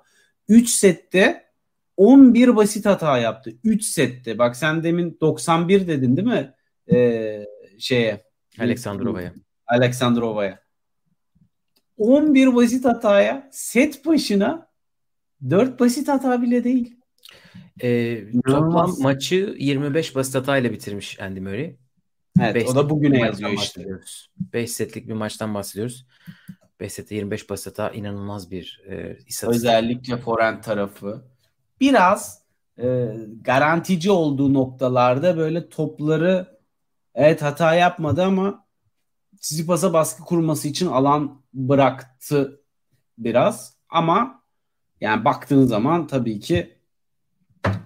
3 0.49 0.69
sette 0.69 1.45
11 1.97 2.57
basit 2.57 2.87
hata 2.87 3.19
yaptı. 3.19 3.53
3 3.65 3.85
sette. 3.85 4.39
Bak 4.39 4.57
sen 4.57 4.83
demin 4.83 5.19
91 5.21 5.87
dedin 5.87 6.17
değil 6.17 6.29
mi? 6.29 6.55
Ee, 6.93 7.45
şeye. 7.79 8.25
Aleksandrova'ya. 8.59 9.35
Aleksandrova'ya. 9.67 10.61
11 11.99 12.55
basit 12.55 12.85
hataya 12.85 13.49
set 13.53 14.07
başına 14.07 14.69
4 15.51 15.81
basit 15.81 16.09
hata 16.09 16.43
bile 16.43 16.65
değil. 16.65 16.97
E, 17.83 18.21
toplam 18.47 18.95
maçı 18.99 19.57
25 19.59 20.15
basit 20.15 20.35
hatayla 20.35 20.73
bitirmiş 20.73 21.21
Andy 21.21 21.41
Murray. 21.41 21.77
Evet, 22.41 22.55
Beş 22.55 22.69
o 22.69 22.75
da 22.75 22.91
bugüne 22.91 23.21
yazıyor 23.21 23.51
işte. 23.51 23.87
5 24.53 24.71
setlik 24.71 25.09
bir 25.09 25.13
maçtan 25.13 25.55
bahsediyoruz. 25.55 26.07
5 26.81 26.93
sette 26.93 27.15
25 27.15 27.51
basit 27.51 27.67
hata 27.67 27.91
inanılmaz 27.91 28.51
bir 28.51 28.83
e, 28.89 29.19
istatistik. 29.27 29.49
Özellikle 29.49 30.17
forehand 30.17 30.63
tarafı. 30.63 31.25
Biraz 31.81 32.43
e, 32.79 33.15
garantici 33.41 34.11
olduğu 34.11 34.55
noktalarda 34.55 35.37
böyle 35.37 35.69
topları 35.69 36.59
evet 37.15 37.43
hata 37.43 37.75
yapmadı 37.75 38.23
ama 38.23 38.65
Tsitsipas'a 39.41 39.93
baskı 39.93 40.23
kurması 40.23 40.69
için 40.69 40.87
alan 40.87 41.43
bıraktı 41.55 42.61
biraz. 43.19 43.77
Ama 43.89 44.43
yani 45.01 45.25
baktığın 45.25 45.67
zaman 45.67 46.07
tabii 46.07 46.41
ki 46.41 46.74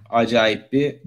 acayip 0.09 0.73
bir 0.73 1.03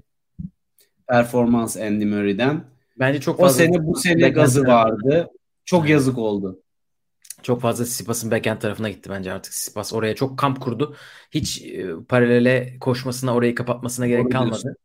performans 1.08 1.78
Andy 1.78 2.06
Murray'den. 2.06 2.64
Bence 3.00 3.22
çok 3.22 3.40
fazla. 3.40 3.64
O 3.64 3.66
sene 3.66 3.88
bu 3.88 3.96
sene 3.96 4.30
gazı 4.30 4.64
vardı. 4.68 5.28
Çok 5.66 5.90
yazık 5.90 6.18
oldu. 6.18 6.62
Çok 7.44 7.62
fazla 7.62 7.86
Sipas'ın 7.86 8.32
backhand 8.32 8.60
tarafına 8.60 8.90
gitti 8.90 9.10
bence 9.10 9.34
artık. 9.34 9.54
Sipas 9.54 9.94
oraya 9.94 10.16
çok 10.16 10.40
kamp 10.40 10.62
kurdu. 10.62 10.96
Hiç 11.32 11.62
e, 11.62 11.90
paralele 12.10 12.78
koşmasına, 12.80 13.36
orayı 13.36 13.56
kapatmasına 13.56 14.08
gerek 14.08 14.22
Olabilir. 14.22 14.38
kalmadı. 14.38 14.76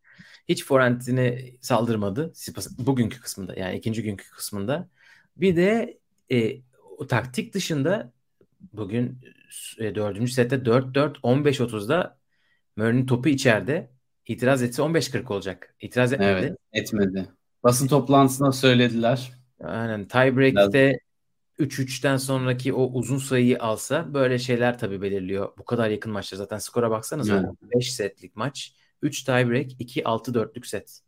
Hiç 0.49 0.65
forehand'ini 0.65 1.59
saldırmadı 1.61 2.33
Sipas 2.35 2.79
bugünkü 2.79 3.21
kısmında 3.21 3.55
yani 3.57 3.77
ikinci 3.77 4.03
günkü 4.03 4.31
kısmında. 4.31 4.89
Bir 5.37 5.57
de 5.57 5.99
e, 6.33 6.61
o 6.99 7.07
taktik 7.07 7.55
dışında 7.55 8.13
bugün 8.73 9.21
e, 9.79 9.95
dördüncü 9.95 10.33
sette 10.33 10.57
4-4 10.57 11.21
15-30'da 11.21 12.19
Murray'nin 12.77 13.07
topu 13.07 13.29
içeride. 13.29 13.91
İtiraz 14.27 14.63
etse 14.63 14.83
15-40 14.83 15.33
olacak. 15.33 15.75
İtiraz 15.81 16.13
etmedi. 16.13 16.31
Evet, 16.31 16.59
etmedi. 16.73 17.29
Basın 17.65 17.89
toplantısında 17.89 18.53
söylediler. 18.53 19.33
Aynen. 19.65 20.09
Tiebreak'te 20.09 20.99
3-3'ten 21.59 22.17
sonraki 22.17 22.73
o 22.73 22.83
uzun 22.83 23.19
sayıyı 23.19 23.63
alsa 23.63 24.15
böyle 24.15 24.39
şeyler 24.39 24.79
tabii 24.79 25.03
belirliyor. 25.03 25.53
Bu 25.59 25.65
kadar 25.65 25.91
yakın 25.91 26.13
maçta 26.13 26.37
zaten 26.37 26.59
skora 26.59 26.91
baksanız 26.91 27.31
evet. 27.31 27.45
5 27.75 27.93
setlik 27.93 28.37
maç. 28.37 28.73
3 29.03 29.23
tiebreak, 29.25 29.81
2 29.81 30.03
6-4'lük 30.03 30.67
set. 30.67 31.01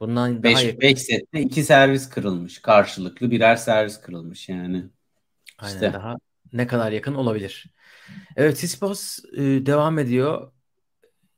Bundan 0.00 0.42
5 0.42 0.54
daha 0.54 0.80
5 0.80 1.02
sette 1.02 1.40
2 1.40 1.64
servis 1.64 2.08
kırılmış. 2.08 2.58
Karşılıklı 2.58 3.30
birer 3.30 3.56
servis 3.56 4.00
kırılmış 4.00 4.48
yani. 4.48 4.84
Aynen 5.58 5.74
işte. 5.74 5.92
daha 5.92 6.16
ne 6.52 6.66
kadar 6.66 6.92
yakın 6.92 7.14
olabilir. 7.14 7.66
Evet 8.36 8.56
Tsitsipas 8.56 9.18
e, 9.32 9.42
devam 9.42 9.98
ediyor. 9.98 10.52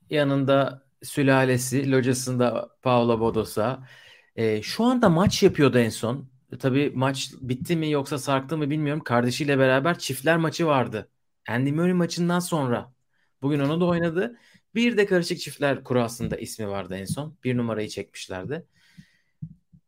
Yanında 0.09 0.88
sülalesi, 1.03 1.91
locasında 1.91 2.69
Paolo 2.81 3.19
Bodosa. 3.19 3.87
E, 4.35 4.61
şu 4.61 4.83
anda 4.83 5.09
maç 5.09 5.43
yapıyordu 5.43 5.79
en 5.79 5.89
son. 5.89 6.29
E, 6.51 6.57
tabii 6.57 6.91
maç 6.95 7.31
bitti 7.41 7.75
mi 7.75 7.91
yoksa 7.91 8.17
sarktı 8.17 8.57
mı 8.57 8.69
bilmiyorum. 8.69 9.03
Kardeşiyle 9.03 9.59
beraber 9.59 9.99
çiftler 9.99 10.37
maçı 10.37 10.67
vardı. 10.67 11.09
Andy 11.47 11.71
Murray 11.71 11.93
maçından 11.93 12.39
sonra. 12.39 12.93
Bugün 13.41 13.59
onu 13.59 13.81
da 13.81 13.85
oynadı. 13.85 14.37
Bir 14.75 14.97
de 14.97 15.05
karışık 15.05 15.39
çiftler 15.39 15.83
kurasında 15.83 16.37
ismi 16.37 16.67
vardı 16.69 16.95
en 16.95 17.05
son. 17.05 17.37
Bir 17.43 17.57
numarayı 17.57 17.89
çekmişlerdi. 17.89 18.65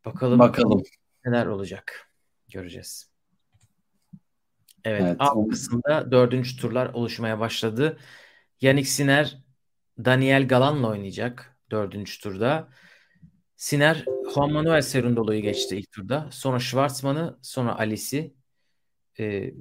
Bakalım, 0.06 0.40
Bakalım. 0.40 0.84
neler 1.26 1.46
olacak. 1.46 2.12
Göreceğiz. 2.50 3.12
Evet, 4.84 5.02
evet 5.02 5.16
alt 5.20 5.50
kısımda 5.50 6.12
dördüncü 6.12 6.58
turlar 6.58 6.94
oluşmaya 6.94 7.40
başladı. 7.40 7.98
Yannick 8.62 8.90
Sinner 8.90 9.38
Daniel 10.06 10.48
Galan'la 10.48 10.88
oynayacak 10.88 11.58
dördüncü 11.72 12.20
turda. 12.20 12.70
Sinner 13.56 14.06
Juan 14.34 14.52
Manuel 14.52 14.82
Serundolo'yu 14.82 15.42
geçti 15.42 15.78
ilk 15.78 15.92
turda. 15.92 16.30
Sonra 16.32 16.60
Schwarzman'ı, 16.60 17.40
sonra 17.42 17.80
Alice'i. 17.80 18.34
Ee, 19.20 19.54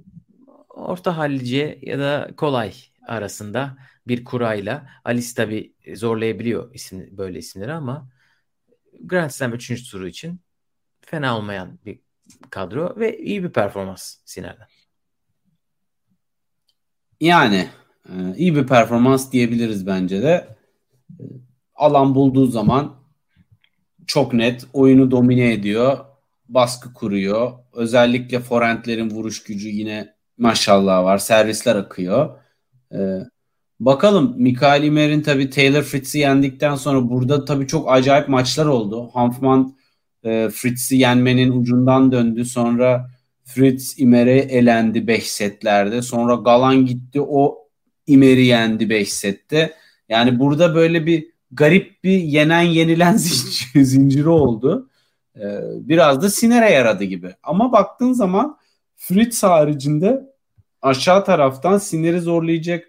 orta 0.69 1.17
hallice 1.17 1.79
ya 1.83 1.99
da 1.99 2.31
kolay 2.37 2.75
arasında 3.07 3.77
bir 4.07 4.25
kurayla. 4.25 4.91
Alice 5.05 5.35
tabi 5.37 5.75
zorlayabiliyor 5.95 6.75
isim, 6.75 7.19
böyle 7.19 7.39
isimleri 7.39 7.73
ama 7.73 8.09
Grand 9.01 9.31
Slam 9.31 9.53
3. 9.53 9.91
turu 9.91 10.09
için 10.09 10.41
fena 11.01 11.39
olmayan 11.39 11.79
bir 11.85 12.01
kadro 12.51 12.97
ve 12.97 13.19
iyi 13.19 13.45
bir 13.45 13.53
performans 13.53 14.17
Siner'den. 14.25 14.67
Yani 17.21 17.71
e, 18.09 18.37
iyi 18.37 18.57
bir 18.57 18.67
performans 18.67 19.33
diyebiliriz 19.33 19.87
bence 19.87 20.23
de. 20.23 20.57
E, 21.11 21.25
alan 21.75 22.15
bulduğu 22.15 22.47
zaman 22.47 23.01
çok 24.07 24.33
net 24.35 24.67
oyunu 24.73 25.11
domine 25.11 25.53
ediyor. 25.53 25.99
Baskı 26.49 26.95
kuruyor. 26.95 27.53
Özellikle 27.73 28.41
forentlerin 28.41 29.11
vuruş 29.11 29.43
gücü 29.43 29.69
yine 29.69 30.15
maşallah 30.39 31.05
var. 31.05 31.19
Servisler 31.19 31.77
akıyor. 31.77 32.31
Ee, 32.95 33.19
bakalım 33.81 34.35
Mikael 34.37 34.83
Imer'in 34.83 35.23
tabi 35.23 35.51
Taylor 35.51 35.83
Fritz'i 35.83 36.19
yendikten 36.19 36.75
sonra 36.75 37.11
burada 37.11 37.45
tabi 37.45 37.67
çok 37.67 37.93
acayip 37.93 38.29
maçlar 38.29 38.67
oldu. 38.67 39.11
Hanfman 39.15 39.77
e, 40.25 40.49
Fritz'i 40.53 40.97
yenmenin 40.97 41.61
ucundan 41.61 42.13
döndü. 42.13 42.45
Sonra 42.45 43.11
Fritz 43.45 43.99
İmer'e 43.99 44.39
elendi 44.39 45.07
5 45.07 45.31
setlerde. 45.31 46.03
Sonra 46.03 46.35
Galan 46.35 46.87
gitti 46.87 47.21
o 47.21 47.59
İmer'i 48.11 48.47
yendi 48.47 48.91
5 48.91 49.13
sette. 49.13 49.75
Yani 50.09 50.39
burada 50.39 50.75
böyle 50.75 51.07
bir 51.07 51.31
garip 51.51 52.05
bir 52.05 52.19
yenen 52.19 52.63
yenilen 52.63 53.17
zinciri 53.75 54.29
oldu. 54.29 54.91
Ee, 55.37 55.61
biraz 55.75 56.23
da 56.23 56.31
Siner'e 56.31 56.71
yaradı 56.71 57.05
gibi. 57.05 57.35
Ama 57.43 57.73
baktığın 57.73 58.13
zaman 58.13 58.59
Fritz 58.97 59.43
haricinde 59.43 60.31
aşağı 60.83 61.25
taraftan 61.25 61.79
Siner'i 61.79 62.21
zorlayacak 62.21 62.85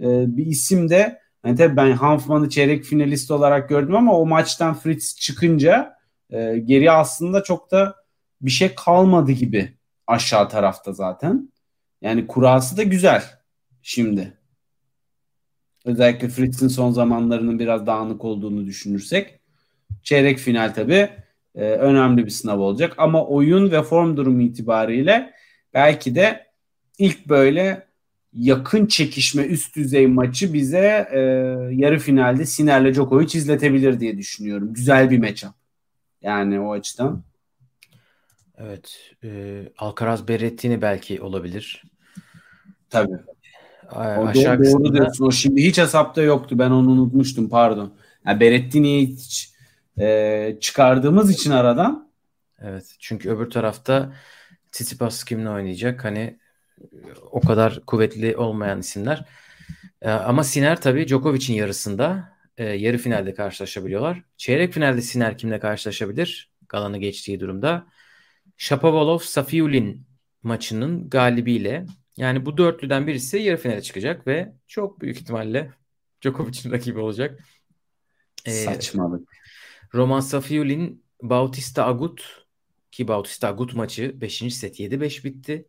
e, 0.00 0.36
bir 0.36 0.46
isim 0.46 0.88
de 0.88 1.20
hani 1.42 1.56
tabii 1.56 1.76
ben 1.76 1.92
Hanfman'ı 1.92 2.48
çeyrek 2.48 2.84
finalist 2.84 3.30
olarak 3.30 3.68
gördüm 3.68 3.96
ama 3.96 4.18
o 4.18 4.26
maçtan 4.26 4.74
Fritz 4.74 5.16
çıkınca 5.16 5.96
e, 6.30 6.58
geriye 6.58 6.90
aslında 6.90 7.42
çok 7.42 7.70
da 7.70 7.94
bir 8.40 8.50
şey 8.50 8.74
kalmadı 8.74 9.32
gibi 9.32 9.76
aşağı 10.06 10.48
tarafta 10.48 10.92
zaten. 10.92 11.52
Yani 12.02 12.26
kurası 12.26 12.76
da 12.76 12.82
güzel 12.82 13.22
şimdi. 13.82 14.35
Özellikle 15.86 16.28
Fritz'in 16.28 16.68
son 16.68 16.90
zamanlarının 16.90 17.58
biraz 17.58 17.86
dağınık 17.86 18.24
olduğunu 18.24 18.66
düşünürsek. 18.66 19.40
Çeyrek 20.02 20.38
final 20.38 20.74
tabii 20.74 21.08
e, 21.54 21.60
önemli 21.60 22.24
bir 22.24 22.30
sınav 22.30 22.58
olacak. 22.58 22.94
Ama 22.98 23.26
oyun 23.26 23.70
ve 23.70 23.82
form 23.82 24.16
durumu 24.16 24.42
itibariyle 24.42 25.32
belki 25.74 26.14
de 26.14 26.46
ilk 26.98 27.28
böyle 27.28 27.86
yakın 28.32 28.86
çekişme 28.86 29.42
üst 29.42 29.76
düzey 29.76 30.06
maçı 30.06 30.52
bize 30.52 31.08
e, 31.12 31.18
yarı 31.72 31.98
finalde 31.98 32.46
Siner'le 32.46 32.94
Djokovic 32.94 33.38
izletebilir 33.38 34.00
diye 34.00 34.18
düşünüyorum. 34.18 34.74
Güzel 34.74 35.10
bir 35.10 35.18
matchup. 35.18 35.52
Yani 36.22 36.60
o 36.60 36.72
açıdan. 36.72 37.22
Evet. 38.58 39.14
E, 39.24 39.62
Alcaraz 39.78 40.28
Berrettini 40.28 40.82
belki 40.82 41.20
olabilir. 41.20 41.82
Tabii. 42.90 43.16
Aşağı 43.90 44.58
doğru, 44.58 44.84
doğru 44.84 44.94
diyorsun. 44.94 45.26
O 45.26 45.30
şimdi 45.30 45.62
hiç 45.62 45.78
hesapta 45.78 46.22
yoktu. 46.22 46.58
Ben 46.58 46.70
onu 46.70 46.90
unutmuştum. 46.90 47.48
Pardon. 47.48 47.92
Yani 48.26 48.40
Berettini'yi 48.40 49.06
hiç 49.06 49.52
e, 49.98 50.56
çıkardığımız 50.60 51.30
için 51.30 51.50
aradan 51.50 52.06
Evet. 52.62 52.96
Çünkü 52.98 53.30
öbür 53.30 53.50
tarafta 53.50 54.12
Tsitsipas 54.72 55.24
kimle 55.24 55.50
oynayacak? 55.50 56.04
Hani 56.04 56.38
o 57.30 57.40
kadar 57.40 57.80
kuvvetli 57.86 58.36
olmayan 58.36 58.80
isimler. 58.80 59.24
Ee, 60.02 60.10
ama 60.10 60.44
Siner 60.44 60.80
tabii 60.80 61.08
Djokovic'in 61.08 61.54
yarısında 61.54 62.32
e, 62.58 62.64
yarı 62.64 62.98
finalde 62.98 63.34
karşılaşabiliyorlar. 63.34 64.22
Çeyrek 64.36 64.72
finalde 64.72 65.02
Siner 65.02 65.38
kimle 65.38 65.60
karşılaşabilir? 65.60 66.50
Galan'ı 66.68 66.98
geçtiği 66.98 67.40
durumda. 67.40 67.86
Shapovalov 68.56 69.18
Safiulin 69.18 70.06
maçının 70.42 71.10
galibiyle 71.10 71.86
yani 72.16 72.46
bu 72.46 72.56
dörtlüden 72.56 73.06
birisi 73.06 73.38
yarı 73.38 73.56
finale 73.56 73.82
çıkacak 73.82 74.26
ve 74.26 74.52
çok 74.66 75.00
büyük 75.00 75.16
ihtimalle 75.20 75.72
Djokovic'in 76.22 76.72
rakibi 76.72 76.98
olacak. 76.98 77.44
Ee, 78.44 78.50
saçmalık. 78.50 79.28
Roman 79.94 80.20
Safiulin 80.20 81.04
Bautista 81.22 81.86
Agut 81.86 82.46
ki 82.92 83.08
Bautista 83.08 83.48
Agut 83.48 83.74
maçı 83.74 84.20
5. 84.20 84.54
set 84.54 84.80
7-5 84.80 85.24
bitti. 85.24 85.68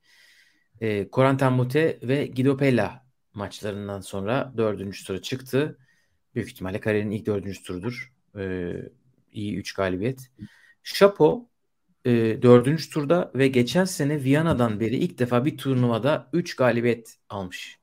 E, 0.82 1.10
Corentin 1.14 1.52
Mute 1.52 1.99
ve 2.03 2.28
Guido 2.28 2.57
Pella 2.57 3.06
maçlarından 3.34 4.02
sonra 4.02 4.53
4. 4.57 5.06
tura 5.06 5.22
çıktı. 5.22 5.78
Büyük 6.36 6.49
ihtimalle 6.49 6.80
kariyerinin 6.80 7.15
ilk 7.15 7.26
4. 7.26 7.64
turudur. 7.64 8.14
E, 8.38 8.74
iyi 9.32 9.57
3 9.57 9.74
galibiyet. 9.74 10.32
Şapo 10.84 11.49
e, 12.07 12.41
4. 12.41 12.91
turda 12.91 13.31
ve 13.35 13.47
geçen 13.47 13.85
sene 13.85 14.23
Viyana'dan 14.23 14.79
beri 14.79 14.95
ilk 14.95 15.19
defa 15.19 15.45
bir 15.45 15.57
turnuvada 15.57 16.29
3 16.34 16.55
galibiyet 16.55 17.15
almış. 17.29 17.77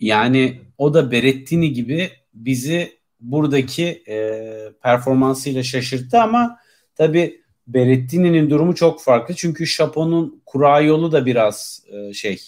Yani 0.00 0.60
o 0.78 0.94
da 0.94 1.10
Berettini 1.10 1.72
gibi 1.72 2.10
bizi 2.34 2.98
buradaki 3.20 4.02
e, 4.08 4.42
performansıyla 4.82 5.62
şaşırttı 5.62 6.20
ama 6.20 6.58
tabii 6.94 7.40
Berettini'nin 7.66 8.50
durumu 8.50 8.74
çok 8.74 9.02
farklı. 9.02 9.34
Çünkü 9.34 9.66
Şapo'nun 9.66 10.42
kura 10.46 10.80
yolu 10.80 11.12
da 11.12 11.26
biraz 11.26 11.82
e, 11.92 12.12
şey 12.12 12.40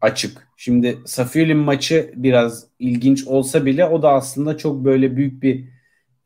açık. 0.00 0.48
Şimdi 0.56 0.98
Safiulin 1.06 1.56
maçı 1.56 2.12
biraz 2.16 2.66
ilginç 2.78 3.26
olsa 3.26 3.66
bile 3.66 3.84
o 3.84 4.02
da 4.02 4.12
aslında 4.12 4.56
çok 4.56 4.84
böyle 4.84 5.16
büyük 5.16 5.42
bir 5.42 5.64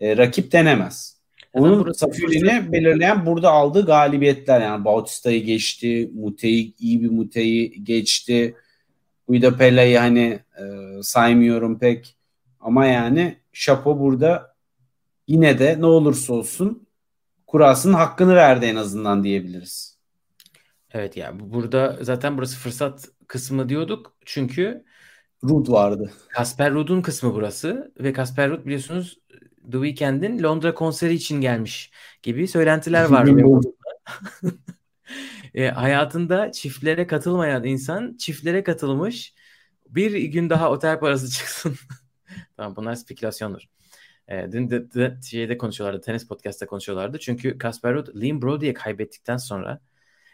e, 0.01 0.17
rakip 0.17 0.53
denemez. 0.53 1.18
Onun 1.53 1.93
Safiulin'i 1.93 2.73
belirleyen 2.73 3.27
burada 3.27 3.51
aldığı 3.51 3.87
galibiyetler 3.87 4.61
yani 4.61 4.85
Bautista'yı 4.85 5.45
geçti, 5.45 6.11
Mute'yi 6.15 6.75
iyi 6.79 7.03
bir 7.03 7.11
Mute'yi 7.11 7.85
geçti. 7.85 8.55
Guido 9.29 9.57
Pella'yı 9.57 9.99
hani 9.99 10.41
e, 10.61 10.63
saymıyorum 11.03 11.79
pek 11.79 12.17
ama 12.61 12.87
yani 12.87 13.37
Şapo 13.53 13.99
burada 14.01 14.55
yine 15.29 15.59
de 15.59 15.77
ne 15.81 15.87
olursa 15.87 16.33
olsun 16.35 16.87
kurasının 17.47 17.95
hakkını 17.95 18.35
verdi 18.35 18.67
en 18.67 18.77
azından 18.77 19.25
diyebiliriz. 19.25 19.99
Evet 20.93 21.17
yani 21.17 21.41
bu- 21.41 21.53
burada 21.53 21.99
zaten 22.01 22.39
burası 22.39 22.57
fırsat 22.57 23.09
kısmı 23.27 23.69
diyorduk. 23.69 24.17
Çünkü 24.25 24.85
Rud 25.45 25.69
vardı. 25.69 26.11
Kasper 26.29 26.73
Ruud'un 26.73 27.03
kısmı 27.03 27.35
burası 27.35 27.93
ve 28.01 28.13
Kasper 28.13 28.51
Ruud 28.51 28.65
biliyorsunuz 28.67 29.19
The 29.73 29.89
Weeknd'in 29.89 30.43
Londra 30.43 30.75
konseri 30.75 31.15
için 31.15 31.41
gelmiş 31.41 31.91
gibi 32.23 32.49
söylentiler 32.49 33.05
var. 33.05 33.29
E, 35.55 35.69
hayatında 35.69 36.53
çiftlere 36.53 37.07
katılmayan 37.07 37.65
insan 37.65 38.17
çiftlere 38.17 38.63
katılmış. 38.63 39.35
Bir 39.89 40.23
gün 40.23 40.51
daha 40.51 40.71
otel 40.71 41.01
parası 41.01 41.31
çıksın. 41.39 41.77
tamam 42.57 42.77
bunlar 42.77 42.95
spekülasyondur. 42.95 43.63
E, 44.29 44.53
dün 44.53 44.71
de, 44.71 44.93
de 44.95 45.19
şeyde 45.25 45.59
konuşuyorlardı. 45.59 46.01
Tenis 46.05 46.29
podcast'ta 46.29 46.67
konuşuyorlardı. 46.67 47.19
Çünkü 47.19 47.59
Kasper 47.59 47.95
Ruud 47.95 48.23
Liam 48.23 48.43
Brody'ye 48.43 48.75
kaybettikten 48.75 49.37
sonra 49.37 49.81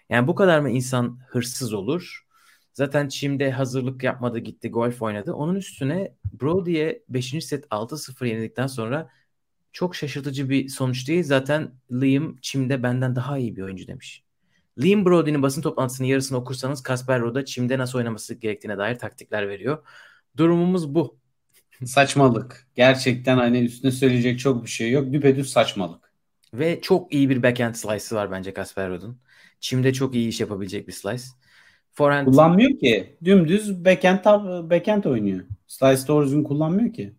yani 0.08 0.26
bu 0.26 0.34
kadar 0.34 0.60
mı 0.60 0.70
insan 0.70 1.18
hırsız 1.28 1.72
olur? 1.72 2.26
Zaten 2.72 3.08
Çim'de 3.08 3.50
hazırlık 3.50 4.02
yapmadı 4.02 4.38
gitti 4.38 4.70
golf 4.70 5.02
oynadı. 5.02 5.32
Onun 5.32 5.54
üstüne 5.54 6.14
Brody'ye 6.40 7.02
5. 7.08 7.44
set 7.44 7.64
6-0 7.70 8.26
yenildikten 8.26 8.66
sonra 8.66 9.10
çok 9.74 9.96
şaşırtıcı 9.96 10.48
bir 10.48 10.68
sonuç 10.68 11.08
değil. 11.08 11.22
Zaten 11.22 11.70
Liam 11.92 12.36
Çim'de 12.42 12.82
benden 12.82 13.16
daha 13.16 13.38
iyi 13.38 13.56
bir 13.56 13.62
oyuncu 13.62 13.86
demiş. 13.86 14.22
Liam 14.82 15.04
Brody'nin 15.04 15.42
basın 15.42 15.62
toplantısının 15.62 16.08
yarısını 16.08 16.38
okursanız 16.38 16.82
Kasper 16.82 17.20
Ruud'a 17.20 17.44
Çim'de 17.44 17.78
nasıl 17.78 17.98
oynaması 17.98 18.34
gerektiğine 18.34 18.78
dair 18.78 18.98
taktikler 18.98 19.48
veriyor. 19.48 19.78
Durumumuz 20.36 20.94
bu. 20.94 21.16
Saçmalık. 21.84 22.68
Gerçekten 22.74 23.36
hani 23.36 23.58
üstüne 23.58 23.90
söyleyecek 23.90 24.38
çok 24.38 24.64
bir 24.64 24.70
şey 24.70 24.90
yok. 24.90 25.12
Düpedüz 25.12 25.50
saçmalık. 25.50 26.12
Ve 26.54 26.80
çok 26.80 27.14
iyi 27.14 27.30
bir 27.30 27.42
backhand 27.42 27.74
slice'ı 27.74 28.18
var 28.18 28.30
bence 28.30 28.54
Kasper 28.54 28.90
Ruud'un. 28.90 29.18
Çim'de 29.60 29.92
çok 29.92 30.14
iyi 30.14 30.28
iş 30.28 30.40
yapabilecek 30.40 30.88
bir 30.88 30.92
slice. 30.92 31.24
Forehand 31.92 32.26
Kullanmıyor 32.26 32.78
ki. 32.78 33.16
Dümdüz 33.24 33.84
backhand, 33.84 34.18
tab- 34.18 34.70
backhand 34.70 35.04
oynuyor. 35.04 35.44
Slice 35.66 36.06
doğru 36.08 36.26
düzgün 36.26 36.44
kullanmıyor 36.44 36.92
ki. 36.92 37.14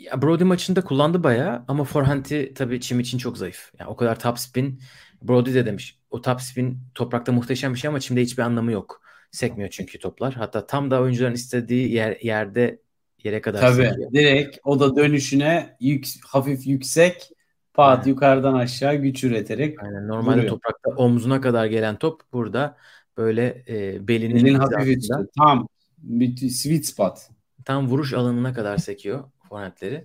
Ya 0.00 0.22
Brody 0.22 0.44
maçında 0.44 0.80
kullandı 0.80 1.22
bayağı 1.22 1.64
ama 1.68 1.84
forehand'i 1.84 2.54
tabii 2.54 2.80
çim 2.80 3.00
için 3.00 3.18
çok 3.18 3.38
zayıf. 3.38 3.72
Yani 3.78 3.90
o 3.90 3.96
kadar 3.96 4.20
top 4.20 4.38
spin. 4.38 4.80
Brody 5.22 5.54
de 5.54 5.66
demiş 5.66 5.98
o 6.10 6.20
top 6.22 6.40
spin 6.40 6.78
toprakta 6.94 7.32
muhteşem 7.32 7.74
bir 7.74 7.78
şey 7.78 7.88
ama 7.88 8.00
çimde 8.00 8.22
hiçbir 8.22 8.42
anlamı 8.42 8.72
yok. 8.72 9.02
Sekmiyor 9.30 9.70
çünkü 9.70 9.98
toplar. 9.98 10.34
Hatta 10.34 10.66
tam 10.66 10.90
da 10.90 11.00
oyuncuların 11.00 11.34
istediği 11.34 11.92
yer, 11.92 12.16
yerde 12.22 12.80
yere 13.24 13.40
kadar 13.40 13.60
Tabii. 13.60 13.88
sekiyor. 13.88 14.12
Direkt 14.12 14.58
o 14.64 14.80
da 14.80 14.96
dönüşüne 14.96 15.76
yük, 15.80 16.06
hafif 16.26 16.66
yüksek 16.66 17.30
pat 17.74 17.98
Aynen. 17.98 18.08
yukarıdan 18.08 18.54
aşağı 18.54 18.94
güç 18.94 19.24
üreterek 19.24 19.82
Aynen. 19.82 20.08
Normalde 20.08 20.36
Vuruyor. 20.36 20.48
toprakta 20.50 20.90
omzuna 20.90 21.40
kadar 21.40 21.66
gelen 21.66 21.96
top 21.96 22.22
burada 22.32 22.76
böyle 23.16 23.64
e, 23.68 24.08
belinin 24.08 24.36
elin 24.36 24.54
hizasında 24.54 24.78
hafif 24.78 24.98
üstü. 24.98 25.14
Tam 25.38 25.68
bir 25.98 26.48
sweet 26.48 26.86
spot. 26.86 27.18
tam 27.64 27.88
vuruş 27.88 28.14
alanına 28.14 28.54
kadar 28.54 28.76
sekiyor 28.76 29.24
forehandleri. 29.50 30.04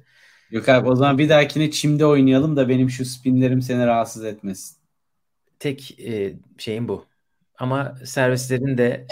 Yok 0.51 0.69
abi 0.69 0.89
o 0.89 0.95
zaman 0.95 1.17
bir 1.17 1.29
dahakine 1.29 1.71
çimde 1.71 2.05
oynayalım 2.05 2.55
da 2.57 2.69
benim 2.69 2.89
şu 2.89 3.05
spinlerim 3.05 3.61
seni 3.61 3.85
rahatsız 3.85 4.25
etmesin. 4.25 4.77
Tek 5.59 5.99
e, 5.99 6.33
şeyim 6.57 6.87
bu. 6.87 7.05
Ama 7.57 7.95
servislerin 8.05 8.77
de 8.77 9.07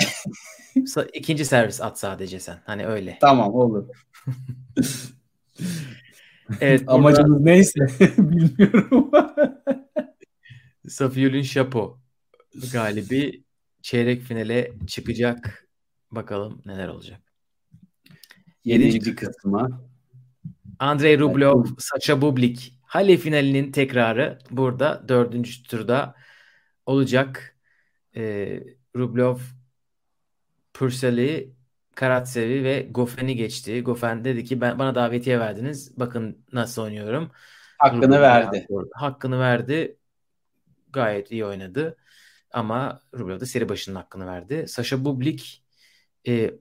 ikinci 1.14 1.45
servis 1.45 1.81
at 1.81 1.99
sadece 1.99 2.39
sen. 2.39 2.57
Hani 2.65 2.85
öyle. 2.85 3.18
Tamam 3.22 3.53
olur. 3.53 3.88
Evet, 6.61 6.81
burada 6.81 6.93
Amacımız 6.93 7.41
neyse 7.41 7.80
bilmiyorum. 8.18 9.11
Safiulin 10.88 11.41
Şapo 11.41 11.97
galibi 12.73 13.43
çeyrek 13.81 14.22
finale 14.22 14.72
çıkacak. 14.88 15.68
Bakalım 16.11 16.61
neler 16.65 16.88
olacak. 16.88 17.22
Yedinci 18.65 19.15
kısma. 19.15 19.84
Andrei 20.84 21.19
Rublev, 21.19 21.65
Sacha 21.80 22.22
Bublik 22.22 22.80
Hale 22.84 23.18
finalinin 23.18 23.72
tekrarı 23.72 24.39
burada 24.51 25.10
dördüncü 25.10 25.64
turda 25.64 26.15
olacak. 26.85 27.57
Ee, 28.15 28.64
Rublev 28.95 29.38
Purcell'i, 30.73 31.53
Karatsev'i 31.95 32.64
ve 32.64 32.88
Goffen'i 32.91 33.35
geçti. 33.35 33.81
Goffen 33.81 34.26
dedi 34.26 34.43
ki 34.43 34.61
ben 34.61 34.80
bana 34.80 34.95
davetiye 34.95 35.39
verdiniz. 35.39 35.99
Bakın 35.99 36.45
nasıl 36.53 36.81
oynuyorum. 36.81 37.31
Hakkını 37.77 38.07
Rublev 38.07 38.22
verdi. 38.22 38.68
Hakkını 38.93 39.39
verdi. 39.39 39.97
Gayet 40.93 41.31
iyi 41.31 41.45
oynadı. 41.45 41.97
Ama 42.51 43.01
Rublev 43.14 43.39
de 43.39 43.45
seri 43.45 43.69
başının 43.69 43.95
hakkını 43.95 44.27
verdi. 44.27 44.65
Sasha 44.68 45.05
Bublik 45.05 45.64
e, 46.27 46.51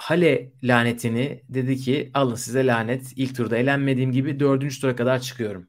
Hale 0.00 0.52
lanetini 0.62 1.42
dedi 1.48 1.76
ki 1.76 2.10
alın 2.14 2.34
size 2.34 2.66
lanet. 2.66 3.12
İlk 3.16 3.36
turda 3.36 3.56
elenmediğim 3.56 4.12
gibi 4.12 4.40
dördüncü 4.40 4.80
tura 4.80 4.96
kadar 4.96 5.20
çıkıyorum. 5.20 5.68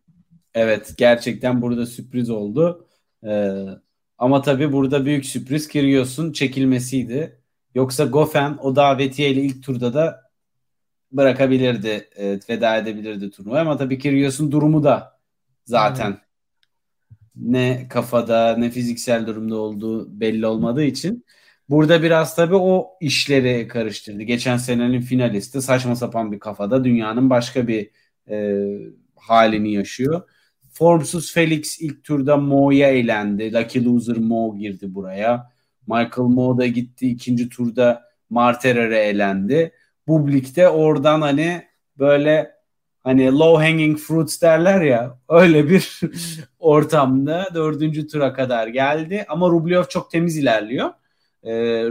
Evet 0.53 0.93
gerçekten 0.97 1.61
burada 1.61 1.85
sürpriz 1.85 2.29
oldu. 2.29 2.87
Ee, 3.27 3.65
ama 4.17 4.41
tabii 4.41 4.71
burada 4.71 5.05
büyük 5.05 5.25
sürpriz 5.25 5.67
Kyrgios'un 5.67 6.31
çekilmesiydi. 6.31 7.41
Yoksa 7.75 8.05
Goffin 8.05 8.57
o 8.61 8.75
davetiyeyle 8.75 9.41
ilk 9.41 9.63
turda 9.63 9.93
da 9.93 10.21
bırakabilirdi, 11.11 12.09
evet, 12.15 12.49
veda 12.49 12.77
edebilirdi 12.77 13.31
turnuvaya 13.31 13.61
ama 13.61 13.77
tabii 13.77 13.99
Kyrgios'un 13.99 14.51
durumu 14.51 14.83
da 14.83 15.19
zaten 15.65 16.17
ne 17.35 17.87
kafada 17.89 18.57
ne 18.57 18.69
fiziksel 18.69 19.27
durumda 19.27 19.55
olduğu 19.55 20.19
belli 20.19 20.47
olmadığı 20.47 20.83
için 20.83 21.25
burada 21.71 22.03
biraz 22.03 22.35
tabii 22.35 22.55
o 22.55 22.89
işleri 23.01 23.67
karıştırdı. 23.67 24.21
Geçen 24.23 24.57
senenin 24.57 25.01
finalisti 25.01 25.61
saçma 25.61 25.95
sapan 25.95 26.31
bir 26.31 26.39
kafada 26.39 26.83
dünyanın 26.83 27.29
başka 27.29 27.67
bir 27.67 27.89
e, 28.29 28.57
halini 29.15 29.73
yaşıyor. 29.73 30.21
Formsuz 30.71 31.33
Felix 31.33 31.81
ilk 31.81 32.03
turda 32.03 32.37
Mo'ya 32.37 32.89
eğlendi. 32.89 33.53
Lucky 33.53 33.85
Loser 33.85 34.17
Mo 34.17 34.57
girdi 34.57 34.93
buraya. 34.95 35.51
Michael 35.87 36.27
Mo 36.27 36.57
da 36.57 36.67
gitti 36.67 37.09
ikinci 37.09 37.49
turda 37.49 38.01
Marterer'e 38.29 38.99
elendi. 38.99 39.71
Bublik 40.07 40.57
oradan 40.57 41.21
hani 41.21 41.63
böyle 41.97 42.51
hani 42.99 43.31
low 43.31 43.67
hanging 43.67 43.97
fruits 43.97 44.41
derler 44.41 44.81
ya 44.81 45.19
öyle 45.29 45.69
bir 45.69 45.99
ortamda 46.59 47.47
dördüncü 47.53 48.07
tura 48.07 48.33
kadar 48.33 48.67
geldi. 48.67 49.25
Ama 49.29 49.49
Rublev 49.49 49.83
çok 49.83 50.11
temiz 50.11 50.37
ilerliyor. 50.37 50.89
Ee, 51.43 51.83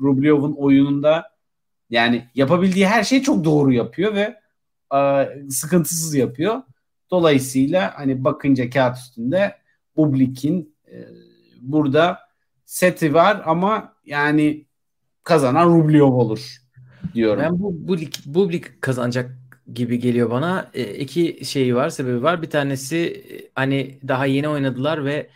Rublev'in 0.00 0.54
oyununda 0.56 1.24
yani 1.90 2.28
yapabildiği 2.34 2.86
her 2.86 3.04
şeyi 3.04 3.22
çok 3.22 3.44
doğru 3.44 3.72
yapıyor 3.72 4.14
ve 4.14 4.40
e, 4.94 5.28
sıkıntısız 5.50 6.14
yapıyor. 6.14 6.62
Dolayısıyla 7.10 7.92
hani 7.98 8.24
bakınca 8.24 8.70
kağıt 8.70 8.96
üstünde 8.96 9.54
Bublik'in 9.96 10.76
e, 10.92 10.96
burada 11.60 12.18
seti 12.64 13.14
var 13.14 13.42
ama 13.44 13.94
yani 14.04 14.66
kazanan 15.24 15.68
Rublev 15.68 16.02
olur 16.02 16.56
diyorum. 17.14 17.42
Ben 17.42 17.60
bu 17.60 17.88
bu 17.88 17.98
lig, 17.98 18.12
bu 18.26 18.52
lig 18.52 18.64
kazanacak 18.80 19.30
gibi 19.74 19.98
geliyor 19.98 20.30
bana. 20.30 20.70
E, 20.74 20.94
iki 20.94 21.44
şeyi 21.44 21.76
var, 21.76 21.90
sebebi 21.90 22.22
var. 22.22 22.42
Bir 22.42 22.50
tanesi 22.50 22.96
e, 23.30 23.50
hani 23.54 23.98
daha 24.08 24.26
yeni 24.26 24.48
oynadılar 24.48 25.04
ve 25.04 25.30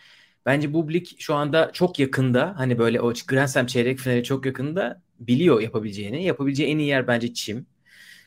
bence 0.45 0.73
bu 0.73 0.93
lig 0.93 1.07
şu 1.17 1.35
anda 1.35 1.69
çok 1.73 1.99
yakında. 1.99 2.53
Hani 2.57 2.79
böyle 2.79 3.01
o 3.01 3.13
Grand 3.27 3.47
Slam 3.47 3.65
çeyrek 3.65 3.99
finali 3.99 4.23
çok 4.23 4.45
yakında. 4.45 5.01
Biliyor 5.19 5.61
yapabileceğini. 5.61 6.23
Yapabileceği 6.23 6.69
en 6.69 6.77
iyi 6.77 6.87
yer 6.87 7.07
bence 7.07 7.33
çim. 7.33 7.65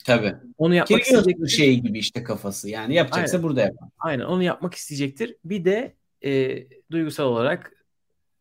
Tabii. 0.05 0.35
Onu 0.59 0.75
yapmak 0.75 1.03
Kirios 1.03 1.27
isteyecek 1.27 1.51
şey 1.51 1.81
gibi 1.81 1.99
işte 1.99 2.25
kafası. 2.25 2.71
Yani 2.71 2.95
yapacaksa 2.95 3.37
Aynen. 3.37 3.49
burada 3.49 3.61
yapar. 3.61 3.89
Aynen 3.99 4.25
onu 4.25 4.43
yapmak 4.43 4.75
isteyecektir. 4.75 5.37
Bir 5.45 5.65
de 5.65 5.95
e, 6.25 6.63
duygusal 6.91 7.25
olarak 7.25 7.73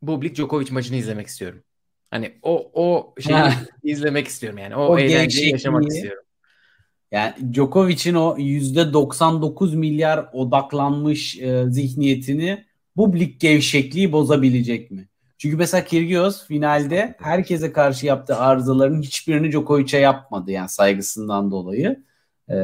Bublik 0.02 0.36
Djokovic 0.36 0.72
maçını 0.72 0.96
izlemek 0.98 1.28
istiyorum. 1.28 1.64
Hani 2.12 2.34
o 2.42 2.72
o 2.74 3.16
şeyi 3.22 3.36
Ha. 3.36 3.54
izlemek 3.84 4.28
istiyorum 4.28 4.60
yani. 4.60 4.76
O, 4.76 4.88
O 4.88 5.00
eğlenceyi 5.00 5.52
yaşamak 5.52 5.88
istiyorum. 5.88 6.24
Yani 7.12 7.34
Djokovic'in 7.54 8.14
o 8.16 8.38
%99 8.38 9.76
milyar 9.76 10.30
odaklanmış 10.34 11.40
e, 11.40 11.66
zihniyetini 11.70 12.66
bu 12.98 13.20
lig 13.20 13.40
gevşekliği 13.40 14.12
bozabilecek 14.12 14.92
mi? 14.92 15.08
Çünkü 15.38 15.58
mesela 15.58 15.84
Kyrgios 15.86 16.48
finalde 16.48 17.16
herkese 17.20 17.72
karşı 17.74 18.06
yaptığı 18.06 18.36
arızaların 18.38 19.02
hiçbirini 19.02 19.52
Djokovic'e 19.52 19.98
yapmadı 19.98 20.52
yani 20.52 20.70
saygısından 20.70 21.52
dolayı. 21.52 22.04
E, 22.50 22.56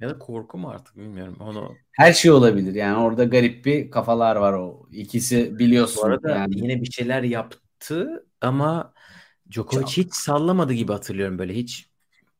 Ya 0.00 0.08
da 0.08 0.18
korku 0.18 0.58
mu 0.58 0.68
artık 0.70 0.96
bilmiyorum. 0.96 1.36
Onu 1.40 1.76
her 1.92 2.12
şey 2.12 2.30
olabilir 2.30 2.74
yani 2.74 2.96
orada 2.98 3.24
garip 3.24 3.64
bir 3.64 3.90
kafalar 3.90 4.36
var 4.36 4.52
o 4.52 4.86
ikisi 4.92 5.58
biliyorsun 5.58 6.02
bu 6.02 6.06
arada 6.06 6.30
yani. 6.30 6.58
yine 6.58 6.82
bir 6.82 6.90
şeyler 6.92 7.22
yaptı 7.22 8.24
ama 8.40 8.92
Djokovic 9.50 9.80
Çok. 9.80 9.92
hiç 9.96 10.14
sallamadı 10.14 10.72
gibi 10.72 10.92
hatırlıyorum 10.92 11.38
böyle 11.38 11.54
hiç. 11.54 11.90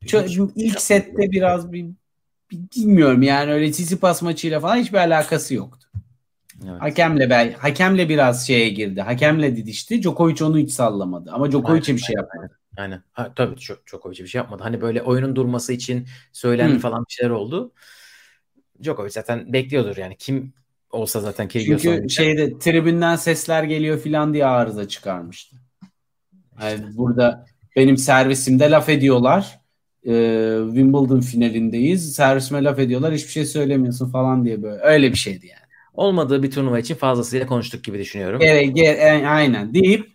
Şu- 0.07 0.23
hiç 0.23 0.39
ilk 0.57 0.81
sette 0.81 1.31
biraz 1.31 1.73
bir, 1.73 1.87
bir 2.51 2.59
bilmiyorum 2.77 3.23
yani 3.23 3.53
öyle 3.53 3.71
Tsitsipas 3.71 4.23
maçıyla 4.23 4.61
falan 4.61 4.77
hiçbir 4.77 4.99
alakası 4.99 5.55
yoktu. 5.55 5.89
Evet. 6.69 6.82
Hakemle 6.82 7.31
bel, 7.31 7.53
hakemle 7.53 8.09
biraz 8.09 8.47
şeye 8.47 8.69
girdi. 8.69 9.01
Hakemle 9.01 9.57
didişti. 9.57 10.03
Djokovic 10.03 10.45
onu 10.45 10.59
hiç 10.59 10.73
sallamadı. 10.73 11.31
Ama 11.32 11.51
Djokovic'e 11.51 11.95
bir 11.95 12.01
şey 12.01 12.16
yapmadı. 12.16 12.59
Aynen. 12.77 13.03
Ha, 13.12 13.32
tabii 13.37 13.57
çok 13.57 13.87
Djokovic 13.87 14.19
bir 14.19 14.27
şey 14.27 14.39
yapmadı. 14.39 14.62
Hani 14.62 14.81
böyle 14.81 15.03
oyunun 15.03 15.37
durması 15.37 15.73
için 15.73 16.07
söylendi 16.32 16.74
Hı. 16.74 16.78
falan 16.78 17.05
bir 17.09 17.15
şeyler 17.15 17.31
oldu. 17.31 17.73
Djokovic 18.82 19.11
zaten 19.11 19.53
bekliyordur 19.53 19.97
yani. 19.97 20.16
Kim 20.16 20.53
olsa 20.91 21.20
zaten 21.20 21.49
Kyrgios 21.49 21.82
Çünkü 21.82 21.89
oynayacak. 21.89 22.11
şeyde 22.11 22.59
tribünden 22.59 23.16
sesler 23.16 23.65
geliyor 23.65 23.99
filan 23.99 24.35
diye 24.35 24.47
arıza 24.47 24.89
çıkarmıştı. 24.89 25.57
Yani 26.62 26.97
burada 26.97 27.47
benim 27.77 27.97
servisimde 27.97 28.70
laf 28.70 28.89
ediyorlar. 28.89 29.61
Ee, 30.07 30.59
Wimbledon 30.66 31.20
finalindeyiz. 31.20 32.15
Servisime 32.15 32.65
laf 32.65 32.78
ediyorlar. 32.78 33.15
Hiçbir 33.15 33.31
şey 33.31 33.47
söylemiyorsun 33.47 34.11
falan 34.11 34.45
diye 34.45 34.62
böyle. 34.62 34.82
Öyle 34.82 35.11
bir 35.11 35.16
şeydi 35.16 35.47
yani. 35.47 35.70
Olmadığı 35.95 36.43
bir 36.43 36.51
turnuva 36.51 36.79
için 36.79 36.95
fazlasıyla 36.95 37.47
konuştuk 37.47 37.85
gibi 37.85 37.99
düşünüyorum. 37.99 38.41
Gere, 38.41 38.65
gere, 38.65 39.29
aynen 39.29 39.75
deyip 39.75 40.11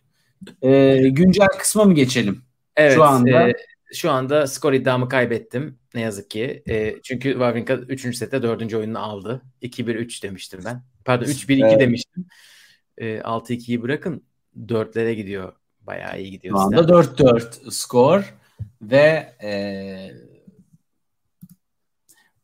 e, 0.61 0.97
güncel 1.09 1.47
kısma 1.47 1.83
mı 1.83 1.93
geçelim? 1.93 2.41
Evet. 2.75 2.93
Şu 2.95 3.03
anda- 3.03 3.49
e, 3.49 3.53
şu 3.93 4.11
anda 4.11 4.47
skor 4.47 4.73
iddiamı 4.73 5.09
kaybettim. 5.09 5.79
Ne 5.93 6.01
yazık 6.01 6.29
ki. 6.29 6.63
E, 6.69 6.95
çünkü 7.03 7.29
Wawrinka 7.31 7.73
3. 7.73 8.17
sette 8.17 8.43
4. 8.43 8.73
oyununu 8.73 8.99
aldı. 8.99 9.41
2-1-3 9.61 10.23
demiştim 10.23 10.59
ben. 10.65 10.83
Pardon 11.05 11.25
3-1-2 11.25 11.65
Evet. 11.69 11.79
demiştim. 11.79 12.25
E, 12.97 13.19
6-2'yi 13.19 13.81
bırakın 13.81 14.23
4'lere 14.67 15.13
gidiyor. 15.13 15.53
Bayağı 15.81 16.21
iyi 16.21 16.31
gidiyor. 16.31 16.55
Şu 16.55 16.59
anda 16.59 16.77
sistem. 16.77 17.27
4-4 17.27 17.71
skor 17.71 18.33
ve 18.81 19.33
e, 19.43 19.51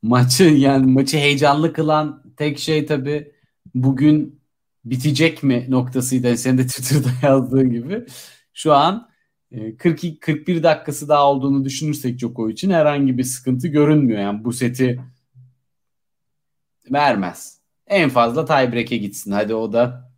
maçı 0.02 0.44
yani 0.44 0.92
maçı 0.92 1.18
heyecanlı 1.18 1.74
kılan 1.74 2.21
tek 2.38 2.60
şey 2.60 2.86
tabii 2.86 3.32
bugün 3.76 4.42
bitecek 4.86 5.44
mi 5.44 5.66
noktasıydı. 5.70 6.28
Yani 6.28 6.38
Senin 6.38 6.58
de 6.58 6.68
Twitter'da 6.68 7.10
yazdığın 7.28 7.72
gibi. 7.72 8.06
Şu 8.54 8.74
an 8.74 9.10
e, 9.52 9.78
42 9.78 10.20
41 10.20 10.64
dakikası 10.64 11.10
daha 11.10 11.32
olduğunu 11.32 11.66
düşünürsek 11.66 12.20
Djokovic 12.20 12.54
için 12.54 12.70
herhangi 12.70 13.18
bir 13.18 13.24
sıkıntı 13.24 13.68
görünmüyor. 13.68 14.20
Yani 14.20 14.44
bu 14.44 14.54
seti 14.54 15.02
vermez. 16.92 17.62
En 17.88 18.10
fazla 18.10 18.46
tiebreak'e 18.46 18.98
gitsin. 18.98 19.32
Hadi 19.32 19.56
o 19.56 19.74
da 19.74 20.12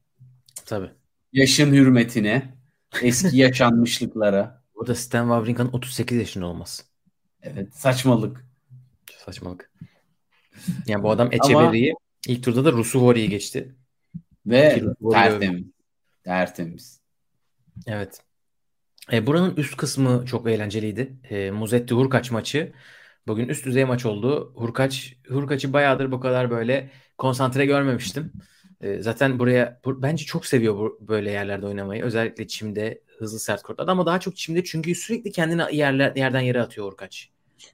Tabii. 0.66 0.90
yaşın 1.34 1.74
hürmetine, 1.74 2.54
eski 3.02 3.38
yaşanmışlıklara. 3.38 4.64
O 4.76 4.88
da 4.88 4.96
Stan 4.96 5.24
Wawrinka'nın 5.24 5.72
38 5.72 6.18
yaşında 6.18 6.46
olması. 6.46 6.84
Evet, 7.42 7.76
saçmalık. 7.76 8.46
Saçmalık. 9.26 9.72
Yani 10.88 11.04
bu 11.04 11.12
adam 11.12 11.30
Echeverry'i 11.32 11.94
ilk 12.28 12.44
turda 12.44 12.66
da 12.66 12.72
Rusuvori'yi 12.72 13.30
geçti. 13.30 13.76
Ve 14.46 14.76
Ki- 14.76 15.10
tertemiz. 15.12 15.64
Tertemiz. 16.24 17.00
Evet. 17.88 18.22
E, 19.14 19.28
buranın 19.28 19.56
üst 19.56 19.78
kısmı 19.78 20.26
çok 20.26 20.50
eğlenceliydi. 20.50 21.14
E, 21.30 21.52
Muzetti 21.52 21.94
Hurkaç 21.94 22.32
maçı. 22.32 22.74
Bugün 23.28 23.48
üst 23.50 23.66
düzey 23.66 23.86
maç 23.86 24.06
oldu. 24.06 24.54
Hurkaç 24.56 25.16
Hurkaç'ı 25.28 25.74
bayağıdır 25.74 26.12
bu 26.12 26.20
kadar 26.20 26.52
böyle 26.52 26.90
konsantre 27.18 27.66
görmemiştim. 27.66 28.32
E, 28.82 29.00
zaten 29.02 29.40
buraya 29.40 29.80
bu- 29.86 30.02
bence 30.02 30.26
çok 30.26 30.46
seviyor 30.46 30.76
bu, 30.78 30.98
böyle 31.02 31.32
yerlerde 31.32 31.66
oynamayı. 31.66 32.04
Özellikle 32.04 32.48
çimde, 32.48 33.02
hızlı 33.18 33.40
sert 33.40 33.62
kortlarda 33.62 33.92
ama 33.92 34.06
daha 34.06 34.20
çok 34.20 34.36
çimde 34.38 34.64
çünkü 34.64 34.96
sürekli 34.96 35.32
kendini 35.32 35.76
yerler, 35.76 36.16
yerden 36.16 36.40
yere 36.40 36.62
atıyor 36.62 36.88
Hurkaç. 36.88 37.30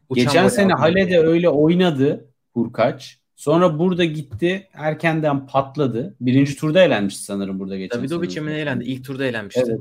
Uçan 0.09 0.25
Geçen 0.25 0.47
sene. 0.47 0.73
Hale'de 0.73 1.19
öyle 1.19 1.49
oynadı 1.49 2.29
Hurkaç. 2.53 3.19
Sonra 3.39 3.79
burada 3.79 4.05
gitti 4.05 4.67
erkenden 4.73 5.47
patladı. 5.47 6.15
Birinci 6.21 6.55
turda 6.55 6.83
elenmişti 6.83 7.23
sanırım 7.23 7.59
burada 7.59 7.77
geçen 7.77 7.99
Davidovic'e 7.99 8.41
mi 8.41 8.51
ne 8.51 8.59
elendi? 8.59 8.83
İlk 8.83 9.05
turda 9.05 9.25
elenmişti. 9.25 9.63
Evet. 9.67 9.79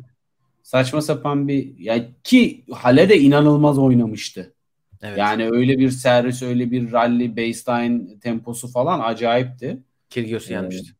Saçma 0.62 1.02
sapan 1.02 1.48
bir 1.48 1.78
ya 1.78 2.06
ki 2.24 2.64
Hale 2.72 3.08
de 3.08 3.18
inanılmaz 3.18 3.78
oynamıştı. 3.78 4.54
Evet. 5.02 5.18
Yani 5.18 5.48
öyle 5.50 5.78
bir 5.78 5.90
servis, 5.90 6.42
öyle 6.42 6.70
bir 6.70 6.92
rally, 6.92 7.36
baseline 7.36 8.18
temposu 8.20 8.68
falan 8.68 9.00
acayipti. 9.00 9.82
Kyrgios'u 10.10 10.52
yenmişti. 10.52 10.92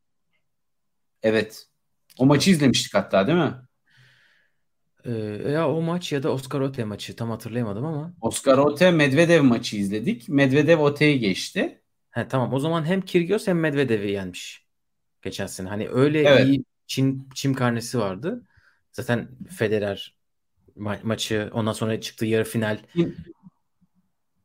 Evet. 1.23 1.67
O 2.19 2.27
maçı 2.27 2.51
izlemiştik 2.51 2.95
hatta 2.95 3.27
değil 3.27 3.39
mi? 3.39 3.55
Ee, 5.05 5.51
ya 5.51 5.71
o 5.71 5.83
maç 5.83 6.13
ya 6.13 6.23
da 6.23 6.33
Oscar 6.33 6.61
Ote 6.61 6.85
maçı 6.85 7.17
tam 7.17 7.31
hatırlayamadım 7.31 7.85
ama. 7.85 8.13
Oscar 8.21 8.59
Ote 8.59 8.91
Medvedev 8.91 9.43
maçı 9.43 9.77
izledik. 9.77 10.29
Medvedev 10.29 10.79
Ote'yi 10.79 11.19
geçti. 11.19 11.81
He, 12.19 12.29
tamam 12.29 12.55
o 12.55 12.59
zaman 12.61 12.85
hem 12.85 13.01
Kyrgios 13.01 13.47
hem 13.47 13.61
Medvedev'i 13.61 14.11
yenmiş 14.11 14.65
geçen 15.23 15.47
sene. 15.47 15.69
Hani 15.69 15.89
öyle 15.89 16.21
Evet. 16.23 16.47
iyi 16.47 16.65
çim, 16.87 17.29
çim 17.35 17.55
karnesi 17.55 17.99
vardı. 17.99 18.45
Zaten 18.93 19.29
Federer 19.51 20.15
ma- 20.77 21.03
maçı 21.03 21.51
ondan 21.53 21.73
sonra 21.73 22.01
çıktığı 22.01 22.27
yarı 22.27 22.45
final 22.45 22.79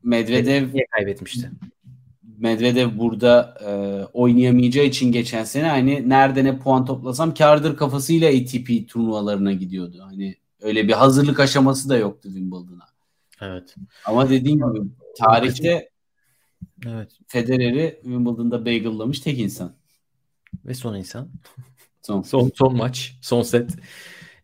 Medvedev 0.02 0.68
kaybetmişti? 0.90 1.50
Medvedev 2.38 2.98
burada 2.98 3.58
e, 3.60 3.70
oynayamayacağı 4.12 4.84
için 4.84 5.12
geçen 5.12 5.44
sene 5.44 5.68
hani 5.68 6.08
nerede 6.08 6.44
ne 6.44 6.58
puan 6.58 6.84
toplasam 6.84 7.34
kardır 7.34 7.76
kafasıyla 7.76 8.28
ATP 8.28 8.88
turnuvalarına 8.88 9.52
gidiyordu. 9.52 10.02
Hani 10.06 10.36
öyle 10.60 10.88
bir 10.88 10.92
hazırlık 10.92 11.40
aşaması 11.40 11.88
da 11.88 11.96
yoktu 11.96 12.28
Wimbledon'a. 12.28 12.84
Evet. 13.40 13.74
Ama 14.04 14.30
dediğim 14.30 14.58
gibi 14.58 14.88
tarihte 15.18 15.90
Evet. 16.86 17.18
Federer'i 17.26 17.98
Wimbledon'da 18.02 18.64
bagel'lamış 18.64 19.20
tek 19.20 19.38
insan. 19.38 19.76
ve 20.64 20.74
son 20.74 20.94
insan. 20.94 21.30
Son. 22.02 22.22
Son 22.22 22.50
son 22.54 22.76
maç, 22.76 23.18
son 23.22 23.42
set. 23.42 23.70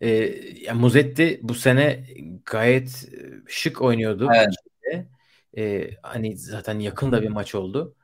Ee, 0.01 0.09
yani 0.61 0.81
Muzetti 0.81 1.41
bu 1.43 1.55
sene 1.55 2.07
gayet 2.45 3.09
şık 3.47 3.83
oynuyordu. 3.83 4.29
Evet. 4.35 5.07
Ee, 5.57 5.91
hani 6.03 6.37
zaten 6.37 6.79
yakın 6.79 7.13
da 7.13 7.23
bir 7.23 7.29
maç 7.29 7.55
oldu. 7.55 7.97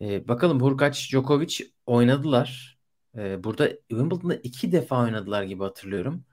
Ee, 0.00 0.28
bakalım 0.28 0.60
Hurkaç, 0.60 1.10
Djokovic 1.10 1.56
oynadılar. 1.86 2.78
Ee, 3.16 3.44
burada 3.44 3.68
Wimbledon'da 3.88 4.34
iki 4.34 4.72
defa 4.72 5.02
oynadılar 5.02 5.42
gibi 5.42 5.62
hatırlıyorum. 5.62 6.24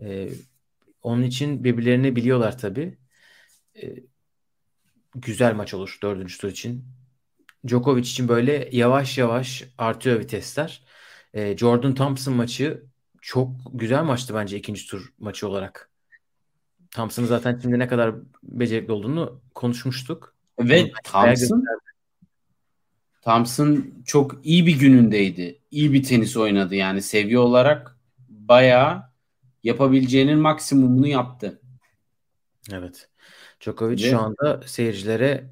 Ee, 0.00 0.28
onun 1.02 1.22
için 1.22 1.64
birbirlerini 1.64 2.16
biliyorlar 2.16 2.58
tabii. 2.58 2.98
Ee, 3.82 3.94
güzel 5.16 5.54
maç 5.54 5.74
olur 5.74 5.98
dördüncü 6.02 6.38
tur 6.38 6.48
için. 6.48 6.84
Djokovic 7.66 8.00
için 8.00 8.28
böyle 8.28 8.68
yavaş 8.72 9.18
yavaş 9.18 9.64
artıyor 9.78 10.20
vitesler. 10.20 10.84
Ee, 11.34 11.56
Jordan 11.56 11.94
Thompson 11.94 12.34
maçı 12.34 12.82
çok 13.20 13.50
güzel 13.72 14.02
maçtı 14.02 14.34
bence 14.34 14.56
ikinci 14.56 14.86
tur 14.86 15.12
maçı 15.18 15.48
olarak. 15.48 15.90
Thompson'ın 16.90 17.26
zaten 17.26 17.58
şimdi 17.62 17.78
ne 17.78 17.88
kadar 17.88 18.14
becerikli 18.42 18.92
olduğunu 18.92 19.40
konuşmuştuk. 19.54 20.34
Ve 20.60 20.92
Thompson. 21.04 21.64
Thompson 23.22 23.94
çok 24.04 24.46
iyi 24.46 24.66
bir 24.66 24.78
günündeydi. 24.78 25.60
İyi 25.70 25.92
bir 25.92 26.02
tenis 26.02 26.36
oynadı 26.36 26.74
yani 26.74 27.02
seviye 27.02 27.38
olarak 27.38 27.98
bayağı 28.28 29.02
yapabileceğinin 29.64 30.38
maksimumunu 30.38 31.06
yaptı. 31.06 31.60
Evet. 32.72 33.08
Djokovic 33.60 34.04
Ve- 34.04 34.10
şu 34.10 34.18
anda 34.18 34.60
seyircilere 34.66 35.44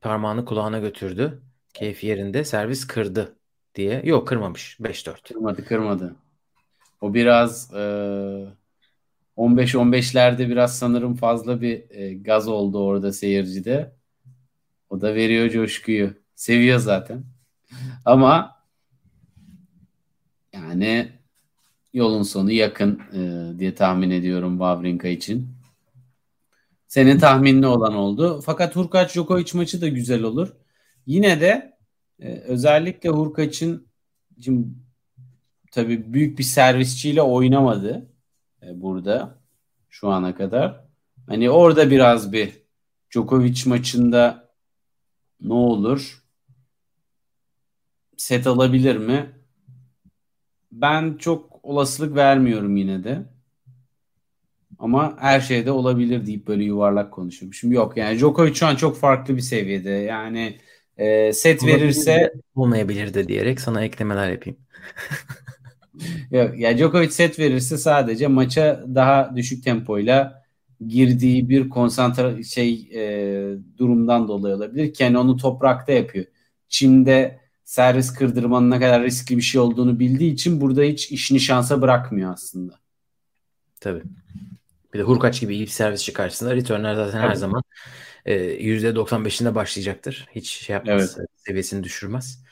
parmağını 0.00 0.44
kulağına 0.44 0.78
götürdü. 0.78 1.42
Keyfi 1.74 2.06
yerinde. 2.06 2.44
Servis 2.44 2.86
kırdı 2.86 3.36
diye. 3.74 4.02
Yok 4.04 4.28
kırmamış. 4.28 4.80
5-4. 4.80 5.28
Kırmadı 5.28 5.64
kırmadı. 5.64 6.16
O 7.00 7.14
biraz 7.14 7.74
e, 7.74 7.78
15-15'lerde 9.36 10.48
biraz 10.48 10.78
sanırım 10.78 11.14
fazla 11.14 11.60
bir 11.60 11.90
e, 11.90 12.14
gaz 12.14 12.48
oldu 12.48 12.84
orada 12.84 13.12
seyircide. 13.12 13.92
O 14.90 15.00
da 15.00 15.14
veriyor 15.14 15.50
coşkuyu. 15.50 16.10
Seviyor 16.34 16.78
zaten. 16.78 17.24
Ama 18.04 18.56
yani 20.52 21.08
yolun 21.94 22.22
sonu 22.22 22.50
yakın 22.50 23.00
e, 23.12 23.58
diye 23.58 23.74
tahmin 23.74 24.10
ediyorum 24.10 24.52
Wawrinka 24.52 25.08
için. 25.08 25.55
Senin 26.88 27.18
tahminli 27.18 27.66
olan 27.66 27.94
oldu. 27.94 28.40
Fakat 28.44 28.76
Hurkaç 28.76 29.14
Djokovic 29.14 29.50
maçı 29.54 29.80
da 29.80 29.88
güzel 29.88 30.22
olur. 30.22 30.48
Yine 31.06 31.40
de 31.40 31.78
e, 32.20 32.38
özellikle 32.38 33.08
Hurkaç'ın 33.08 33.88
şimdi 34.40 34.68
tabii 35.72 36.12
büyük 36.12 36.38
bir 36.38 36.44
servisçiyle 36.44 37.22
oynamadı 37.22 38.10
e, 38.62 38.80
burada 38.82 39.38
şu 39.88 40.08
ana 40.08 40.34
kadar. 40.34 40.84
Hani 41.26 41.50
orada 41.50 41.90
biraz 41.90 42.32
bir 42.32 42.52
Djokovic 43.10 43.62
maçında 43.66 44.52
ne 45.40 45.52
olur? 45.52 46.22
Set 48.16 48.46
alabilir 48.46 48.96
mi? 48.96 49.40
Ben 50.72 51.16
çok 51.18 51.64
olasılık 51.64 52.16
vermiyorum 52.16 52.76
yine 52.76 53.04
de. 53.04 53.35
Ama 54.78 55.16
her 55.20 55.40
şeyde 55.40 55.70
olabilir 55.70 56.26
deyip 56.26 56.46
böyle 56.48 56.64
yuvarlak 56.64 57.12
konuşuyorum. 57.12 57.54
Şimdi 57.54 57.74
yok 57.74 57.96
yani 57.96 58.18
Djokovic 58.18 58.54
şu 58.54 58.66
an 58.66 58.76
çok 58.76 58.98
farklı 58.98 59.36
bir 59.36 59.40
seviyede. 59.40 59.90
Yani 59.90 60.56
e, 60.96 61.32
set 61.32 61.66
verirse 61.66 62.32
olmayabilir 62.54 63.14
de 63.14 63.28
diyerek 63.28 63.60
sana 63.60 63.84
eklemeler 63.84 64.30
yapayım. 64.30 64.58
Yok, 66.30 66.58
ya 66.58 66.78
Djokovic 66.78 67.10
set 67.10 67.38
verirse 67.38 67.78
sadece 67.78 68.26
maça 68.26 68.84
daha 68.94 69.36
düşük 69.36 69.64
tempoyla 69.64 70.42
girdiği 70.86 71.48
bir 71.48 71.68
konsantre 71.68 72.42
şey 72.42 72.88
e, 72.94 73.54
durumdan 73.78 74.28
dolayı 74.28 74.54
olabilir. 74.54 74.94
Ki 74.94 75.02
yani 75.02 75.18
onu 75.18 75.36
toprakta 75.36 75.92
yapıyor. 75.92 76.24
Çim'de 76.68 77.40
servis 77.64 78.12
kırdırmanın 78.12 78.70
ne 78.70 78.80
kadar 78.80 79.02
riskli 79.02 79.36
bir 79.36 79.42
şey 79.42 79.60
olduğunu 79.60 79.98
bildiği 79.98 80.32
için 80.32 80.60
burada 80.60 80.82
hiç 80.82 81.12
işini 81.12 81.40
şansa 81.40 81.82
bırakmıyor 81.82 82.32
aslında. 82.32 82.74
Tabii. 83.80 84.02
Bir 84.96 85.00
de 85.00 85.04
Hurkaç 85.04 85.40
gibi 85.40 85.54
iyi 85.54 85.62
bir 85.62 85.70
servisçi 85.70 86.12
karşısında 86.12 86.56
returnler 86.56 86.94
zaten 86.94 87.20
her 87.20 87.28
Tabii. 87.28 87.36
zaman 87.38 87.62
e, 88.24 88.34
%95'inde 88.34 89.54
başlayacaktır. 89.54 90.26
Hiç 90.34 90.50
şey 90.50 90.74
yapmaz. 90.74 91.18
Seviyesini 91.36 91.84
düşürmez. 91.84 92.44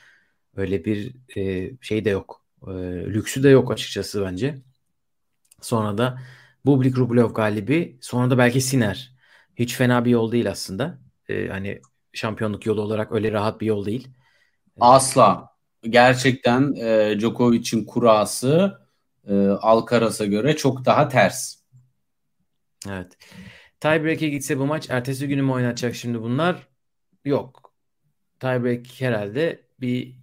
Öyle 0.55 0.85
bir 0.85 1.15
e, 1.37 1.71
şey 1.81 2.05
de 2.05 2.09
yok. 2.09 2.45
E, 2.67 2.71
lüksü 3.05 3.43
de 3.43 3.49
yok 3.49 3.71
açıkçası 3.71 4.25
bence. 4.25 4.55
Sonra 5.61 5.97
da 5.97 6.19
Bublik 6.65 6.97
Rublev 6.97 7.33
galibi. 7.33 7.97
Sonra 8.01 8.29
da 8.29 8.37
belki 8.37 8.61
Siner. 8.61 9.15
Hiç 9.55 9.75
fena 9.75 10.05
bir 10.05 10.11
yol 10.11 10.31
değil 10.31 10.49
aslında. 10.49 10.97
E, 11.29 11.47
hani 11.47 11.81
şampiyonluk 12.13 12.65
yolu 12.65 12.81
olarak 12.81 13.11
öyle 13.11 13.31
rahat 13.31 13.61
bir 13.61 13.65
yol 13.65 13.85
değil. 13.85 14.07
Asla. 14.79 15.49
Gerçekten 15.83 16.73
e, 16.75 17.19
Djokovic'in 17.19 17.85
kurası 17.85 18.79
e, 19.27 19.47
Alcaraz'a 19.47 20.25
göre 20.25 20.55
çok 20.55 20.85
daha 20.85 21.07
ters. 21.07 21.64
Evet. 22.89 23.17
Tiebreak'e 23.79 24.29
gitse 24.29 24.59
bu 24.59 24.65
maç 24.65 24.89
ertesi 24.89 25.27
günü 25.27 25.41
mü 25.41 25.51
oynatacak 25.51 25.95
şimdi 25.95 26.21
bunlar? 26.21 26.67
Yok. 27.25 27.73
Tiebreak 28.39 29.01
herhalde 29.01 29.67
bir 29.79 30.15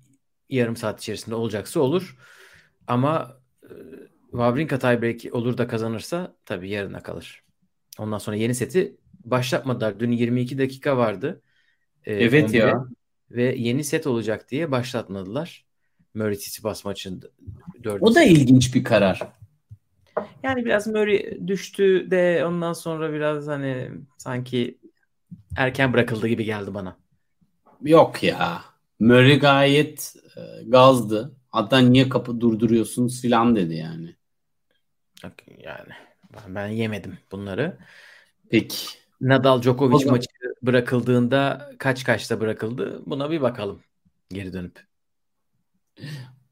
yarım 0.48 0.76
saat 0.76 1.00
içerisinde 1.00 1.34
olacaksa 1.34 1.80
olur. 1.80 2.18
Ama 2.86 3.40
e, 3.62 3.72
Wawrinka 4.30 4.78
tiebreak 4.78 5.34
olur 5.34 5.58
da 5.58 5.66
kazanırsa 5.66 6.36
tabii 6.44 6.70
yarına 6.70 7.02
kalır. 7.02 7.44
Ondan 7.98 8.18
sonra 8.18 8.36
yeni 8.36 8.54
seti 8.54 8.96
başlatmadılar. 9.24 10.00
Dün 10.00 10.10
22 10.10 10.58
dakika 10.58 10.96
vardı. 10.96 11.42
E, 12.04 12.14
Evet 12.14 12.50
11'e 12.50 12.58
ya. 12.58 12.86
Ve 13.30 13.54
yeni 13.58 13.84
set 13.84 14.06
olacak 14.06 14.50
diye 14.50 14.70
başlatmadılar. 14.70 15.66
Murray 16.14 16.34
Tsitsipas 16.34 16.84
maçında. 16.84 17.26
dördüncü 17.84 18.04
O 18.04 18.14
da 18.14 18.22
ilginç 18.22 18.74
bir 18.74 18.84
karar. 18.84 19.22
Yani 20.42 20.64
biraz 20.64 20.86
Murray 20.86 21.48
düştü 21.48 22.10
de 22.10 22.44
ondan 22.46 22.72
sonra 22.72 23.12
biraz 23.12 23.46
hani 23.46 23.90
sanki 24.18 24.78
erken 25.56 25.92
bırakıldı 25.92 26.28
gibi 26.28 26.44
geldi 26.44 26.74
bana. 26.74 26.96
Yok 27.82 28.22
ya. 28.22 28.64
Murray 29.00 29.38
gayet 29.38 30.16
e, 30.36 30.40
gazdı. 30.64 31.36
Hatta 31.50 31.78
niye 31.78 32.08
kapı 32.08 32.40
durduruyorsunuz 32.40 33.22
filan 33.22 33.56
dedi 33.56 33.74
yani. 33.74 34.16
Yok, 35.24 35.32
Yani 35.58 35.92
ben, 36.48 36.68
yemedim 36.68 37.18
bunları. 37.32 37.78
Peki. 38.50 38.76
Nadal 39.20 39.62
Djokovic 39.62 39.98
zaman- 39.98 40.14
maçı 40.14 40.28
bırakıldığında 40.62 41.70
kaç 41.78 42.04
kaçta 42.04 42.40
bırakıldı? 42.40 43.02
Buna 43.06 43.30
bir 43.30 43.40
bakalım 43.40 43.80
geri 44.28 44.52
dönüp. 44.52 44.86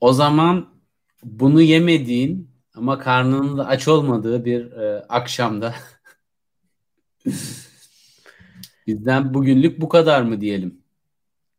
O 0.01 0.13
zaman 0.13 0.75
bunu 1.23 1.63
yemediğin 1.63 2.50
ama 2.75 2.99
karnının 2.99 3.59
da 3.59 3.67
aç 3.67 3.89
olmadığı 3.89 4.45
bir 4.45 4.73
e, 4.73 5.07
akşamda 5.09 5.75
bizden 8.87 9.35
bugünlük 9.35 9.81
bu 9.81 9.89
kadar 9.89 10.23
mı 10.23 10.41
diyelim? 10.41 10.81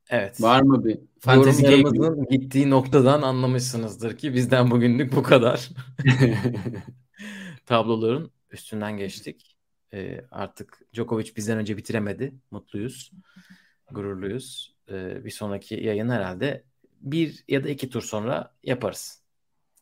Evet. 0.09 0.41
Var 0.41 0.61
mı 0.61 0.85
bir 0.85 0.99
game? 1.25 1.75
Yorumlarımızın 1.75 2.27
gittiği 2.29 2.69
noktadan 2.69 3.21
anlamışsınızdır 3.21 4.17
ki 4.17 4.33
bizden 4.33 4.71
bugünlük 4.71 5.15
bu 5.15 5.23
kadar. 5.23 5.69
Tabloların 7.65 8.31
üstünden 8.51 8.97
geçtik. 8.97 9.57
Ee, 9.93 10.21
artık 10.31 10.81
Djokovic 10.93 11.35
bizden 11.35 11.57
önce 11.57 11.77
bitiremedi. 11.77 12.33
Mutluyuz. 12.51 13.11
Gururluyuz. 13.91 14.75
Ee, 14.91 15.25
bir 15.25 15.31
sonraki 15.31 15.75
yayın 15.75 16.09
herhalde 16.09 16.63
bir 17.01 17.43
ya 17.47 17.63
da 17.63 17.69
iki 17.69 17.89
tur 17.89 18.01
sonra 18.01 18.53
yaparız. 18.63 19.21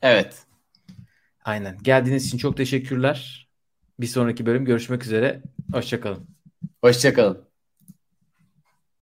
evet. 0.01 0.48
Aynen. 1.45 1.77
Geldiğiniz 1.83 2.25
için 2.27 2.37
çok 2.37 2.57
teşekkürler. 2.57 3.49
Bir 3.99 4.07
sonraki 4.07 4.45
bölüm 4.45 4.65
görüşmek 4.65 5.03
üzere. 5.05 5.41
Hoşçakalın. 5.71 6.27
Hoşçakalın. 6.81 7.48